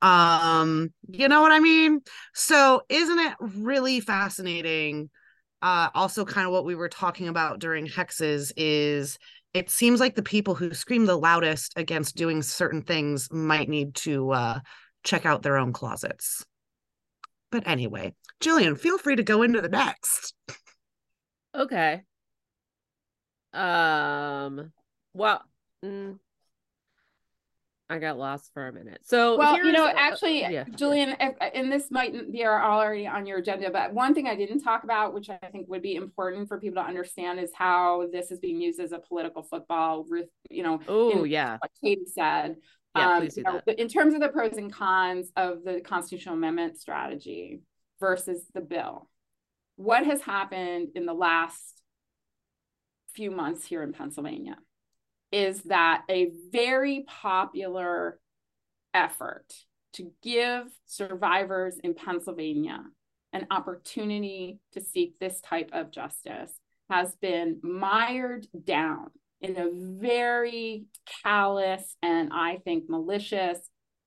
Um, 0.03 0.93
you 1.09 1.29
know 1.29 1.41
what 1.41 1.53
I 1.53 1.61
mean? 1.61 2.01
So, 2.35 2.83
isn't 2.89 3.19
it 3.19 3.35
really 3.41 4.01
fascinating? 4.01 5.11
Uh, 5.63 5.89
also, 5.95 6.25
kind 6.25 6.47
of 6.47 6.53
what 6.53 6.65
we 6.65 6.75
were 6.75 6.89
talking 6.89 7.29
about 7.29 7.61
during 7.61 7.87
hexes 7.87 8.53
is 8.57 9.17
it 9.55 9.71
seems 9.71 10.01
like 10.01 10.17
the 10.17 10.23
people 10.23 10.55
who 10.55 10.75
scream 10.75 11.07
the 11.07 11.17
loudest 11.17 11.73
against 11.77 12.17
doing 12.17 12.43
certain 12.43 12.83
things 12.83 13.31
might 13.31 13.69
need 13.69 13.95
to 13.95 14.33
uh, 14.33 14.59
check 15.03 15.27
out 15.27 15.43
their 15.43 15.57
own 15.57 15.73
closets. 15.73 16.45
But 17.51 17.67
anyway, 17.67 18.15
Jillian, 18.41 18.79
feel 18.79 18.99
free 18.99 19.17
to 19.17 19.23
go 19.23 19.43
into 19.43 19.61
the 19.61 19.69
next. 19.69 20.35
Okay. 21.55 22.03
Um. 23.53 24.73
Well. 25.13 25.43
Mm, 25.85 26.19
I 27.91 27.99
got 27.99 28.17
lost 28.17 28.51
for 28.55 28.69
a 28.69 28.73
minute. 28.73 29.01
So, 29.05 29.37
well, 29.37 29.63
you 29.63 29.71
know, 29.71 29.87
actually, 29.87 30.47
uh, 30.47 30.51
yeah. 30.51 30.65
Julian, 30.77 31.15
if, 31.21 31.35
and 31.55 31.71
this 31.71 31.91
might 31.91 32.33
be 32.33 32.43
already 32.47 33.07
on 33.07 33.27
your 33.27 33.39
agenda, 33.39 33.71
but 33.71 33.93
one 33.93 34.15
thing 34.15 34.27
I 34.27 34.35
didn't 34.35 34.61
talk 34.63 34.85
about, 34.85 35.13
which 35.13 35.29
I 35.29 35.37
think 35.49 35.69
would 35.69 35.83
be 35.83 35.97
important 35.97 36.49
for 36.49 36.59
people 36.59 36.83
to 36.83 36.89
understand, 36.89 37.39
is 37.39 37.51
how 37.55 38.07
this 38.11 38.31
is 38.31 38.39
being 38.39 38.63
used 38.63 38.81
as 38.81 38.93
a 38.93 38.99
political 38.99 39.43
football. 39.43 40.07
With, 40.09 40.29
you 40.49 40.63
know, 40.63 40.81
oh 40.89 41.25
yeah, 41.25 41.59
like 41.61 41.71
Katie 41.83 42.07
said. 42.07 42.57
Yeah, 42.95 43.17
um, 43.17 43.29
you 43.35 43.43
know, 43.43 43.61
in 43.67 43.89
terms 43.89 44.15
of 44.15 44.21
the 44.21 44.29
pros 44.29 44.57
and 44.57 44.73
cons 44.73 45.31
of 45.37 45.65
the 45.65 45.81
constitutional 45.81 46.35
amendment 46.35 46.79
strategy 46.79 47.63
versus 48.01 48.45
the 48.55 48.61
bill, 48.61 49.09
what 49.77 50.05
has 50.05 50.21
happened 50.23 50.89
in 50.95 51.07
the 51.07 51.15
last 51.15 51.83
few 53.15 53.31
months 53.31 53.65
here 53.65 53.83
in 53.83 53.93
Pennsylvania? 53.93 54.57
is 55.33 55.63
that 55.63 56.05
a 56.11 56.31
very 56.53 57.05
popular 57.09 58.21
effort 58.93 59.47
to 59.95 60.13
give 60.23 60.67
survivors 60.87 61.79
in 61.83 61.95
Pennsylvania 61.95 62.85
an 63.33 63.47
opportunity 63.51 64.61
to 64.73 64.81
seek 64.83 65.19
this 65.19 65.41
type 65.41 65.71
of 65.73 65.91
justice 65.91 66.53
has 66.91 67.17
been 67.17 67.59
mired 67.63 68.47
down 68.65 69.11
in 69.43 69.57
a 69.59 69.69
very 69.73 70.87
callous 71.23 71.97
and 72.01 72.31
I 72.33 72.59
think 72.65 72.85
malicious 72.89 73.59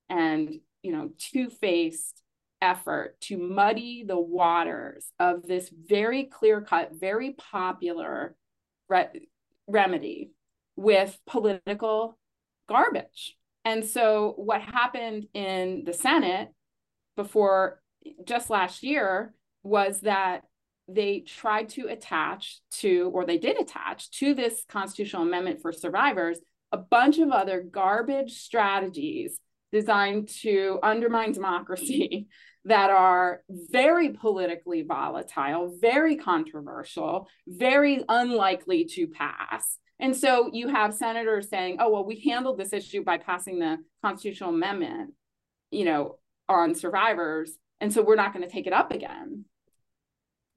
and 0.09 0.59
you 0.81 0.91
know 0.91 1.09
two-faced 1.19 2.21
effort 2.61 3.19
to 3.21 3.37
muddy 3.37 4.03
the 4.07 4.19
waters 4.19 5.11
of 5.19 5.45
this 5.45 5.69
very 5.69 6.23
clear-cut, 6.23 6.91
very 6.93 7.33
popular 7.33 8.35
re- 8.87 9.29
remedy 9.67 10.31
with 10.75 11.17
political 11.27 12.17
garbage. 12.67 13.37
And 13.63 13.85
so 13.85 14.33
what 14.37 14.61
happened 14.61 15.27
in 15.33 15.83
the 15.85 15.93
Senate 15.93 16.49
before 17.15 17.81
just 18.25 18.49
last 18.49 18.83
year 18.83 19.33
was 19.63 20.01
that 20.01 20.43
they 20.87 21.21
tried 21.21 21.69
to 21.69 21.87
attach 21.87 22.59
to, 22.79 23.09
or 23.13 23.25
they 23.25 23.37
did 23.37 23.59
attach 23.59 24.11
to 24.19 24.33
this 24.33 24.63
constitutional 24.69 25.23
amendment 25.23 25.61
for 25.61 25.71
survivors, 25.71 26.39
a 26.71 26.77
bunch 26.77 27.17
of 27.19 27.31
other 27.31 27.61
garbage 27.61 28.33
strategies 28.33 29.39
designed 29.71 30.29
to 30.29 30.79
undermine 30.83 31.31
democracy 31.31 32.27
that 32.65 32.89
are 32.89 33.41
very 33.49 34.09
politically 34.09 34.81
volatile, 34.81 35.75
very 35.79 36.15
controversial, 36.15 37.27
very 37.47 38.03
unlikely 38.09 38.85
to 38.85 39.07
pass. 39.07 39.77
And 39.99 40.15
so 40.15 40.49
you 40.51 40.67
have 40.67 40.93
senators 40.93 41.49
saying, 41.49 41.77
oh, 41.79 41.89
well, 41.89 42.05
we 42.05 42.19
handled 42.21 42.57
this 42.57 42.73
issue 42.73 43.03
by 43.03 43.17
passing 43.17 43.59
the 43.59 43.77
constitutional 44.03 44.49
amendment, 44.49 45.13
you 45.71 45.85
know, 45.85 46.17
on 46.49 46.75
survivors. 46.75 47.57
And 47.79 47.93
so 47.93 48.01
we're 48.01 48.15
not 48.15 48.33
going 48.33 48.43
to 48.43 48.51
take 48.51 48.67
it 48.67 48.73
up 48.73 48.91
again. 48.91 49.45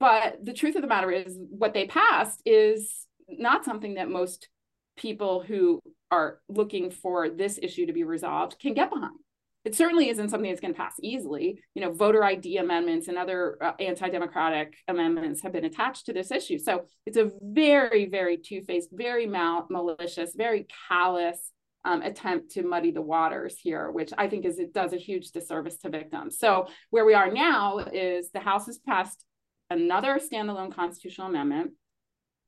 But 0.00 0.44
the 0.44 0.52
truth 0.52 0.76
of 0.76 0.82
the 0.82 0.88
matter 0.88 1.10
is, 1.10 1.36
what 1.50 1.74
they 1.74 1.86
passed 1.86 2.40
is 2.44 3.06
not 3.28 3.64
something 3.64 3.94
that 3.94 4.08
most 4.08 4.48
people 4.96 5.42
who 5.42 5.80
are 6.10 6.40
looking 6.48 6.90
for 6.90 7.28
this 7.28 7.58
issue 7.62 7.86
to 7.86 7.92
be 7.92 8.04
resolved 8.04 8.58
can 8.58 8.74
get 8.74 8.90
behind. 8.90 9.18
It 9.64 9.74
certainly 9.74 10.08
isn't 10.08 10.30
something 10.30 10.48
that's 10.48 10.60
going 10.60 10.72
to 10.72 10.80
pass 10.80 10.94
easily. 11.02 11.60
You 11.74 11.82
know, 11.82 11.92
voter 11.92 12.24
ID 12.24 12.56
amendments 12.58 13.08
and 13.08 13.18
other 13.18 13.58
uh, 13.62 13.72
anti-democratic 13.80 14.74
amendments 14.86 15.42
have 15.42 15.52
been 15.52 15.64
attached 15.64 16.06
to 16.06 16.12
this 16.12 16.30
issue. 16.30 16.58
So 16.58 16.84
it's 17.04 17.18
a 17.18 17.30
very, 17.42 18.06
very 18.06 18.38
two-faced, 18.38 18.90
very 18.92 19.26
mal- 19.26 19.66
malicious, 19.68 20.34
very 20.34 20.66
callous 20.88 21.52
um, 21.84 22.02
attempt 22.02 22.52
to 22.52 22.62
muddy 22.62 22.92
the 22.92 23.02
waters 23.02 23.58
here, 23.58 23.90
which 23.90 24.10
I 24.16 24.28
think 24.28 24.44
is 24.44 24.58
it 24.58 24.72
does 24.72 24.92
a 24.92 24.98
huge 24.98 25.32
disservice 25.32 25.76
to 25.78 25.90
victims. 25.90 26.38
So 26.38 26.68
where 26.90 27.04
we 27.04 27.14
are 27.14 27.30
now 27.30 27.78
is 27.78 28.30
the 28.30 28.40
House 28.40 28.66
has 28.66 28.78
passed 28.78 29.24
another 29.70 30.18
standalone 30.18 30.74
constitutional 30.74 31.28
amendment, 31.28 31.72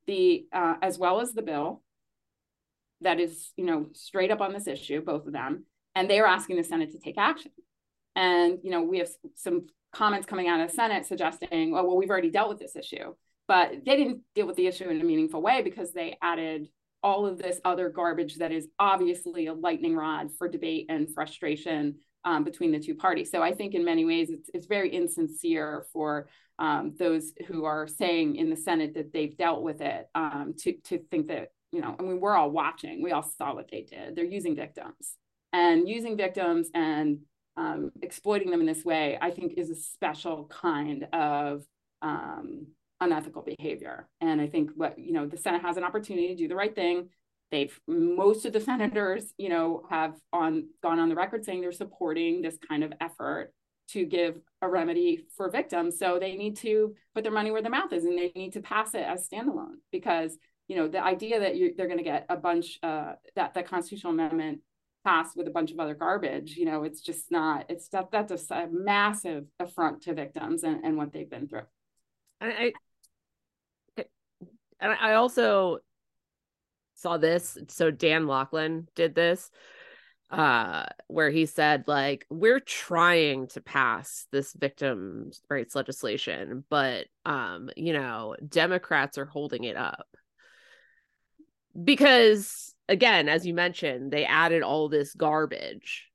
the 0.07 0.45
uh, 0.51 0.75
as 0.81 0.97
well 0.97 1.21
as 1.21 1.33
the 1.33 1.41
bill 1.41 1.81
that 3.01 3.19
is, 3.19 3.51
you 3.57 3.65
know, 3.65 3.87
straight 3.93 4.31
up 4.31 4.41
on 4.41 4.53
this 4.53 4.67
issue, 4.67 5.01
both 5.01 5.25
of 5.25 5.33
them, 5.33 5.65
and 5.95 6.09
they 6.09 6.19
are 6.19 6.27
asking 6.27 6.57
the 6.57 6.63
Senate 6.63 6.91
to 6.91 6.99
take 6.99 7.17
action. 7.17 7.51
And 8.15 8.59
you 8.63 8.71
know, 8.71 8.81
we 8.81 8.99
have 8.99 9.09
some 9.35 9.67
comments 9.93 10.27
coming 10.27 10.47
out 10.47 10.61
of 10.61 10.69
the 10.69 10.73
Senate 10.73 11.05
suggesting, 11.05 11.75
oh, 11.75 11.83
well, 11.83 11.97
we've 11.97 12.09
already 12.09 12.31
dealt 12.31 12.49
with 12.49 12.59
this 12.59 12.75
issue, 12.75 13.13
but 13.47 13.71
they 13.85 13.97
didn't 13.97 14.21
deal 14.35 14.47
with 14.47 14.55
the 14.55 14.67
issue 14.67 14.89
in 14.89 15.01
a 15.01 15.03
meaningful 15.03 15.41
way 15.41 15.61
because 15.61 15.91
they 15.91 16.17
added 16.21 16.69
all 17.03 17.25
of 17.25 17.37
this 17.37 17.59
other 17.65 17.89
garbage 17.89 18.35
that 18.35 18.51
is 18.51 18.67
obviously 18.79 19.47
a 19.47 19.53
lightning 19.53 19.95
rod 19.95 20.29
for 20.37 20.47
debate 20.47 20.85
and 20.89 21.13
frustration 21.13 21.95
um, 22.23 22.43
between 22.43 22.71
the 22.71 22.79
two 22.79 22.95
parties. 22.95 23.31
So 23.31 23.41
I 23.41 23.53
think 23.53 23.73
in 23.73 23.83
many 23.83 24.05
ways 24.05 24.29
it's 24.29 24.49
it's 24.53 24.67
very 24.67 24.93
insincere 24.93 25.85
for 25.91 26.27
um, 26.61 26.93
those 26.97 27.33
who 27.47 27.65
are 27.65 27.87
saying 27.87 28.35
in 28.35 28.51
the 28.51 28.55
Senate 28.55 28.93
that 28.93 29.11
they've 29.11 29.35
dealt 29.35 29.63
with 29.63 29.81
it 29.81 30.07
um, 30.13 30.53
to 30.59 30.73
to 30.85 30.99
think 31.09 31.27
that 31.27 31.49
you 31.71 31.81
know 31.81 31.95
I 31.99 32.03
mean 32.03 32.21
we're 32.21 32.35
all 32.35 32.51
watching. 32.51 33.01
We 33.01 33.11
all 33.11 33.23
saw 33.23 33.55
what 33.55 33.69
they 33.69 33.81
did. 33.81 34.15
They're 34.15 34.23
using 34.23 34.55
victims. 34.55 35.17
And 35.53 35.89
using 35.89 36.15
victims 36.15 36.69
and 36.73 37.19
um, 37.57 37.91
exploiting 38.01 38.51
them 38.51 38.61
in 38.61 38.67
this 38.67 38.85
way 38.85 39.17
I 39.21 39.31
think 39.31 39.55
is 39.57 39.69
a 39.69 39.75
special 39.75 40.45
kind 40.45 41.07
of 41.11 41.65
um, 42.01 42.67
unethical 43.01 43.41
behavior. 43.41 44.07
And 44.21 44.39
I 44.39 44.47
think 44.47 44.69
what 44.75 44.99
you 44.99 45.13
know 45.13 45.25
the 45.25 45.37
Senate 45.37 45.63
has 45.63 45.77
an 45.77 45.83
opportunity 45.83 46.27
to 46.27 46.35
do 46.35 46.47
the 46.47 46.55
right 46.55 46.75
thing. 46.75 47.09
They've 47.49 47.77
most 47.87 48.45
of 48.45 48.53
the 48.53 48.61
senators 48.71 49.33
you 49.39 49.49
know 49.49 49.83
have 49.89 50.13
on 50.31 50.67
gone 50.83 50.99
on 50.99 51.09
the 51.09 51.15
record 51.15 51.43
saying 51.43 51.61
they're 51.61 51.71
supporting 51.71 52.43
this 52.43 52.57
kind 52.69 52.83
of 52.83 52.93
effort 53.01 53.51
to 53.89 54.05
give 54.05 54.39
a 54.61 54.69
remedy 54.69 55.25
for 55.35 55.49
victims. 55.49 55.97
So 55.97 56.19
they 56.19 56.35
need 56.35 56.57
to 56.57 56.95
put 57.13 57.23
their 57.23 57.31
money 57.31 57.51
where 57.51 57.61
their 57.61 57.71
mouth 57.71 57.91
is 57.93 58.05
and 58.05 58.17
they 58.17 58.31
need 58.35 58.53
to 58.53 58.61
pass 58.61 58.93
it 58.93 59.03
as 59.03 59.27
standalone 59.27 59.75
because 59.91 60.37
you 60.67 60.75
know 60.75 60.87
the 60.87 61.03
idea 61.03 61.39
that 61.39 61.55
you, 61.55 61.73
they're 61.75 61.87
going 61.87 61.97
to 61.97 62.03
get 62.03 62.25
a 62.29 62.37
bunch 62.37 62.79
uh, 62.83 63.13
that 63.35 63.53
the 63.53 63.63
constitutional 63.63 64.13
amendment 64.13 64.59
passed 65.03 65.35
with 65.35 65.47
a 65.47 65.51
bunch 65.51 65.71
of 65.71 65.79
other 65.79 65.95
garbage 65.95 66.55
you 66.55 66.63
know 66.63 66.83
it's 66.83 67.01
just 67.01 67.31
not 67.31 67.65
it's 67.69 67.89
that 67.89 68.11
that's 68.11 68.51
a, 68.51 68.67
massive 68.71 69.45
affront 69.59 70.03
to 70.03 70.13
victims 70.13 70.63
and, 70.63 70.85
and 70.85 70.95
what 70.95 71.11
they've 71.11 71.29
been 71.29 71.47
through. 71.47 71.63
And 72.39 72.53
i 72.53 72.73
and 74.79 74.93
i 74.99 75.13
also 75.13 75.79
saw 77.01 77.17
this. 77.17 77.57
So 77.67 77.91
Dan 77.91 78.27
Laughlin 78.27 78.87
did 78.95 79.15
this 79.15 79.49
uh 80.31 80.85
where 81.07 81.29
he 81.29 81.45
said 81.45 81.83
like 81.87 82.25
we're 82.29 82.59
trying 82.59 83.47
to 83.47 83.61
pass 83.61 84.27
this 84.31 84.53
victims 84.53 85.41
rights 85.49 85.75
legislation 85.75 86.63
but 86.69 87.05
um 87.25 87.69
you 87.75 87.91
know 87.91 88.35
democrats 88.47 89.17
are 89.17 89.25
holding 89.25 89.65
it 89.65 89.75
up 89.75 90.07
because 91.83 92.73
again 92.87 93.27
as 93.27 93.45
you 93.45 93.53
mentioned 93.53 94.11
they 94.11 94.25
added 94.25 94.63
all 94.63 94.89
this 94.89 95.13
garbage 95.13 96.07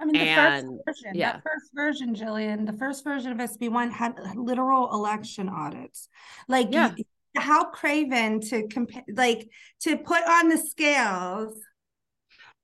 I 0.00 0.04
mean, 0.04 0.12
the 0.12 0.20
and, 0.20 0.78
first 0.86 1.02
version, 1.02 1.18
yeah. 1.18 1.32
that 1.32 1.42
first 1.42 1.74
version, 1.74 2.14
Jillian, 2.14 2.66
the 2.66 2.72
first 2.72 3.02
version 3.02 3.32
of 3.32 3.38
SB1 3.38 3.90
had 3.90 4.14
literal 4.36 4.92
election 4.92 5.48
audits. 5.48 6.08
Like, 6.46 6.68
yeah 6.70 6.92
how 7.36 7.64
craven 7.64 8.40
to 8.40 8.66
compare 8.68 9.04
like 9.14 9.48
to 9.80 9.96
put 9.96 10.22
on 10.26 10.48
the 10.48 10.58
scales 10.58 11.54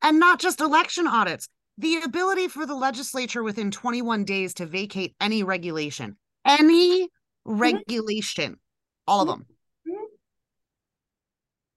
and 0.05 0.21
not 0.21 0.39
just 0.39 0.61
election 0.61 1.09
audits 1.09 1.49
the 1.79 1.97
ability 2.03 2.47
for 2.47 2.67
the 2.67 2.75
legislature 2.75 3.43
within 3.43 3.73
21 3.73 4.25
days 4.25 4.55
to 4.55 4.67
vacate 4.67 5.17
any 5.21 5.43
regulation 5.43 6.17
any 6.47 7.09
regulation 7.45 8.57
all 9.07 9.23
of 9.23 9.29
them. 9.29 9.47
Mm-hmm. 9.89 10.05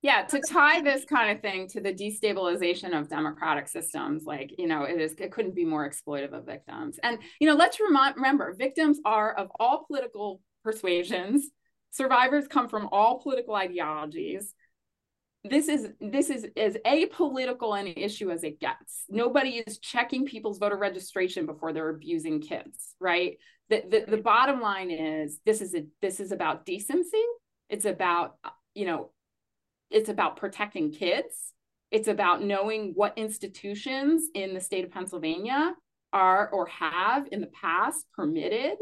yeah 0.01 0.23
to 0.23 0.41
tie 0.47 0.81
this 0.81 1.03
kind 1.05 1.35
of 1.35 1.41
thing 1.41 1.67
to 1.69 1.81
the 1.81 1.93
destabilization 1.93 2.97
of 2.97 3.09
democratic 3.09 3.67
systems 3.67 4.23
like 4.25 4.53
you 4.57 4.67
know 4.67 4.83
it 4.83 5.01
is 5.01 5.13
it 5.17 5.31
couldn't 5.31 5.55
be 5.55 5.65
more 5.65 5.89
exploitive 5.89 6.33
of 6.33 6.45
victims. 6.45 6.99
And 7.01 7.19
you 7.39 7.47
know 7.47 7.55
let's 7.55 7.79
remind, 7.79 8.15
remember 8.15 8.53
victims 8.53 8.99
are 9.05 9.33
of 9.33 9.49
all 9.59 9.85
political 9.85 10.41
persuasions. 10.63 11.49
Survivors 11.91 12.47
come 12.47 12.67
from 12.67 12.89
all 12.91 13.19
political 13.19 13.55
ideologies 13.55 14.53
this 15.43 15.67
is 15.67 15.89
this 16.01 16.29
is 16.29 16.47
as 16.57 16.75
apolitical 16.85 17.79
an 17.79 17.87
issue 17.87 18.31
as 18.31 18.43
it 18.43 18.59
gets. 18.59 19.05
Nobody 19.09 19.63
is 19.65 19.79
checking 19.79 20.25
people's 20.25 20.57
voter 20.57 20.77
registration 20.77 21.45
before 21.45 21.73
they're 21.73 21.89
abusing 21.89 22.41
kids 22.41 22.95
right? 22.99 23.37
The, 23.69 23.83
the, 23.89 24.11
the 24.11 24.21
bottom 24.21 24.61
line 24.61 24.91
is 24.91 25.39
this 25.45 25.61
is 25.61 25.75
a 25.75 25.85
this 26.01 26.19
is 26.19 26.31
about 26.31 26.65
decency. 26.65 27.23
It's 27.69 27.85
about 27.85 28.35
uh, 28.43 28.49
you 28.73 28.85
know 28.85 29.11
it's 29.89 30.09
about 30.09 30.37
protecting 30.37 30.91
kids. 30.91 31.53
It's 31.91 32.07
about 32.07 32.43
knowing 32.43 32.91
what 32.95 33.17
institutions 33.17 34.27
in 34.33 34.53
the 34.53 34.59
state 34.59 34.83
of 34.83 34.91
pennsylvania 34.91 35.73
are 36.11 36.49
or 36.49 36.67
have 36.67 37.27
in 37.31 37.41
the 37.41 37.47
past 37.47 38.05
permitted 38.13 38.77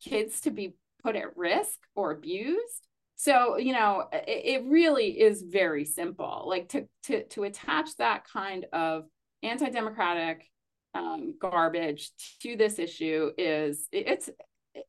kids 0.00 0.40
to 0.42 0.50
be 0.50 0.76
put 1.02 1.16
at 1.16 1.36
risk 1.36 1.78
or 1.94 2.10
abused 2.10 2.85
so 3.16 3.56
you 3.56 3.72
know 3.72 4.04
it, 4.12 4.62
it 4.62 4.64
really 4.66 5.20
is 5.20 5.42
very 5.42 5.84
simple 5.84 6.44
like 6.46 6.68
to 6.68 6.86
to 7.02 7.24
to 7.24 7.44
attach 7.44 7.96
that 7.96 8.24
kind 8.24 8.66
of 8.72 9.04
anti-democratic 9.42 10.48
um, 10.94 11.34
garbage 11.38 12.10
to 12.40 12.56
this 12.56 12.78
issue 12.78 13.30
is 13.36 13.88
it's 13.92 14.30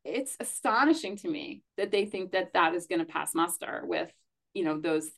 it's 0.04 0.36
astonishing 0.40 1.16
to 1.16 1.28
me 1.28 1.62
that 1.76 1.90
they 1.90 2.06
think 2.06 2.32
that 2.32 2.52
that 2.54 2.74
is 2.74 2.86
going 2.86 3.00
to 3.00 3.04
pass 3.04 3.34
muster 3.34 3.82
with 3.84 4.10
you 4.54 4.64
know 4.64 4.80
those 4.80 5.10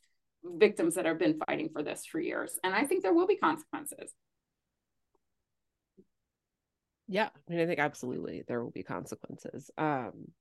victims 0.43 0.95
that 0.95 1.05
have 1.05 1.19
been 1.19 1.39
fighting 1.45 1.69
for 1.71 1.83
this 1.83 2.05
for 2.05 2.19
years. 2.19 2.57
And 2.63 2.73
i 2.73 2.83
think 2.83 3.03
there 3.03 3.13
will 3.13 3.27
be 3.27 3.37
consequences. 3.37 4.13
Yeah 7.07 7.29
i 7.47 7.51
mean 7.51 7.61
i 7.61 7.65
think 7.65 7.79
absolutely 7.79 8.43
there 8.47 8.63
will 8.63 8.71
be 8.71 8.83
consequences. 8.83 9.69
Um 9.77 10.31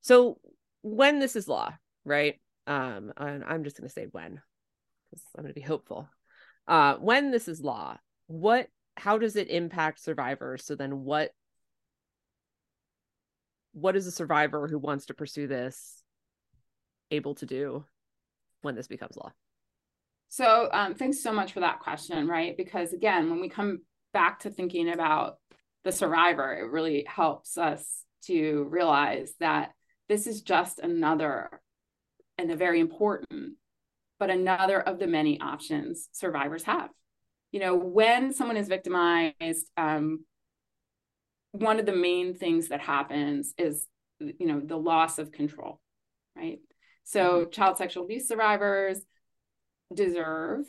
so 0.00 0.38
when 0.82 1.18
this 1.18 1.36
is 1.36 1.48
law, 1.48 1.72
right? 2.04 2.40
Um, 2.66 3.12
and 3.16 3.44
I'm 3.44 3.64
just 3.64 3.76
going 3.76 3.88
to 3.88 3.92
say 3.92 4.06
when, 4.10 4.40
because 5.10 5.24
I'm 5.36 5.42
going 5.42 5.54
to 5.54 5.60
be 5.60 5.66
hopeful. 5.66 6.08
Uh, 6.66 6.96
when 6.96 7.30
this 7.30 7.48
is 7.48 7.60
law, 7.60 7.96
what, 8.26 8.68
how 8.96 9.18
does 9.18 9.36
it 9.36 9.48
impact 9.48 10.02
survivors? 10.02 10.64
So 10.66 10.74
then, 10.74 11.04
what, 11.04 11.30
what 13.72 13.96
is 13.96 14.06
a 14.06 14.12
survivor 14.12 14.68
who 14.68 14.78
wants 14.78 15.06
to 15.06 15.14
pursue 15.14 15.46
this 15.46 16.02
able 17.10 17.34
to 17.36 17.46
do 17.46 17.84
when 18.62 18.74
this 18.74 18.88
becomes 18.88 19.16
law? 19.16 19.32
So, 20.28 20.68
um, 20.72 20.94
thanks 20.94 21.22
so 21.22 21.32
much 21.32 21.52
for 21.52 21.60
that 21.60 21.80
question, 21.80 22.28
right? 22.28 22.54
Because 22.56 22.92
again, 22.92 23.30
when 23.30 23.40
we 23.40 23.48
come 23.48 23.80
back 24.12 24.40
to 24.40 24.50
thinking 24.50 24.90
about 24.90 25.36
the 25.84 25.92
survivor, 25.92 26.52
it 26.52 26.70
really 26.70 27.06
helps 27.08 27.56
us 27.56 28.04
to 28.24 28.66
realize 28.68 29.32
that 29.40 29.70
this 30.08 30.26
is 30.26 30.42
just 30.42 30.78
another 30.78 31.60
and 32.38 32.50
a 32.50 32.56
very 32.56 32.80
important, 32.80 33.54
but 34.18 34.30
another 34.30 34.80
of 34.80 34.98
the 34.98 35.06
many 35.06 35.40
options 35.40 36.08
survivors 36.12 36.64
have. 36.64 36.90
you 37.52 37.60
know, 37.60 37.74
when 37.74 38.32
someone 38.32 38.56
is 38.56 38.68
victimized, 38.68 39.70
um, 39.76 40.24
one 41.52 41.80
of 41.80 41.86
the 41.86 41.96
main 41.96 42.34
things 42.34 42.68
that 42.68 42.80
happens 42.80 43.54
is, 43.56 43.86
you 44.20 44.46
know, 44.46 44.60
the 44.60 44.76
loss 44.76 45.18
of 45.18 45.32
control, 45.32 45.80
right? 46.36 46.58
So, 47.04 47.42
mm-hmm. 47.42 47.50
child 47.50 47.78
sexual 47.78 48.04
abuse 48.04 48.28
survivors 48.28 49.00
deserve 49.94 50.66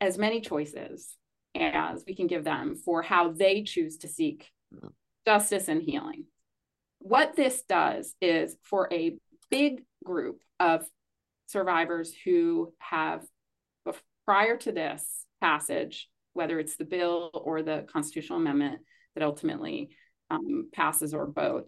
as 0.00 0.16
many 0.16 0.40
choices 0.40 1.14
as 1.54 2.04
we 2.06 2.14
can 2.14 2.26
give 2.26 2.44
them 2.44 2.74
for 2.76 3.02
how 3.02 3.32
they 3.32 3.62
choose 3.64 3.98
to 3.98 4.08
seek 4.08 4.50
mm-hmm. 4.74 4.88
justice 5.26 5.68
and 5.68 5.82
healing. 5.82 6.24
What 6.98 7.36
this 7.36 7.62
does 7.62 8.14
is 8.20 8.56
for 8.64 8.88
a 8.92 9.16
big 9.50 9.82
group 10.04 10.42
of 10.60 10.84
survivors 11.46 12.12
who 12.24 12.72
have, 12.78 13.24
prior 14.26 14.56
to 14.58 14.72
this 14.72 15.24
passage, 15.40 16.08
whether 16.34 16.58
it's 16.58 16.76
the 16.76 16.84
bill 16.84 17.30
or 17.32 17.62
the 17.62 17.86
constitutional 17.90 18.38
amendment 18.38 18.80
that 19.14 19.24
ultimately 19.24 19.90
um, 20.30 20.68
passes 20.74 21.14
or 21.14 21.26
both, 21.26 21.64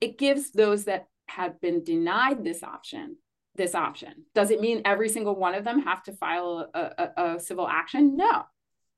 it 0.00 0.18
gives 0.18 0.50
those 0.50 0.84
that 0.84 1.06
have 1.26 1.60
been 1.60 1.82
denied 1.82 2.44
this 2.44 2.62
option 2.62 3.16
this 3.56 3.74
option. 3.74 4.24
Does 4.34 4.50
it 4.50 4.60
mean 4.60 4.82
every 4.84 5.08
single 5.08 5.36
one 5.36 5.54
of 5.54 5.64
them 5.64 5.82
have 5.82 6.02
to 6.04 6.12
file 6.12 6.68
a, 6.74 6.80
a, 6.80 7.24
a 7.24 7.40
civil 7.40 7.68
action? 7.68 8.16
No, 8.16 8.42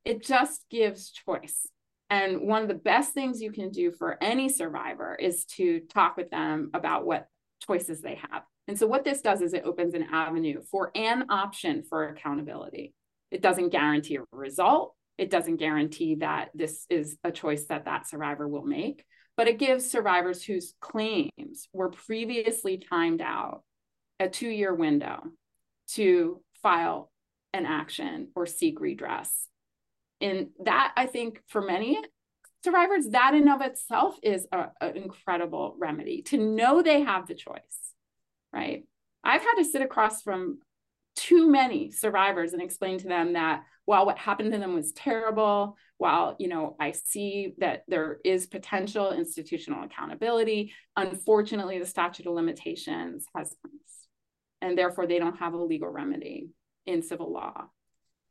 it 0.05 0.23
just 0.23 0.65
gives 0.71 1.11
choice. 1.11 1.67
And 2.09 2.43
one 2.43 2.63
of 2.63 2.69
the 2.69 2.75
best 2.75 3.15
things 3.15 3.43
you 3.43 3.51
can 3.51 3.71
do 3.71 3.91
for 3.91 4.23
any 4.23 4.49
survivor 4.49 5.17
is 5.17 5.45
to 5.57 5.81
talk 5.93 6.17
with 6.17 6.31
them 6.31 6.71
about 6.73 7.05
what 7.05 7.27
choices 7.67 8.01
they 8.01 8.21
have. 8.31 8.43
And 8.69 8.79
so, 8.79 8.87
what 8.87 9.05
this 9.05 9.21
does 9.21 9.41
is 9.41 9.55
it 9.55 9.65
opens 9.65 9.95
an 9.95 10.07
avenue 10.13 10.63
for 10.71 10.91
an 10.95 11.27
option 11.31 11.83
for 11.89 12.09
accountability. 12.09 12.95
It 13.31 13.43
doesn't 13.43 13.71
guarantee 13.71 14.17
a 14.17 14.25
result, 14.33 14.95
it 15.19 15.31
doesn't 15.31 15.57
guarantee 15.57 16.17
that 16.17 16.51
this 16.55 16.87
is 16.91 17.17
a 17.25 17.33
choice 17.33 17.65
that 17.67 17.87
that 17.87 18.09
survivor 18.09 18.47
will 18.47 18.65
make, 18.65 19.05
but 19.37 19.49
it 19.49 19.59
gives 19.59 19.91
survivors 19.91 20.43
whose 20.43 20.75
claims 20.81 21.69
were 21.73 21.91
previously 21.91 22.79
timed 22.79 23.21
out 23.21 23.63
a 24.21 24.29
two 24.29 24.49
year 24.49 24.75
window 24.75 25.23
to 25.89 26.43
file 26.63 27.11
an 27.53 27.67
action 27.67 28.29
or 28.35 28.47
seek 28.47 28.81
redress. 28.81 29.49
And 30.21 30.49
that, 30.65 30.93
I 30.97 31.07
think, 31.07 31.43
for 31.49 31.61
many 31.61 31.99
survivors, 32.65 33.09
that 33.11 33.35
in 33.35 33.49
of 33.49 33.61
itself 33.61 34.19
is 34.23 34.47
an 34.53 34.97
incredible 34.97 35.77
remedy 35.79 36.23
to 36.23 36.39
know 36.39 36.83
they 36.83 37.03
have 37.03 37.27
the 37.27 37.35
choice, 37.35 37.95
right? 38.53 38.85
I've 39.23 39.43
had 39.43 39.55
to 39.57 39.65
sit 39.65 39.83
across 39.83 40.23
from 40.23 40.59
too 41.17 41.51
many 41.51 41.91
survivors 41.91 42.53
and 42.53 42.63
explain 42.63 42.99
to 42.99 43.09
them 43.09 43.33
that 43.35 43.63
while 43.85 44.05
what 44.05 44.19
happened 44.19 44.53
to 44.53 44.59
them 44.59 44.75
was 44.75 44.93
terrible, 44.93 45.77
while 45.99 46.37
you 46.39 46.49
know 46.49 46.77
I 46.79 46.93
see 46.93 47.55
that 47.59 47.85
there 47.89 48.19
is 48.25 48.47
potential 48.47 49.13
institutional 49.13 49.85
accountability, 49.85 50.75
unfortunately 50.97 51.79
the 51.79 51.87
statute 51.87 52.27
of 52.27 52.35
limitations 52.35 53.25
has 53.35 53.49
passed, 53.49 54.09
and 54.61 54.77
therefore 54.77 55.07
they 55.07 55.19
don't 55.19 55.39
have 55.39 55.55
a 55.55 55.63
legal 55.63 55.89
remedy 55.89 56.51
in 56.85 57.03
civil 57.03 57.33
law, 57.33 57.67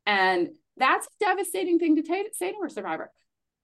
and 0.06 0.50
that's 0.78 1.08
a 1.08 1.26
devastating 1.26 1.80
thing 1.80 1.96
to 1.96 2.02
t- 2.02 2.30
say 2.34 2.52
to 2.52 2.58
a 2.66 2.70
survivor. 2.70 3.12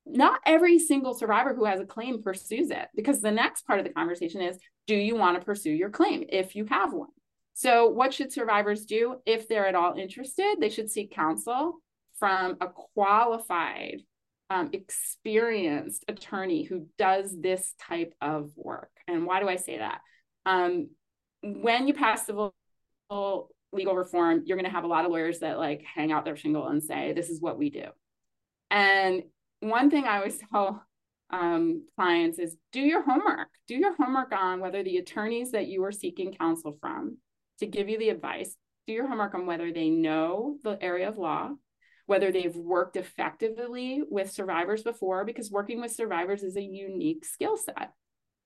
Not 0.06 0.40
every 0.46 0.80
single 0.80 1.14
survivor 1.14 1.54
who 1.54 1.66
has 1.66 1.80
a 1.80 1.86
claim 1.86 2.24
pursues 2.24 2.72
it 2.72 2.88
because 2.96 3.22
the 3.22 3.32
next 3.32 3.68
part 3.68 3.80
of 3.80 3.86
the 3.86 3.94
conversation 3.94 4.42
is 4.42 4.58
do 4.88 4.96
you 4.96 5.16
want 5.16 5.40
to 5.40 5.46
pursue 5.46 5.72
your 5.72 5.90
claim 5.90 6.26
if 6.30 6.56
you 6.56 6.66
have 6.66 6.94
one? 6.94 7.10
So 7.54 7.88
what 7.90 8.14
should 8.14 8.32
survivors 8.32 8.86
do 8.86 9.18
if 9.26 9.48
they're 9.48 9.68
at 9.68 9.76
all 9.76 9.94
interested? 9.96 10.58
They 10.60 10.70
should 10.70 10.90
seek 10.90 11.12
counsel 11.12 11.76
from 12.18 12.58
a 12.62 12.68
qualified 12.68 14.02
um, 14.50 14.70
experienced 14.74 16.04
attorney 16.08 16.64
who 16.64 16.88
does 16.98 17.34
this 17.40 17.74
type 17.80 18.14
of 18.22 18.52
work. 18.56 18.90
And 19.08 19.26
why 19.26 19.40
do 19.40 19.48
i 19.48 19.56
say 19.56 19.78
that? 19.78 20.02
Um, 20.46 20.90
when 21.42 21.88
you 21.88 21.94
pass 21.94 22.26
civil 22.26 22.54
legal 23.74 23.96
reform 23.96 24.44
you're 24.46 24.58
going 24.58 24.70
to 24.70 24.72
have 24.72 24.84
a 24.84 24.88
lot 24.88 25.06
of 25.06 25.12
lawyers 25.12 25.40
that 25.40 25.58
like 25.58 25.84
hang 25.84 26.12
out 26.12 26.26
their 26.26 26.36
shingle 26.36 26.68
and 26.68 26.84
say 26.84 27.14
this 27.14 27.30
is 27.30 27.42
what 27.42 27.58
we 27.58 27.70
do 27.70 27.86
and 28.70 29.24
one 29.62 29.90
thing 29.90 30.06
I 30.06 30.18
always 30.18 30.40
tell 30.52 30.84
um, 31.30 31.86
clients 31.96 32.40
is 32.40 32.58
do 32.72 32.82
your 32.82 33.04
homework. 33.04 33.48
Do 33.68 33.76
your 33.76 33.96
homework 33.96 34.34
on 34.34 34.60
whether 34.60 34.84
the 34.84 34.98
attorneys 34.98 35.52
that 35.52 35.68
you 35.68 35.84
are 35.86 35.92
seeking 35.92 36.34
counsel 36.34 36.78
from 36.82 37.18
to 37.60 37.68
give 37.68 37.90
you 37.90 37.98
the 37.98 38.10
advice, 38.10 38.56
do 38.88 38.94
your 38.94 39.08
homework 39.08 39.34
on 39.34 39.46
whether 39.46 39.72
they 39.72 39.90
know 39.90 40.58
the 40.64 40.82
area 40.82 41.08
of 41.08 41.18
law, 41.18 41.52
whether 42.06 42.32
they've 42.32 42.56
worked 42.56 42.98
effectively 42.98 44.02
with 44.10 44.32
survivors 44.32 44.84
before, 44.84 45.24
because 45.24 45.52
working 45.52 45.80
with 45.80 45.92
survivors 45.92 46.44
is 46.44 46.58
a 46.58 46.62
unique 46.62 47.24
skill 47.24 47.56
set. 47.56 47.94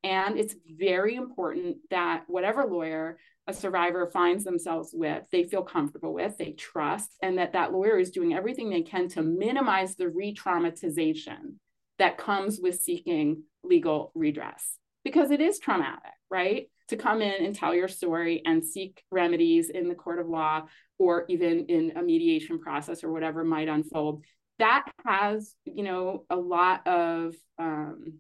And 0.04 0.38
it's 0.38 0.54
very 0.70 1.16
important 1.16 1.78
that 1.90 2.26
whatever 2.28 2.66
lawyer 2.66 3.18
a 3.48 3.54
survivor 3.54 4.08
finds 4.08 4.44
themselves 4.44 4.92
with, 4.94 5.24
they 5.32 5.44
feel 5.44 5.64
comfortable 5.64 6.14
with, 6.14 6.38
they 6.38 6.52
trust, 6.54 7.12
and 7.22 7.38
that 7.38 7.54
that 7.54 7.72
lawyer 7.72 7.98
is 7.98 8.12
doing 8.12 8.34
everything 8.34 8.70
they 8.70 8.82
can 8.82 9.08
to 9.10 9.22
minimize 9.22 9.96
the 9.96 10.10
re 10.10 10.34
traumatization 10.34 11.56
that 12.00 12.18
comes 12.18 12.60
with 12.60 12.82
seeking 12.82 13.44
legal 13.64 14.12
redress 14.16 14.78
because 15.04 15.32
it 15.32 15.42
is 15.42 15.60
traumatic, 15.60 16.12
right? 16.30 16.70
To 16.90 16.98
come 16.98 17.22
in 17.22 17.46
and 17.46 17.56
tell 17.56 17.74
your 17.74 17.88
story 17.88 18.42
and 18.46 18.66
seek 18.66 19.04
remedies 19.12 19.70
in 19.70 19.88
the 19.88 19.96
court 19.96 20.20
of 20.20 20.28
law 20.28 20.64
or 20.98 21.26
even 21.30 21.66
in 21.68 21.94
a 21.96 22.02
mediation 22.02 22.60
process 22.60 23.04
or 23.04 23.12
whatever 23.12 23.44
might 23.44 23.68
unfold. 23.68 24.24
That 24.60 24.90
has, 25.06 25.54
you 25.66 25.84
know, 25.84 26.26
a 26.30 26.36
lot 26.36 26.88
of, 26.88 27.36
um, 27.60 28.20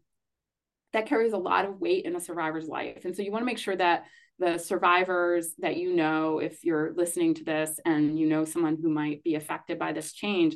that 0.93 1.07
carries 1.07 1.33
a 1.33 1.37
lot 1.37 1.65
of 1.65 1.79
weight 1.79 2.05
in 2.05 2.15
a 2.15 2.21
survivor's 2.21 2.67
life. 2.67 3.05
And 3.05 3.15
so 3.15 3.21
you 3.21 3.31
want 3.31 3.41
to 3.41 3.47
make 3.47 3.57
sure 3.57 3.75
that 3.75 4.05
the 4.39 4.57
survivors 4.57 5.53
that 5.59 5.77
you 5.77 5.95
know, 5.95 6.39
if 6.39 6.63
you're 6.63 6.93
listening 6.95 7.33
to 7.35 7.43
this 7.43 7.79
and 7.85 8.19
you 8.19 8.27
know 8.27 8.45
someone 8.45 8.77
who 8.81 8.89
might 8.89 9.23
be 9.23 9.35
affected 9.35 9.79
by 9.79 9.93
this 9.93 10.11
change, 10.11 10.55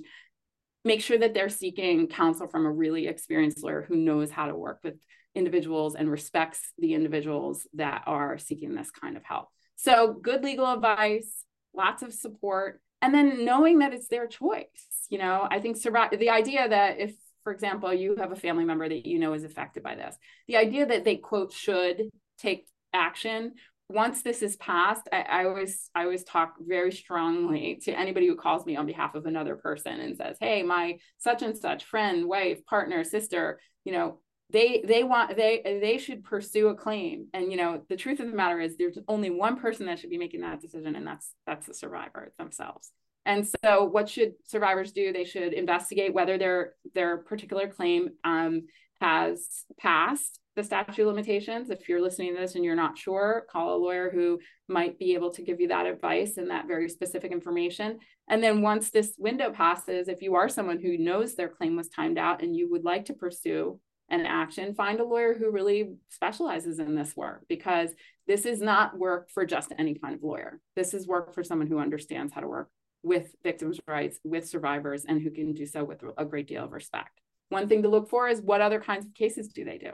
make 0.84 1.02
sure 1.02 1.18
that 1.18 1.34
they're 1.34 1.50
seeking 1.50 2.08
counsel 2.08 2.48
from 2.48 2.66
a 2.66 2.72
really 2.72 3.08
experienced 3.08 3.64
lawyer 3.64 3.86
who 3.88 3.96
knows 3.96 4.32
how 4.32 4.48
to 4.48 4.56
work 4.56 4.80
with 4.84 4.96
individuals 5.36 5.96
and 5.96 6.10
respects 6.10 6.74
the 6.78 6.94
individuals 6.94 7.68
that 7.74 8.04
are 8.06 8.38
seeking 8.38 8.76
this 8.76 8.92
kind 8.92 9.16
of 9.16 9.24
help. 9.24 9.48
So, 9.76 10.14
good 10.14 10.44
legal 10.44 10.66
advice, 10.66 11.46
lots 11.74 12.04
of 12.04 12.14
support, 12.14 12.82
and 13.02 13.14
then 13.14 13.46
knowing 13.46 13.80
that 13.80 13.94
it's 13.94 14.10
their 14.10 14.28
choice. 14.28 14.66
You 15.10 15.20
know, 15.20 15.48
I 15.50 15.60
think 15.60 15.78
survive 15.78 16.18
the 16.18 16.30
idea 16.30 16.68
that 16.68 17.00
if, 17.00 17.14
for 17.44 17.54
example, 17.54 17.94
you 17.94 18.18
have 18.18 18.32
a 18.32 18.36
family 18.36 18.66
member 18.66 18.90
that 18.90 19.06
you 19.06 19.20
know 19.20 19.34
is 19.34 19.44
affected 19.44 19.84
by 19.84 19.96
this, 19.96 20.18
the 20.48 20.58
idea 20.58 20.86
that 20.86 21.06
they 21.06 21.16
quote 21.16 21.54
should 21.54 22.10
take 22.38 22.68
action 22.94 23.54
once 23.90 24.22
this 24.22 24.42
is 24.42 24.56
passed 24.58 25.10
I, 25.12 25.22
I, 25.22 25.46
always 25.46 25.90
i 25.96 26.04
always 26.04 26.24
talk 26.24 26.56
very 26.60 26.92
strongly 26.92 27.80
to 27.84 27.98
anybody 27.98 28.28
who 28.28 28.36
calls 28.36 28.66
me 28.66 28.76
on 28.76 28.86
behalf 28.86 29.16
of 29.16 29.26
another 29.26 29.56
person 29.56 30.00
and 30.00 30.16
says 30.16 30.38
hey 30.40 30.64
my 30.64 31.00
such 31.18 31.42
and 31.42 31.58
such 31.58 31.84
friend 31.86 32.28
wife 32.28 32.66
partner 32.66 33.04
sister 33.04 33.60
you 33.84 33.92
know 33.92 34.20
they 34.52 34.84
they 34.86 35.04
want 35.04 35.36
they 35.36 35.62
they 35.82 35.98
should 35.98 36.24
pursue 36.24 36.70
a 36.70 36.76
claim. 36.76 37.28
And 37.34 37.52
you 37.52 37.58
know 37.58 37.84
the 37.88 37.96
truth 37.96 38.20
of 38.20 38.28
the 38.28 38.36
matter 38.36 38.60
is 38.60 38.78
there's 38.78 38.98
only 39.08 39.30
one 39.30 39.60
person 39.60 39.86
that 39.86 40.00
should 40.00 40.10
be 40.10 40.18
making 40.18 40.42
that 40.42 40.62
decision 40.62 40.96
and 40.96 41.06
that's 41.06 41.32
that's 41.46 41.68
the 41.68 41.74
survivor 41.74 42.34
themselves. 42.38 42.92
And 43.26 43.48
so 43.64 43.84
what 43.84 44.10
should 44.10 44.34
survivors 44.46 44.92
do? 44.92 45.14
They 45.14 45.26
should 45.26 45.54
investigate 45.54 46.14
whether 46.14 46.38
their 46.38 46.74
their 46.96 47.18
particular 47.18 47.68
claim 47.68 48.10
um, 48.24 48.64
has 49.02 49.66
passed 49.80 50.40
the 50.60 50.66
statute 50.66 51.02
of 51.02 51.08
limitations. 51.08 51.70
If 51.70 51.88
you're 51.88 52.02
listening 52.02 52.36
to 52.36 52.42
this 52.42 52.56
and 52.56 52.66
you're 52.66 52.76
not 52.76 52.98
sure, 52.98 53.46
call 53.50 53.76
a 53.76 53.80
lawyer 53.80 54.10
who 54.10 54.40
might 54.68 55.00
be 55.00 55.14
able 55.14 55.32
to 55.32 55.42
give 55.42 55.62
you 55.62 55.70
that 55.70 55.86
advice 55.86 56.36
and 56.36 56.50
that 56.52 56.68
very 56.68 56.90
specific 56.90 57.32
information. 57.32 58.00
And 58.28 58.44
then 58.44 58.62
once 58.62 58.90
this 58.90 59.14
window 59.18 59.52
passes, 59.52 60.10
if 60.10 60.22
you 60.22 60.36
are 60.36 60.50
someone 60.50 60.80
who 60.80 60.98
knows 60.98 61.36
their 61.36 61.48
claim 61.48 61.78
was 61.78 61.88
timed 61.88 62.18
out 62.18 62.44
and 62.44 62.56
you 62.56 62.70
would 62.72 62.84
like 62.84 63.06
to 63.06 63.14
pursue 63.14 63.80
an 64.10 64.26
action, 64.26 64.76
find 64.76 65.00
a 65.00 65.06
lawyer 65.06 65.34
who 65.34 65.50
really 65.50 65.94
specializes 66.10 66.80
in 66.80 66.94
this 66.94 67.16
work 67.16 67.46
because 67.48 67.92
this 68.28 68.46
is 68.46 68.60
not 68.60 68.98
work 68.98 69.30
for 69.30 69.46
just 69.46 69.72
any 69.78 69.96
kind 69.96 70.16
of 70.16 70.24
lawyer. 70.24 70.60
This 70.76 70.94
is 70.94 71.08
work 71.08 71.34
for 71.34 71.44
someone 71.44 71.68
who 71.68 71.80
understands 71.80 72.34
how 72.34 72.42
to 72.42 72.48
work 72.48 72.70
with 73.02 73.34
victims' 73.44 73.80
rights, 73.88 74.20
with 74.26 74.50
survivors, 74.50 75.06
and 75.06 75.22
who 75.22 75.32
can 75.32 75.54
do 75.54 75.66
so 75.66 75.86
with 75.86 76.04
a 76.18 76.26
great 76.26 76.48
deal 76.50 76.66
of 76.66 76.74
respect. 76.74 77.22
One 77.48 77.70
thing 77.70 77.84
to 77.84 77.90
look 77.90 78.10
for 78.10 78.28
is 78.28 78.42
what 78.42 78.60
other 78.60 78.82
kinds 78.82 79.06
of 79.06 79.14
cases 79.14 79.48
do 79.48 79.64
they 79.64 79.78
do? 79.78 79.92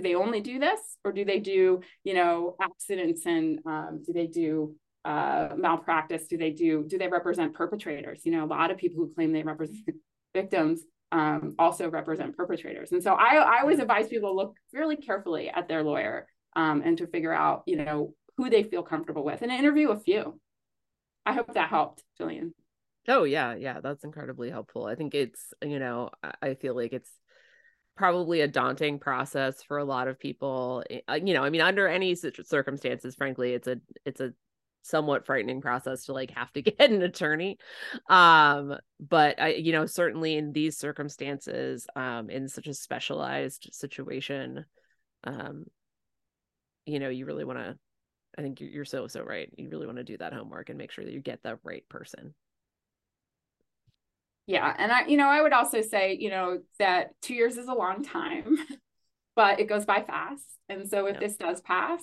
Do 0.00 0.08
they 0.08 0.14
only 0.14 0.40
do 0.40 0.58
this 0.58 0.80
or 1.04 1.12
do 1.12 1.24
they 1.24 1.38
do 1.38 1.80
you 2.04 2.14
know 2.14 2.56
accidents 2.60 3.26
and 3.26 3.60
um, 3.66 4.02
do 4.04 4.12
they 4.12 4.26
do 4.26 4.74
uh, 5.04 5.48
malpractice? 5.56 6.26
Do 6.26 6.36
they 6.36 6.50
do 6.50 6.84
do 6.86 6.98
they 6.98 7.08
represent 7.08 7.54
perpetrators? 7.54 8.22
You 8.24 8.32
know 8.32 8.44
a 8.44 8.46
lot 8.46 8.70
of 8.70 8.78
people 8.78 9.04
who 9.04 9.14
claim 9.14 9.32
they 9.32 9.42
represent 9.42 9.78
victims 10.34 10.82
um, 11.12 11.54
also 11.58 11.90
represent 11.90 12.36
perpetrators. 12.36 12.92
And 12.92 13.02
so 13.02 13.14
I, 13.14 13.34
I 13.34 13.60
always 13.60 13.80
advise 13.80 14.08
people 14.08 14.30
to 14.30 14.36
look 14.36 14.54
really 14.72 14.96
carefully 14.96 15.50
at 15.50 15.68
their 15.68 15.82
lawyer 15.82 16.26
um, 16.54 16.82
and 16.84 16.96
to 16.98 17.06
figure 17.06 17.32
out 17.32 17.62
you 17.66 17.76
know 17.76 18.14
who 18.36 18.48
they 18.48 18.62
feel 18.62 18.82
comfortable 18.82 19.24
with 19.24 19.42
and 19.42 19.52
interview 19.52 19.90
a 19.90 19.98
few. 19.98 20.40
I 21.26 21.34
hope 21.34 21.52
that 21.52 21.68
helped 21.68 22.02
jillian. 22.18 22.52
Oh 23.08 23.24
yeah, 23.24 23.54
yeah, 23.54 23.80
that's 23.80 24.04
incredibly 24.04 24.50
helpful. 24.50 24.86
I 24.86 24.94
think 24.94 25.14
it's, 25.14 25.52
you 25.62 25.78
know, 25.78 26.10
I 26.42 26.54
feel 26.54 26.74
like 26.74 26.92
it's 26.92 27.10
probably 28.00 28.40
a 28.40 28.48
daunting 28.48 28.98
process 28.98 29.62
for 29.62 29.76
a 29.76 29.84
lot 29.84 30.08
of 30.08 30.18
people. 30.18 30.82
Eh, 30.88 31.00
uh, 31.06 31.20
you 31.22 31.34
know, 31.34 31.44
I 31.44 31.50
mean, 31.50 31.60
under 31.60 31.86
any 31.86 32.14
circumstances, 32.14 33.14
frankly, 33.14 33.52
it's 33.52 33.68
a 33.68 33.76
it's 34.06 34.22
a 34.22 34.32
somewhat 34.80 35.26
frightening 35.26 35.60
process 35.60 36.06
to 36.06 36.14
like 36.14 36.30
have 36.30 36.50
to 36.54 36.62
get 36.70 36.80
an 36.90 37.02
attorney. 37.02 37.58
Um, 38.08 38.74
but 38.98 39.38
I, 39.38 39.48
you 39.48 39.72
know, 39.72 39.84
certainly 39.84 40.34
in 40.34 40.52
these 40.52 40.78
circumstances, 40.78 41.86
um, 41.94 42.30
in 42.30 42.48
such 42.48 42.68
a 42.68 42.74
specialized 42.74 43.68
situation, 43.72 44.64
um, 45.24 45.66
you 46.86 47.00
know, 47.00 47.10
you 47.10 47.26
really 47.26 47.44
want 47.44 47.58
to. 47.58 47.76
I 48.38 48.42
think 48.42 48.60
you're, 48.60 48.70
you're 48.70 48.84
so 48.86 49.08
so 49.08 49.22
right. 49.22 49.50
You 49.58 49.68
really 49.68 49.86
want 49.86 49.98
to 49.98 50.04
do 50.04 50.16
that 50.16 50.32
homework 50.32 50.70
and 50.70 50.78
make 50.78 50.90
sure 50.90 51.04
that 51.04 51.12
you 51.12 51.20
get 51.20 51.42
the 51.42 51.58
right 51.64 51.86
person 51.90 52.34
yeah 54.46 54.74
and 54.78 54.90
i 54.90 55.06
you 55.06 55.16
know 55.16 55.28
i 55.28 55.40
would 55.40 55.52
also 55.52 55.80
say 55.80 56.16
you 56.18 56.30
know 56.30 56.58
that 56.78 57.10
two 57.22 57.34
years 57.34 57.56
is 57.56 57.68
a 57.68 57.74
long 57.74 58.02
time 58.02 58.56
but 59.36 59.60
it 59.60 59.68
goes 59.68 59.84
by 59.84 60.02
fast 60.02 60.44
and 60.68 60.88
so 60.88 61.06
if 61.06 61.14
yeah. 61.14 61.20
this 61.20 61.36
does 61.36 61.60
pass 61.60 62.02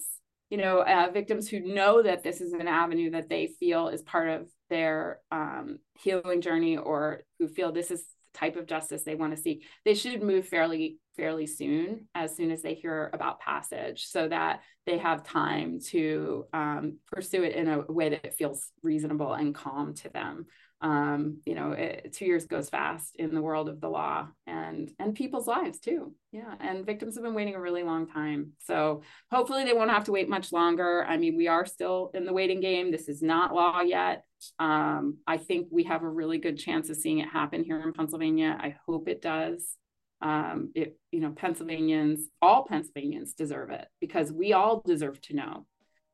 you 0.50 0.58
know 0.58 0.80
uh, 0.80 1.10
victims 1.12 1.50
who 1.50 1.60
know 1.60 2.02
that 2.02 2.24
this 2.24 2.42
is 2.42 2.54
an 2.54 2.68
avenue 2.68 3.12
that 3.12 3.30
they 3.30 3.48
feel 3.60 3.90
is 3.90 4.02
part 4.02 4.30
of 4.30 4.50
their 4.70 5.20
um, 5.32 5.80
healing 6.00 6.42
journey 6.42 6.78
or 6.78 7.24
who 7.40 7.48
feel 7.48 7.72
this 7.72 7.92
is 7.92 8.02
the 8.02 8.40
type 8.40 8.56
of 8.56 8.68
justice 8.68 9.04
they 9.04 9.16
want 9.16 9.36
to 9.36 9.42
seek 9.42 9.66
they 9.84 9.94
should 9.94 10.22
move 10.22 10.48
fairly 10.48 10.98
fairly 11.16 11.48
soon 11.48 12.08
as 12.14 12.36
soon 12.36 12.52
as 12.52 12.62
they 12.62 12.76
hear 12.76 13.10
about 13.14 13.40
passage 13.40 14.06
so 14.06 14.28
that 14.28 14.62
they 14.86 14.98
have 14.98 15.24
time 15.24 15.80
to 15.80 16.46
um, 16.54 16.98
pursue 17.12 17.44
it 17.44 17.56
in 17.56 17.68
a 17.68 17.82
way 17.92 18.10
that 18.10 18.38
feels 18.38 18.72
reasonable 18.84 19.34
and 19.34 19.56
calm 19.56 19.94
to 19.96 20.10
them 20.10 20.46
um, 20.82 21.42
you 21.46 21.56
know, 21.56 21.72
it, 21.72 22.14
two 22.14 22.26
years 22.26 22.46
goes 22.46 22.70
fast 22.70 23.16
in 23.16 23.34
the 23.34 23.42
world 23.42 23.68
of 23.68 23.82
the 23.82 23.90
law 23.90 24.28
and 24.46 24.92
and 25.00 25.16
people's 25.16 25.48
lives 25.48 25.80
too. 25.80 26.14
Yeah, 26.32 26.54
and 26.60 26.86
victims 26.86 27.16
have 27.16 27.24
been 27.24 27.34
waiting 27.34 27.56
a 27.56 27.62
really 27.62 27.82
long 27.82 28.08
time. 28.08 28.52
So 28.60 29.02
hopefully 29.32 29.64
they 29.64 29.74
won't 29.74 29.90
have 29.90 30.04
to 30.04 30.12
wait 30.12 30.30
much 30.30 30.52
longer. 30.52 31.04
I 31.08 31.18
mean, 31.18 31.36
we 31.36 31.48
are 31.48 31.66
still 31.66 32.12
in 32.14 32.26
the 32.26 32.34
waiting 32.34 32.60
game. 32.60 32.92
This 32.92 33.10
is 33.10 33.24
not 33.24 33.56
law 33.56 33.82
yet. 33.82 34.24
Um, 34.60 35.18
I 35.26 35.38
think 35.38 35.68
we 35.72 35.86
have 35.86 36.04
a 36.04 36.10
really 36.10 36.38
good 36.38 36.60
chance 36.60 36.92
of 36.92 36.98
seeing 36.98 37.20
it 37.20 37.30
happen 37.30 37.64
here 37.64 37.82
in 37.82 37.94
Pennsylvania. 37.94 38.56
I 38.60 38.76
hope 38.86 39.08
it 39.08 39.22
does. 39.22 39.78
Um, 40.22 40.72
it 40.76 40.98
you 41.12 41.22
know, 41.22 41.32
Pennsylvanians, 41.32 42.28
all 42.40 42.66
Pennsylvanians 42.66 43.34
deserve 43.34 43.72
it 43.72 43.88
because 44.00 44.32
we 44.32 44.54
all 44.54 44.84
deserve 44.86 45.20
to 45.22 45.36
know 45.36 45.66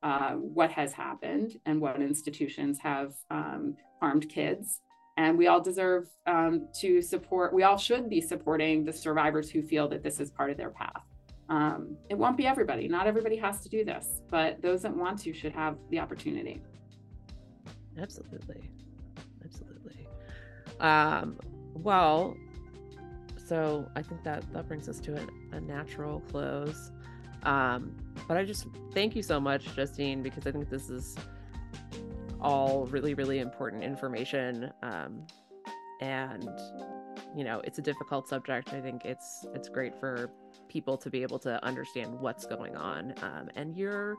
uh, 0.03 0.31
what 0.33 0.71
has 0.71 0.91
happened 0.91 1.57
and 1.65 1.79
what 1.79 2.01
institutions 2.01 2.79
have 2.79 3.13
um, 3.31 3.75
harmed 4.03 4.27
kids. 4.27 4.81
And 5.15 5.37
we 5.37 5.47
all 5.47 5.61
deserve 5.61 6.09
um, 6.27 6.67
to 6.81 7.01
support, 7.01 7.53
we 7.53 7.63
all 7.63 7.77
should 7.77 8.09
be 8.09 8.19
supporting 8.19 8.83
the 8.83 8.91
survivors 8.91 9.49
who 9.49 9.61
feel 9.61 9.87
that 9.87 10.03
this 10.03 10.19
is 10.19 10.29
part 10.29 10.49
of 10.49 10.57
their 10.57 10.71
path. 10.71 11.03
Um, 11.47 11.95
it 12.09 12.17
won't 12.17 12.35
be 12.35 12.45
everybody, 12.45 12.89
not 12.89 13.07
everybody 13.07 13.37
has 13.37 13.61
to 13.61 13.69
do 13.69 13.85
this, 13.85 14.05
but 14.29 14.61
those 14.61 14.81
that 14.81 14.93
want 14.93 15.19
to 15.19 15.33
should 15.33 15.53
have 15.53 15.77
the 15.89 15.99
opportunity. 15.99 16.61
Absolutely. 17.97 18.61
Absolutely. 19.45 20.07
Um, 20.81 21.39
well, 21.73 22.35
so 23.45 23.87
I 23.95 24.01
think 24.01 24.23
that 24.23 24.41
that 24.51 24.67
brings 24.67 24.89
us 24.89 24.99
to 25.01 25.11
a, 25.15 25.55
a 25.57 25.61
natural 25.61 26.21
close. 26.31 26.91
Um, 27.43 27.95
but 28.27 28.35
I 28.35 28.43
just 28.43 28.67
thank 28.93 29.15
you 29.15 29.23
so 29.23 29.39
much, 29.39 29.63
Justine, 29.75 30.23
because 30.23 30.45
I 30.47 30.51
think 30.51 30.69
this 30.69 30.89
is 30.89 31.15
all 32.43 32.85
really, 32.87 33.13
really 33.13 33.39
important 33.39 33.83
information. 33.83 34.71
Um, 34.81 35.25
and 36.01 36.49
you 37.35 37.43
know, 37.43 37.61
it's 37.63 37.79
a 37.79 37.81
difficult 37.81 38.27
subject. 38.27 38.73
I 38.73 38.81
think 38.81 39.05
it's 39.05 39.45
it's 39.53 39.69
great 39.69 39.95
for 39.99 40.29
people 40.67 40.97
to 40.97 41.09
be 41.09 41.21
able 41.21 41.39
to 41.39 41.63
understand 41.63 42.19
what's 42.19 42.45
going 42.45 42.75
on. 42.75 43.13
Um, 43.21 43.49
and 43.55 43.75
you're 43.75 44.17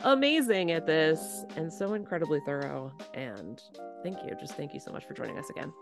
amazing 0.00 0.70
at 0.72 0.86
this 0.86 1.44
and 1.56 1.72
so 1.72 1.94
incredibly 1.94 2.40
thorough. 2.40 2.92
And 3.14 3.60
thank 4.02 4.18
you. 4.24 4.34
Just 4.38 4.54
thank 4.54 4.74
you 4.74 4.80
so 4.80 4.92
much 4.92 5.04
for 5.06 5.14
joining 5.14 5.38
us 5.38 5.50
again. 5.50 5.72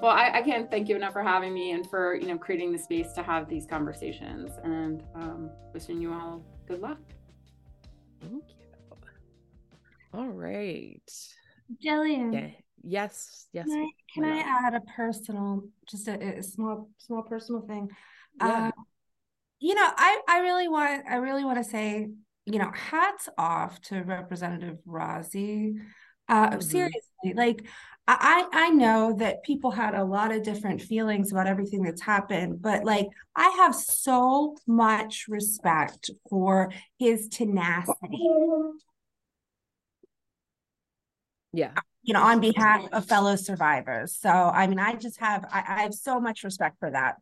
Well, 0.00 0.12
I, 0.12 0.30
I, 0.34 0.42
can't 0.42 0.70
thank 0.70 0.88
you 0.88 0.96
enough 0.96 1.14
for 1.14 1.22
having 1.22 1.54
me 1.54 1.72
and 1.72 1.88
for 1.88 2.14
you 2.14 2.28
know 2.28 2.36
creating 2.36 2.72
the 2.72 2.78
space 2.78 3.12
to 3.12 3.22
have 3.22 3.48
these 3.48 3.66
conversations. 3.66 4.52
And 4.62 5.02
um, 5.14 5.50
wishing 5.72 6.00
you 6.00 6.12
all 6.12 6.42
good 6.66 6.80
luck. 6.80 6.98
Thank 8.20 8.44
you. 8.60 8.67
All 10.12 10.28
right, 10.28 11.02
Jillian. 11.84 12.32
Yeah. 12.32 12.48
Yes. 12.82 13.48
Yes. 13.52 13.66
Can 13.66 13.82
I, 13.82 13.90
can 14.14 14.24
I 14.24 14.66
add 14.66 14.74
a 14.74 14.80
personal, 14.80 15.64
just 15.88 16.08
a, 16.08 16.38
a 16.38 16.42
small, 16.42 16.88
small 16.98 17.22
personal 17.22 17.62
thing? 17.62 17.88
Yeah. 18.38 18.68
Uh, 18.68 18.82
you 19.60 19.74
know, 19.74 19.86
I 19.86 20.20
I 20.28 20.38
really 20.40 20.68
want 20.68 21.04
I 21.08 21.16
really 21.16 21.44
want 21.44 21.58
to 21.58 21.64
say 21.64 22.08
you 22.46 22.58
know 22.58 22.70
hats 22.72 23.28
off 23.36 23.80
to 23.82 24.02
Representative 24.02 24.78
Rozzi. 24.86 25.74
Uh, 26.28 26.50
mm-hmm. 26.50 26.60
Seriously, 26.60 27.34
like 27.34 27.66
I, 28.10 28.48
I 28.52 28.70
know 28.70 29.14
that 29.18 29.42
people 29.42 29.70
had 29.70 29.94
a 29.94 30.04
lot 30.04 30.32
of 30.32 30.42
different 30.42 30.80
feelings 30.80 31.30
about 31.30 31.46
everything 31.46 31.82
that's 31.82 32.00
happened, 32.00 32.62
but 32.62 32.84
like 32.84 33.06
I 33.36 33.48
have 33.58 33.74
so 33.74 34.56
much 34.66 35.26
respect 35.28 36.10
for 36.30 36.72
his 36.98 37.28
tenacity. 37.28 38.28
Yeah. 41.52 41.72
You 42.02 42.14
know, 42.14 42.22
on 42.22 42.40
behalf 42.40 42.86
of 42.92 43.06
fellow 43.06 43.36
survivors. 43.36 44.16
So 44.18 44.30
I 44.30 44.66
mean, 44.66 44.78
I 44.78 44.94
just 44.94 45.20
have 45.20 45.44
I, 45.52 45.62
I 45.66 45.82
have 45.82 45.94
so 45.94 46.20
much 46.20 46.44
respect 46.44 46.78
for 46.78 46.90
that. 46.90 47.16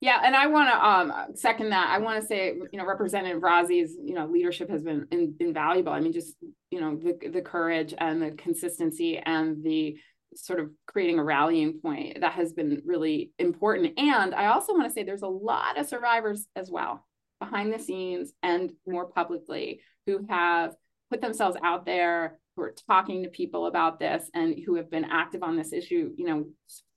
Yeah, 0.00 0.20
and 0.24 0.34
I 0.34 0.48
want 0.48 0.68
to 0.68 0.84
um, 0.84 1.36
second 1.36 1.70
that. 1.70 1.88
I 1.88 1.98
want 1.98 2.20
to 2.20 2.26
say, 2.26 2.54
you 2.72 2.78
know, 2.78 2.84
Representative 2.84 3.40
Rozzi's, 3.40 3.96
you 4.02 4.14
know, 4.14 4.26
leadership 4.26 4.68
has 4.68 4.82
been 4.82 5.06
in, 5.12 5.36
invaluable. 5.38 5.92
I 5.92 6.00
mean, 6.00 6.12
just 6.12 6.34
you 6.70 6.80
know, 6.80 6.96
the 6.96 7.28
the 7.28 7.40
courage 7.40 7.94
and 7.96 8.20
the 8.20 8.32
consistency 8.32 9.18
and 9.18 9.62
the 9.62 9.96
sort 10.34 10.58
of 10.58 10.70
creating 10.86 11.18
a 11.18 11.24
rallying 11.24 11.78
point 11.80 12.20
that 12.20 12.32
has 12.32 12.52
been 12.52 12.82
really 12.84 13.30
important. 13.38 13.98
And 13.98 14.34
I 14.34 14.46
also 14.46 14.72
want 14.72 14.88
to 14.88 14.92
say 14.92 15.04
there's 15.04 15.22
a 15.22 15.28
lot 15.28 15.78
of 15.78 15.86
survivors 15.86 16.46
as 16.56 16.70
well 16.70 17.06
behind 17.38 17.72
the 17.72 17.78
scenes 17.78 18.32
and 18.42 18.72
more 18.86 19.06
publicly 19.06 19.80
who 20.06 20.26
have 20.28 20.74
put 21.10 21.20
themselves 21.20 21.56
out 21.62 21.84
there, 21.84 22.38
who 22.56 22.62
are 22.62 22.74
talking 22.86 23.22
to 23.22 23.28
people 23.28 23.66
about 23.66 23.98
this, 23.98 24.30
and 24.34 24.56
who 24.64 24.76
have 24.76 24.90
been 24.90 25.04
active 25.04 25.42
on 25.42 25.56
this 25.56 25.72
issue, 25.72 26.12
you 26.16 26.26
know, 26.26 26.46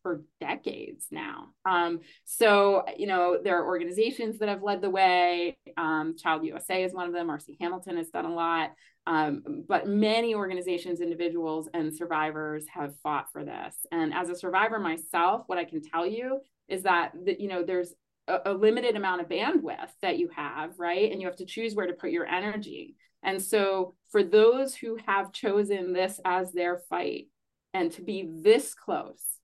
for 0.05 0.21
decades 0.39 1.07
now. 1.09 1.47
Um, 1.65 2.01
so, 2.25 2.83
you 2.95 3.07
know, 3.07 3.39
there 3.43 3.59
are 3.59 3.65
organizations 3.65 4.37
that 4.37 4.49
have 4.49 4.61
led 4.61 4.81
the 4.81 4.89
way. 4.89 5.57
Um, 5.77 6.15
Child 6.15 6.45
USA 6.45 6.83
is 6.83 6.93
one 6.93 7.07
of 7.07 7.13
them. 7.13 7.27
Marci 7.27 7.57
Hamilton 7.59 7.97
has 7.97 8.09
done 8.09 8.25
a 8.25 8.33
lot. 8.33 8.73
Um, 9.07 9.63
but 9.67 9.87
many 9.87 10.35
organizations, 10.35 11.01
individuals, 11.01 11.69
and 11.73 11.91
survivors 11.91 12.65
have 12.71 12.93
fought 13.01 13.31
for 13.31 13.43
this. 13.43 13.75
And 13.91 14.13
as 14.13 14.29
a 14.29 14.35
survivor 14.35 14.79
myself, 14.79 15.43
what 15.47 15.57
I 15.57 15.65
can 15.65 15.81
tell 15.81 16.05
you 16.05 16.39
is 16.67 16.83
that, 16.83 17.11
that 17.25 17.39
you 17.39 17.47
know, 17.47 17.63
there's 17.63 17.93
a, 18.27 18.39
a 18.45 18.53
limited 18.53 18.95
amount 18.95 19.21
of 19.21 19.27
bandwidth 19.27 19.89
that 20.01 20.19
you 20.19 20.29
have, 20.35 20.77
right? 20.77 21.11
And 21.11 21.19
you 21.19 21.27
have 21.27 21.37
to 21.37 21.45
choose 21.45 21.73
where 21.75 21.87
to 21.87 21.93
put 21.93 22.11
your 22.11 22.27
energy. 22.27 22.95
And 23.25 23.41
so, 23.41 23.95
for 24.11 24.23
those 24.23 24.75
who 24.75 24.97
have 25.05 25.33
chosen 25.33 25.91
this 25.91 26.21
as 26.23 26.53
their 26.53 26.77
fight 26.89 27.27
and 27.73 27.91
to 27.93 28.01
be 28.01 28.29
this 28.31 28.73
close 28.73 29.35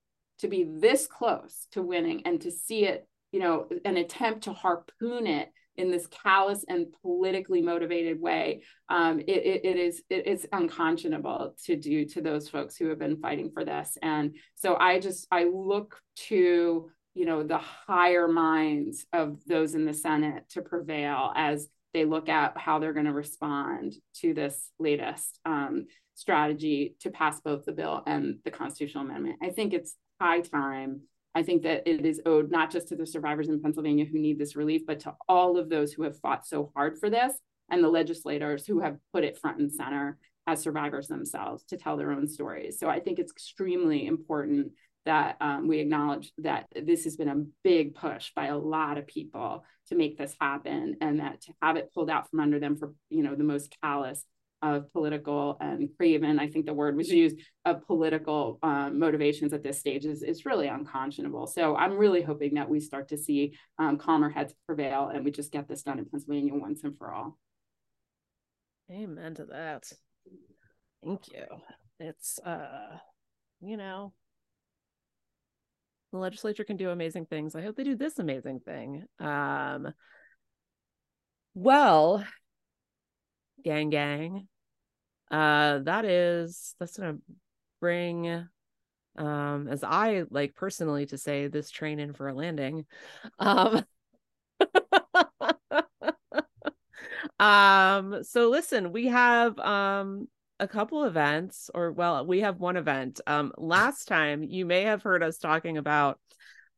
to 0.42 0.48
be 0.48 0.64
this 0.64 1.06
close 1.06 1.68
to 1.70 1.82
winning 1.82 2.22
and 2.26 2.40
to 2.40 2.50
see 2.50 2.84
it, 2.84 3.06
you 3.30 3.38
know, 3.38 3.68
an 3.84 3.96
attempt 3.96 4.42
to 4.42 4.52
harpoon 4.52 5.26
it 5.26 5.48
in 5.76 5.90
this 5.90 6.06
callous 6.08 6.64
and 6.68 6.88
politically 7.00 7.62
motivated 7.62 8.20
way, 8.20 8.62
um, 8.88 9.20
it, 9.20 9.28
it, 9.28 9.64
it 9.64 9.76
is 9.76 10.02
it 10.10 10.26
is 10.26 10.46
unconscionable 10.52 11.54
to 11.64 11.76
do 11.76 12.04
to 12.06 12.20
those 12.20 12.48
folks 12.48 12.76
who 12.76 12.88
have 12.88 12.98
been 12.98 13.20
fighting 13.20 13.52
for 13.52 13.64
this. 13.64 13.96
And 14.02 14.34
so 14.56 14.76
I 14.76 14.98
just 14.98 15.28
I 15.30 15.44
look 15.44 15.98
to 16.28 16.90
you 17.14 17.24
know 17.24 17.44
the 17.44 17.58
higher 17.58 18.26
minds 18.26 19.06
of 19.12 19.38
those 19.46 19.74
in 19.74 19.84
the 19.84 19.94
Senate 19.94 20.48
to 20.50 20.62
prevail 20.62 21.32
as 21.36 21.68
they 21.92 22.04
look 22.04 22.28
at 22.28 22.56
how 22.56 22.78
they're 22.78 22.92
going 22.92 23.06
to 23.06 23.12
respond 23.12 23.94
to 24.20 24.34
this 24.34 24.70
latest 24.78 25.38
um, 25.44 25.86
strategy 26.14 26.96
to 27.00 27.10
pass 27.10 27.40
both 27.40 27.64
the 27.64 27.72
bill 27.72 28.02
and 28.06 28.38
the 28.44 28.50
constitutional 28.50 29.04
amendment. 29.04 29.36
I 29.42 29.50
think 29.50 29.72
it's 29.72 29.96
high 30.20 30.40
time. 30.40 31.02
I 31.34 31.42
think 31.42 31.62
that 31.62 31.86
it 31.86 32.04
is 32.04 32.20
owed 32.26 32.50
not 32.50 32.70
just 32.70 32.88
to 32.88 32.96
the 32.96 33.06
survivors 33.06 33.48
in 33.48 33.60
Pennsylvania 33.60 34.04
who 34.04 34.18
need 34.18 34.38
this 34.38 34.56
relief, 34.56 34.82
but 34.86 35.00
to 35.00 35.14
all 35.28 35.56
of 35.56 35.68
those 35.68 35.92
who 35.92 36.02
have 36.02 36.18
fought 36.20 36.46
so 36.46 36.70
hard 36.74 36.98
for 36.98 37.08
this 37.08 37.32
and 37.70 37.82
the 37.82 37.88
legislators 37.88 38.66
who 38.66 38.80
have 38.80 38.98
put 39.12 39.24
it 39.24 39.38
front 39.38 39.58
and 39.58 39.72
center 39.72 40.18
as 40.46 40.60
survivors 40.60 41.08
themselves 41.08 41.64
to 41.64 41.76
tell 41.76 41.96
their 41.96 42.12
own 42.12 42.26
stories. 42.28 42.78
So 42.78 42.88
I 42.88 43.00
think 43.00 43.18
it's 43.18 43.32
extremely 43.32 44.06
important 44.06 44.72
that 45.04 45.36
um, 45.40 45.68
we 45.68 45.80
acknowledge 45.80 46.32
that 46.38 46.66
this 46.74 47.04
has 47.04 47.16
been 47.16 47.28
a 47.28 47.44
big 47.64 47.94
push 47.94 48.30
by 48.34 48.46
a 48.46 48.56
lot 48.56 48.98
of 48.98 49.06
people 49.06 49.64
to 49.88 49.94
make 49.94 50.16
this 50.16 50.34
happen 50.40 50.96
and 51.00 51.20
that 51.20 51.40
to 51.42 51.52
have 51.60 51.76
it 51.76 51.92
pulled 51.92 52.10
out 52.10 52.30
from 52.30 52.40
under 52.40 52.60
them 52.60 52.76
for 52.76 52.94
you 53.10 53.22
know 53.22 53.34
the 53.34 53.44
most 53.44 53.76
callous 53.82 54.24
of 54.62 54.92
political 54.92 55.56
and 55.60 55.88
craven, 55.96 56.38
I 56.38 56.48
think 56.48 56.66
the 56.66 56.72
word 56.72 56.96
was 56.96 57.08
used, 57.08 57.36
of 57.64 57.84
political 57.84 58.60
um, 58.62 58.98
motivations 58.98 59.52
at 59.52 59.64
this 59.64 59.80
stage 59.80 60.04
is, 60.04 60.22
is 60.22 60.46
really 60.46 60.68
unconscionable. 60.68 61.48
So 61.48 61.74
I'm 61.74 61.98
really 61.98 62.22
hoping 62.22 62.54
that 62.54 62.70
we 62.70 62.78
start 62.78 63.08
to 63.08 63.18
see 63.18 63.58
um, 63.78 63.98
calmer 63.98 64.30
heads 64.30 64.54
prevail 64.66 65.10
and 65.12 65.24
we 65.24 65.32
just 65.32 65.50
get 65.50 65.68
this 65.68 65.82
done 65.82 65.98
in 65.98 66.04
Pennsylvania 66.04 66.54
once 66.54 66.84
and 66.84 66.96
for 66.96 67.12
all. 67.12 67.38
Amen 68.90 69.34
to 69.34 69.46
that. 69.46 69.90
Thank 71.04 71.32
you. 71.32 71.44
It's 71.98 72.38
uh, 72.38 72.98
you 73.60 73.76
know, 73.76 74.12
the 76.12 76.18
legislature 76.18 76.64
can 76.64 76.76
do 76.76 76.90
amazing 76.90 77.26
things. 77.26 77.56
I 77.56 77.62
hope 77.62 77.76
they 77.76 77.84
do 77.84 77.96
this 77.96 78.18
amazing 78.18 78.60
thing. 78.60 79.04
Um, 79.18 79.92
well, 81.54 82.24
gang, 83.64 83.90
gang. 83.90 84.48
Uh, 85.30 85.78
that 85.80 86.04
is 86.04 86.74
that's 86.78 86.98
gonna 86.98 87.18
bring 87.80 88.46
um 89.16 89.68
as 89.68 89.84
i 89.84 90.24
like 90.30 90.54
personally 90.54 91.04
to 91.04 91.18
say 91.18 91.46
this 91.46 91.70
train 91.70 91.98
in 91.98 92.14
for 92.14 92.28
a 92.28 92.34
landing 92.34 92.86
um 93.38 93.84
um 97.38 98.24
so 98.24 98.48
listen 98.48 98.92
we 98.92 99.08
have 99.08 99.58
um 99.58 100.28
a 100.62 100.68
couple 100.68 101.02
events 101.02 101.70
or 101.74 101.90
well 101.90 102.24
we 102.24 102.38
have 102.40 102.60
one 102.60 102.76
event. 102.76 103.20
Um 103.26 103.52
last 103.58 104.06
time 104.06 104.44
you 104.44 104.64
may 104.64 104.82
have 104.82 105.02
heard 105.02 105.20
us 105.20 105.38
talking 105.38 105.76
about 105.76 106.20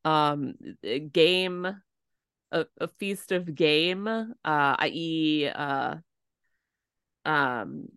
um 0.07 0.55
game 1.13 1.67
a, 2.51 2.67
a 2.81 2.89
feast 2.89 3.31
of 3.31 3.55
game 3.55 4.09
uh 4.09 4.25
i.e 4.45 5.49
uh 5.55 5.97
um 7.27 7.89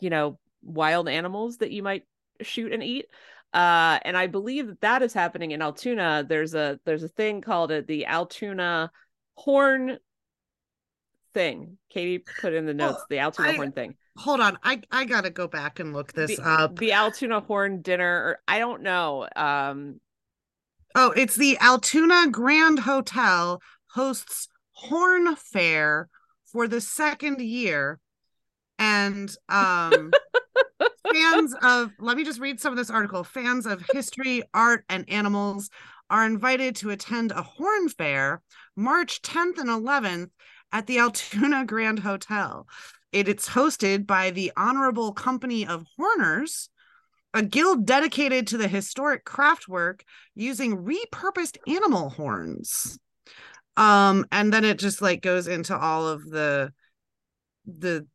you 0.00 0.10
know 0.10 0.38
wild 0.62 1.08
animals 1.08 1.56
that 1.58 1.70
you 1.70 1.82
might 1.82 2.04
shoot 2.42 2.70
and 2.70 2.82
eat. 2.82 3.06
Uh 3.54 3.98
and 4.04 4.18
i 4.18 4.26
believe 4.26 4.66
that 4.66 4.80
that 4.82 5.02
is 5.02 5.14
happening 5.14 5.52
in 5.52 5.62
altoona. 5.62 6.26
There's 6.28 6.54
a 6.54 6.78
there's 6.84 7.02
a 7.02 7.08
thing 7.08 7.40
called 7.40 7.72
a, 7.72 7.80
the 7.80 8.04
altoona 8.04 8.90
horn 9.36 9.98
thing. 11.34 11.76
Katie 11.90 12.24
put 12.40 12.54
in 12.54 12.66
the 12.66 12.74
notes 12.74 13.02
the 13.10 13.18
altoona 13.18 13.50
I, 13.50 13.56
horn 13.56 13.72
thing. 13.72 13.94
Hold 14.16 14.40
on 14.40 14.56
i 14.62 14.80
i 14.92 15.04
gotta 15.04 15.28
go 15.28 15.48
back 15.48 15.80
and 15.80 15.92
look 15.92 16.12
this 16.12 16.36
the, 16.36 16.48
up. 16.48 16.78
the 16.78 16.92
altoona 16.92 17.40
horn 17.40 17.82
dinner 17.82 18.06
or 18.06 18.38
i 18.46 18.60
don't 18.60 18.82
know 18.82 19.26
um 19.34 20.00
oh 20.94 21.10
it's 21.16 21.34
the 21.34 21.58
altoona 21.58 22.28
grand 22.30 22.78
hotel 22.78 23.60
hosts 23.88 24.46
horn 24.74 25.34
fair 25.36 26.08
for 26.54 26.68
the 26.68 26.80
second 26.80 27.40
year. 27.40 28.00
And 28.78 29.34
um 29.48 30.12
fans 31.12 31.54
of 31.62 31.90
let 31.98 32.16
me 32.16 32.24
just 32.24 32.40
read 32.40 32.60
some 32.60 32.72
of 32.72 32.76
this 32.76 32.90
article. 32.90 33.24
Fans 33.24 33.66
of 33.66 33.84
history 33.92 34.42
art 34.52 34.84
and 34.88 35.08
animals 35.08 35.70
are 36.10 36.24
invited 36.24 36.76
to 36.76 36.90
attend 36.90 37.32
a 37.32 37.42
horn 37.42 37.88
fair 37.88 38.42
march 38.76 39.22
10th 39.22 39.58
and 39.58 39.70
11th 39.70 40.30
at 40.74 40.86
the 40.86 40.98
altoona 40.98 41.64
grand 41.64 42.00
hotel 42.00 42.66
it, 43.14 43.28
it's 43.28 43.48
hosted 43.48 44.08
by 44.08 44.30
the 44.30 44.50
Honorable 44.56 45.12
Company 45.12 45.64
of 45.66 45.86
Horners, 45.96 46.68
a 47.32 47.42
guild 47.42 47.86
dedicated 47.86 48.48
to 48.48 48.58
the 48.58 48.66
historic 48.66 49.24
craft 49.24 49.68
work 49.68 50.04
using 50.34 50.84
repurposed 50.84 51.56
animal 51.68 52.10
horns. 52.10 52.98
Um, 53.76 54.26
and 54.32 54.52
then 54.52 54.64
it 54.64 54.80
just 54.80 55.00
like 55.00 55.22
goes 55.22 55.46
into 55.46 55.78
all 55.78 56.08
of 56.08 56.28
the 56.28 56.72
the 57.66 58.06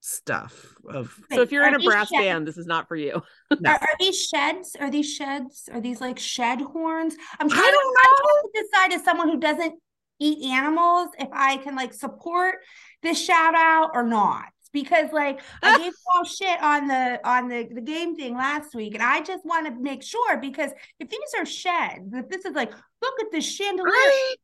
stuff 0.00 0.74
of 0.88 1.14
so 1.30 1.42
if 1.42 1.52
you're 1.52 1.64
are 1.64 1.68
in 1.68 1.74
a 1.74 1.78
brass 1.78 2.08
sheds? 2.08 2.22
band 2.24 2.46
this 2.46 2.56
is 2.56 2.66
not 2.66 2.88
for 2.88 2.96
you 2.96 3.20
no. 3.60 3.70
are, 3.70 3.74
are, 3.74 3.88
these 4.00 4.26
sheds 4.26 4.76
are 4.80 4.90
these 4.90 5.12
sheds 5.12 5.68
are 5.72 5.80
these 5.80 6.00
like 6.00 6.18
shed 6.18 6.60
horns 6.60 7.14
i'm 7.38 7.48
trying, 7.48 7.62
to, 7.62 7.68
I'm 7.68 8.14
trying 8.16 8.42
to 8.42 8.62
decide 8.62 8.92
as 8.94 9.04
someone 9.04 9.28
who 9.28 9.38
doesn't 9.38 9.74
eat 10.20 10.44
animals 10.50 11.08
if 11.18 11.28
I 11.32 11.58
can 11.58 11.76
like 11.76 11.92
support 11.92 12.56
this 13.02 13.22
shout 13.22 13.54
out 13.54 13.90
or 13.94 14.04
not. 14.04 14.46
Because 14.72 15.12
like 15.12 15.40
I 15.62 15.78
gave 15.78 15.92
all 16.14 16.24
shit 16.24 16.62
on 16.62 16.88
the 16.88 17.20
on 17.26 17.48
the, 17.48 17.68
the 17.72 17.80
game 17.80 18.16
thing 18.16 18.36
last 18.36 18.74
week, 18.74 18.94
and 18.94 19.02
I 19.02 19.22
just 19.22 19.44
want 19.44 19.66
to 19.66 19.74
make 19.80 20.02
sure 20.02 20.36
because 20.38 20.70
if 21.00 21.08
these 21.08 21.34
are 21.38 21.46
sheds, 21.46 22.12
if 22.12 22.28
this 22.28 22.44
is 22.44 22.54
like, 22.54 22.70
look 23.02 23.14
at 23.20 23.30
the 23.32 23.40
chandelier 23.40 23.90
I, 23.94 24.36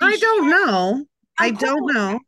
I 0.00 0.16
don't 0.16 0.44
sheds, 0.44 0.50
know. 0.50 1.04
I'm 1.38 1.46
I 1.46 1.50
do 1.50 1.66
not 1.66 1.94
know. 1.94 2.20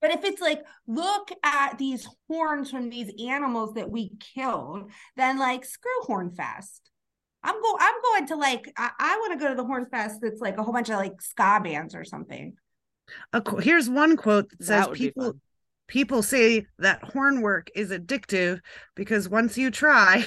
But 0.00 0.12
if 0.12 0.24
it's 0.24 0.40
like, 0.42 0.62
look 0.86 1.30
at 1.42 1.78
these 1.78 2.06
horns 2.28 2.70
from 2.70 2.90
these 2.90 3.10
animals 3.26 3.74
that 3.74 3.90
we 3.90 4.12
killed, 4.34 4.90
then 5.16 5.38
like 5.38 5.64
screw 5.64 6.02
Horn 6.02 6.30
Fest. 6.30 6.90
I'm 7.44 7.60
go 7.60 7.76
I'm 7.78 7.94
going 8.02 8.26
to 8.28 8.36
like 8.36 8.72
I, 8.76 8.90
I 8.98 9.16
want 9.18 9.38
to 9.38 9.44
go 9.44 9.50
to 9.50 9.54
the 9.54 9.64
Horn 9.64 9.86
Fest 9.86 10.20
that's 10.22 10.40
like 10.40 10.56
a 10.56 10.62
whole 10.62 10.72
bunch 10.72 10.88
of 10.88 10.96
like 10.96 11.20
ska 11.20 11.60
bands 11.62 11.94
or 11.94 12.04
something. 12.04 12.54
Qu- 13.32 13.58
here's 13.58 13.88
one 13.88 14.16
quote 14.16 14.50
that 14.50 14.64
says 14.64 14.86
that 14.86 14.94
people 14.94 15.34
people 15.86 16.22
say 16.22 16.66
that 16.78 17.02
horn 17.02 17.42
work 17.42 17.68
is 17.74 17.90
addictive 17.90 18.60
because 18.94 19.28
once 19.28 19.58
you 19.58 19.70
try 19.70 20.24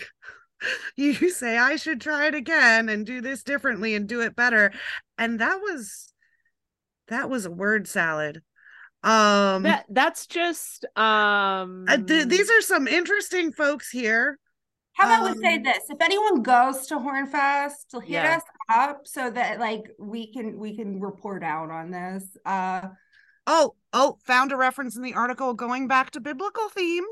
you 0.95 1.13
say 1.31 1.57
I 1.57 1.75
should 1.75 2.01
try 2.01 2.27
it 2.27 2.35
again 2.35 2.89
and 2.89 3.05
do 3.05 3.21
this 3.21 3.43
differently 3.43 3.95
and 3.95 4.07
do 4.07 4.21
it 4.21 4.35
better. 4.35 4.71
And 5.17 5.39
that 5.39 5.59
was 5.61 6.13
that 7.07 7.29
was 7.29 7.45
a 7.45 7.51
word 7.51 7.87
salad. 7.87 8.41
Um 9.03 9.63
that 9.63 9.85
that's 9.89 10.27
just 10.27 10.85
um 10.95 11.85
uh, 11.87 11.97
th- 11.97 12.27
these 12.27 12.49
are 12.49 12.61
some 12.61 12.87
interesting 12.87 13.51
folks 13.51 13.89
here 13.89 14.37
how 14.97 15.05
about 15.05 15.29
um, 15.29 15.37
we 15.37 15.43
say 15.43 15.57
um, 15.57 15.63
this? 15.63 15.83
If 15.89 16.01
anyone 16.01 16.41
goes 16.41 16.87
to 16.87 16.95
Hornfest, 16.95 17.93
hit 18.01 18.09
yeah. 18.09 18.37
us 18.37 18.43
up 18.67 19.01
so 19.05 19.29
that 19.29 19.59
like 19.59 19.83
we 19.99 20.33
can 20.33 20.57
we 20.57 20.75
can 20.75 20.99
report 20.99 21.43
out 21.43 21.69
on 21.69 21.91
this. 21.91 22.35
Uh 22.43 22.81
oh, 23.45 23.75
oh, 23.93 24.17
found 24.25 24.51
a 24.51 24.57
reference 24.57 24.95
in 24.95 25.03
the 25.03 25.13
article 25.13 25.53
going 25.53 25.87
back 25.87 26.09
to 26.11 26.19
biblical 26.19 26.67
theme. 26.69 27.03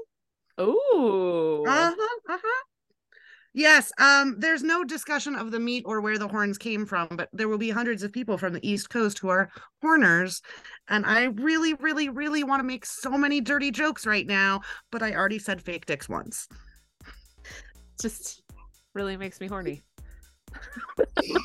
Ooh. 0.59 1.63
Uh-huh. 1.67 1.95
Uh-huh. 2.27 2.63
Yes, 3.53 3.91
um, 3.99 4.36
there's 4.39 4.63
no 4.63 4.83
discussion 4.83 5.36
of 5.36 5.51
the 5.51 5.59
meat 5.59 5.83
or 5.86 6.01
where 6.01 6.17
the 6.17 6.27
horns 6.27 6.57
came 6.57 6.86
from, 6.86 7.07
but 7.11 7.29
there 7.31 7.47
will 7.47 7.57
be 7.57 7.69
hundreds 7.69 8.03
of 8.03 8.11
people 8.11 8.38
from 8.38 8.51
the 8.51 8.67
East 8.67 8.89
Coast 8.89 9.19
who 9.19 9.29
are 9.29 9.49
horners. 9.81 10.41
And 10.89 11.05
I 11.05 11.25
really, 11.25 11.73
really, 11.75 12.09
really 12.09 12.43
want 12.43 12.59
to 12.59 12.65
make 12.65 12.86
so 12.86 13.11
many 13.11 13.39
dirty 13.39 13.71
jokes 13.71 14.05
right 14.05 14.27
now, 14.27 14.61
but 14.91 15.01
I 15.01 15.13
already 15.13 15.39
said 15.39 15.61
fake 15.61 15.86
dicks 15.86 16.09
once 16.09 16.49
just 18.01 18.41
really 18.93 19.17
makes 19.17 19.39
me 19.39 19.47
horny. 19.47 19.83
um, 20.53 21.03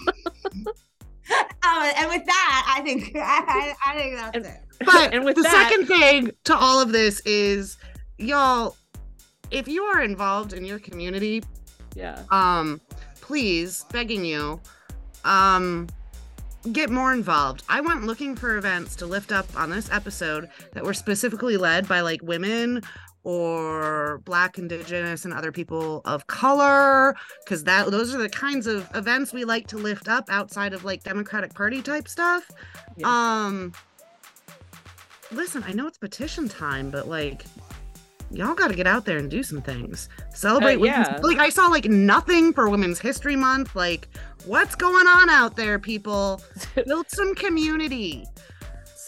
and 1.64 2.08
with 2.08 2.24
that, 2.26 2.74
I 2.76 2.82
think 2.84 3.12
I, 3.16 3.74
I 3.86 3.94
think 3.96 4.16
that's 4.16 4.36
and, 4.36 4.46
it. 4.46 4.60
But 4.84 5.14
and 5.14 5.24
with 5.24 5.36
the 5.36 5.42
that, 5.42 5.70
second 5.70 5.86
thing 5.86 6.30
to 6.44 6.56
all 6.56 6.80
of 6.80 6.92
this 6.92 7.20
is, 7.20 7.76
y'all, 8.18 8.76
if 9.50 9.68
you 9.68 9.82
are 9.82 10.02
involved 10.02 10.52
in 10.52 10.64
your 10.64 10.78
community, 10.78 11.42
yeah, 11.94 12.22
um, 12.30 12.80
please, 13.20 13.84
begging 13.92 14.24
you, 14.24 14.60
um, 15.24 15.88
get 16.72 16.90
more 16.90 17.12
involved. 17.12 17.62
I 17.68 17.80
went 17.80 18.04
looking 18.04 18.36
for 18.36 18.56
events 18.56 18.94
to 18.96 19.06
lift 19.06 19.32
up 19.32 19.46
on 19.56 19.70
this 19.70 19.90
episode 19.90 20.48
that 20.72 20.84
were 20.84 20.94
specifically 20.94 21.56
led 21.56 21.88
by 21.88 22.00
like 22.00 22.22
women 22.22 22.82
or 23.22 24.22
black 24.24 24.58
indigenous 24.58 25.24
and 25.24 25.34
other 25.34 25.52
people 25.52 26.00
of 26.04 26.26
color 26.26 27.14
because 27.44 27.64
that 27.64 27.90
those 27.90 28.14
are 28.14 28.18
the 28.18 28.28
kinds 28.30 28.66
of 28.66 28.88
events 28.94 29.32
we 29.32 29.44
like 29.44 29.66
to 29.66 29.76
lift 29.76 30.08
up 30.08 30.24
outside 30.30 30.72
of 30.72 30.84
like 30.84 31.02
democratic 31.02 31.52
party 31.52 31.82
type 31.82 32.08
stuff 32.08 32.50
yeah. 32.96 33.06
um 33.06 33.74
listen 35.32 35.62
i 35.66 35.72
know 35.72 35.86
it's 35.86 35.98
petition 35.98 36.48
time 36.48 36.90
but 36.90 37.08
like 37.08 37.44
y'all 38.30 38.54
got 38.54 38.68
to 38.68 38.74
get 38.74 38.86
out 38.86 39.04
there 39.04 39.18
and 39.18 39.30
do 39.30 39.42
some 39.42 39.60
things 39.60 40.08
celebrate 40.32 40.76
uh, 40.76 40.84
yeah. 40.84 41.18
like 41.22 41.38
i 41.38 41.48
saw 41.48 41.66
like 41.66 41.86
nothing 41.86 42.52
for 42.52 42.68
women's 42.68 42.98
history 42.98 43.36
month 43.36 43.74
like 43.74 44.08
what's 44.46 44.74
going 44.74 45.06
on 45.06 45.28
out 45.28 45.56
there 45.56 45.78
people 45.78 46.40
build 46.86 47.08
some 47.10 47.34
community 47.34 48.24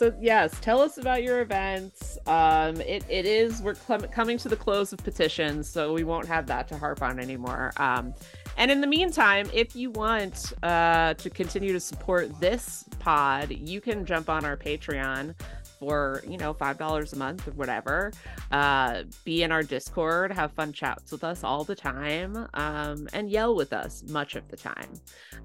so 0.03 0.13
yes, 0.21 0.59
tell 0.61 0.81
us 0.81 0.99
about 0.99 1.23
your 1.23 1.43
events. 1.43 2.19
Um, 2.27 2.81
it, 2.81 3.05
it 3.09 3.25
is 3.25 3.63
we're 3.63 3.75
cl- 3.75 4.01
coming 4.09 4.37
to 4.39 4.49
the 4.49 4.57
close 4.57 4.93
of 4.93 4.99
petitions, 4.99 5.69
so 5.69 5.93
we 5.93 6.03
won't 6.03 6.27
have 6.27 6.49
that 6.49 6.67
to 6.69 6.77
harp 6.77 7.03
on 7.03 7.21
anymore. 7.21 7.73
Um, 7.77 8.13
and 8.57 8.71
in 8.71 8.81
the 8.81 8.89
meantime, 8.89 9.49
if 9.53 9.77
you 9.77 9.91
want 9.93 10.55
uh, 10.65 11.15
to 11.15 11.31
continue 11.31 11.73
to 11.73 11.79
support 11.79 12.41
this 12.41 12.85
pod, 12.99 13.53
you 13.53 13.81
can 13.81 14.05
jump 14.05 14.29
on 14.29 14.45
our 14.45 14.57
Patreon 14.57 15.37
for 15.83 16.23
you 16.29 16.39
know 16.39 16.55
five 16.55 16.79
dollars 16.79 17.13
a 17.13 17.17
month 17.17 17.49
or 17.49 17.51
whatever. 17.53 18.13
Uh, 18.53 19.03
be 19.25 19.43
in 19.43 19.51
our 19.51 19.65
Discord, 19.65 20.31
have 20.31 20.53
fun 20.53 20.73
chats 20.73 21.11
with 21.11 21.25
us 21.25 21.43
all 21.43 21.65
the 21.65 21.75
time, 21.75 22.47
um, 22.55 23.09
and 23.13 23.29
yell 23.29 23.57
with 23.57 23.73
us 23.73 24.05
much 24.09 24.37
of 24.37 24.47
the 24.47 24.57
time. 24.57 24.89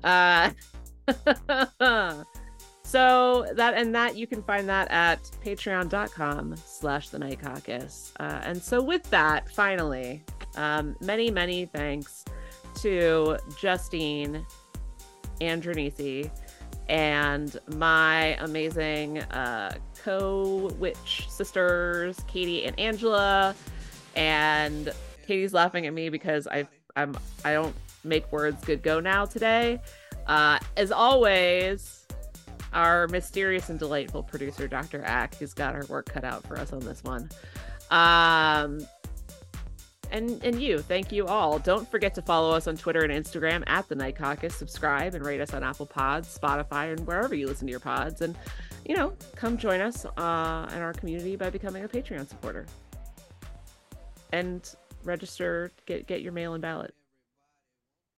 Uh, 0.04 0.52
so 2.84 3.48
that 3.56 3.74
and 3.74 3.96
that 3.96 4.16
you 4.16 4.28
can 4.28 4.44
find 4.44 4.70
that 4.70 4.92
at 4.92 5.24
patreon.com 5.44 6.56
slash 6.66 7.10
the 7.10 7.18
night 7.18 7.40
caucus 7.42 8.14
uh, 8.20 8.42
and 8.44 8.62
so 8.62 8.82
with 8.82 9.04
that 9.10 9.50
finally 9.50 10.24
um, 10.56 10.96
many 11.02 11.32
many 11.32 11.66
thanks 11.66 12.26
to 12.76 13.38
justine 13.58 14.46
andronici 15.42 16.30
and 16.90 17.60
my 17.76 18.38
amazing 18.40 19.20
uh, 19.20 19.74
co-witch 20.04 21.30
sisters 21.30 22.20
katie 22.28 22.66
and 22.66 22.80
angela 22.80 23.56
and 24.16 24.94
katie's 25.26 25.54
laughing 25.54 25.86
at 25.86 25.94
me 25.94 26.10
because 26.10 26.48
i 26.48 26.68
i'm 26.96 27.16
i 27.44 27.54
don't 27.54 27.76
make 28.04 28.32
words 28.32 28.64
good 28.66 28.82
go 28.82 29.00
now 29.00 29.26
today 29.26 29.80
uh, 30.28 30.60
as 30.76 30.92
always 30.92 32.08
our 32.74 33.08
mysterious 33.08 33.70
and 33.70 33.80
delightful 33.80 34.24
producer, 34.24 34.68
Dr. 34.68 35.04
Ack, 35.04 35.36
who's 35.36 35.54
got 35.54 35.74
her 35.74 35.86
work 35.90 36.08
cut 36.08 36.24
out 36.24 36.46
for 36.46 36.58
us 36.58 36.74
on 36.74 36.80
this 36.80 37.04
one. 37.04 37.30
Um, 37.90 38.86
and 40.12 40.44
and 40.44 40.62
you, 40.62 40.80
thank 40.80 41.12
you 41.12 41.26
all. 41.26 41.60
Don't 41.60 41.90
forget 41.90 42.14
to 42.16 42.22
follow 42.22 42.56
us 42.56 42.68
on 42.68 42.78
Twitter 42.78 43.02
and 43.02 43.12
Instagram 43.12 43.64
at 43.68 43.88
the 43.88 43.96
Night 43.96 44.16
Caucus. 44.16 44.56
Subscribe 44.56 45.14
and 45.14 45.26
rate 45.26 45.42
us 45.42 45.54
on 45.54 45.64
Apple 45.64 45.86
Pods, 45.86 46.38
Spotify, 46.38 46.92
and 46.92 47.06
wherever 47.06 47.36
you 47.36 47.48
listen 47.48 47.68
to 47.68 47.72
your 47.72 47.80
pods. 47.80 48.22
And 48.22 48.36
you 48.86 48.96
know, 48.96 49.14
come 49.36 49.58
join 49.58 49.82
us 49.82 50.06
uh, 50.06 50.70
in 50.74 50.82
our 50.82 50.94
community 50.94 51.36
by 51.36 51.50
becoming 51.50 51.84
a 51.84 51.88
Patreon 51.88 52.28
supporter. 52.28 52.66
And 54.32 54.70
register, 55.04 55.72
get 55.86 56.08
get 56.08 56.22
your 56.22 56.34
mail-in 56.34 56.62
ballot. 56.62 56.94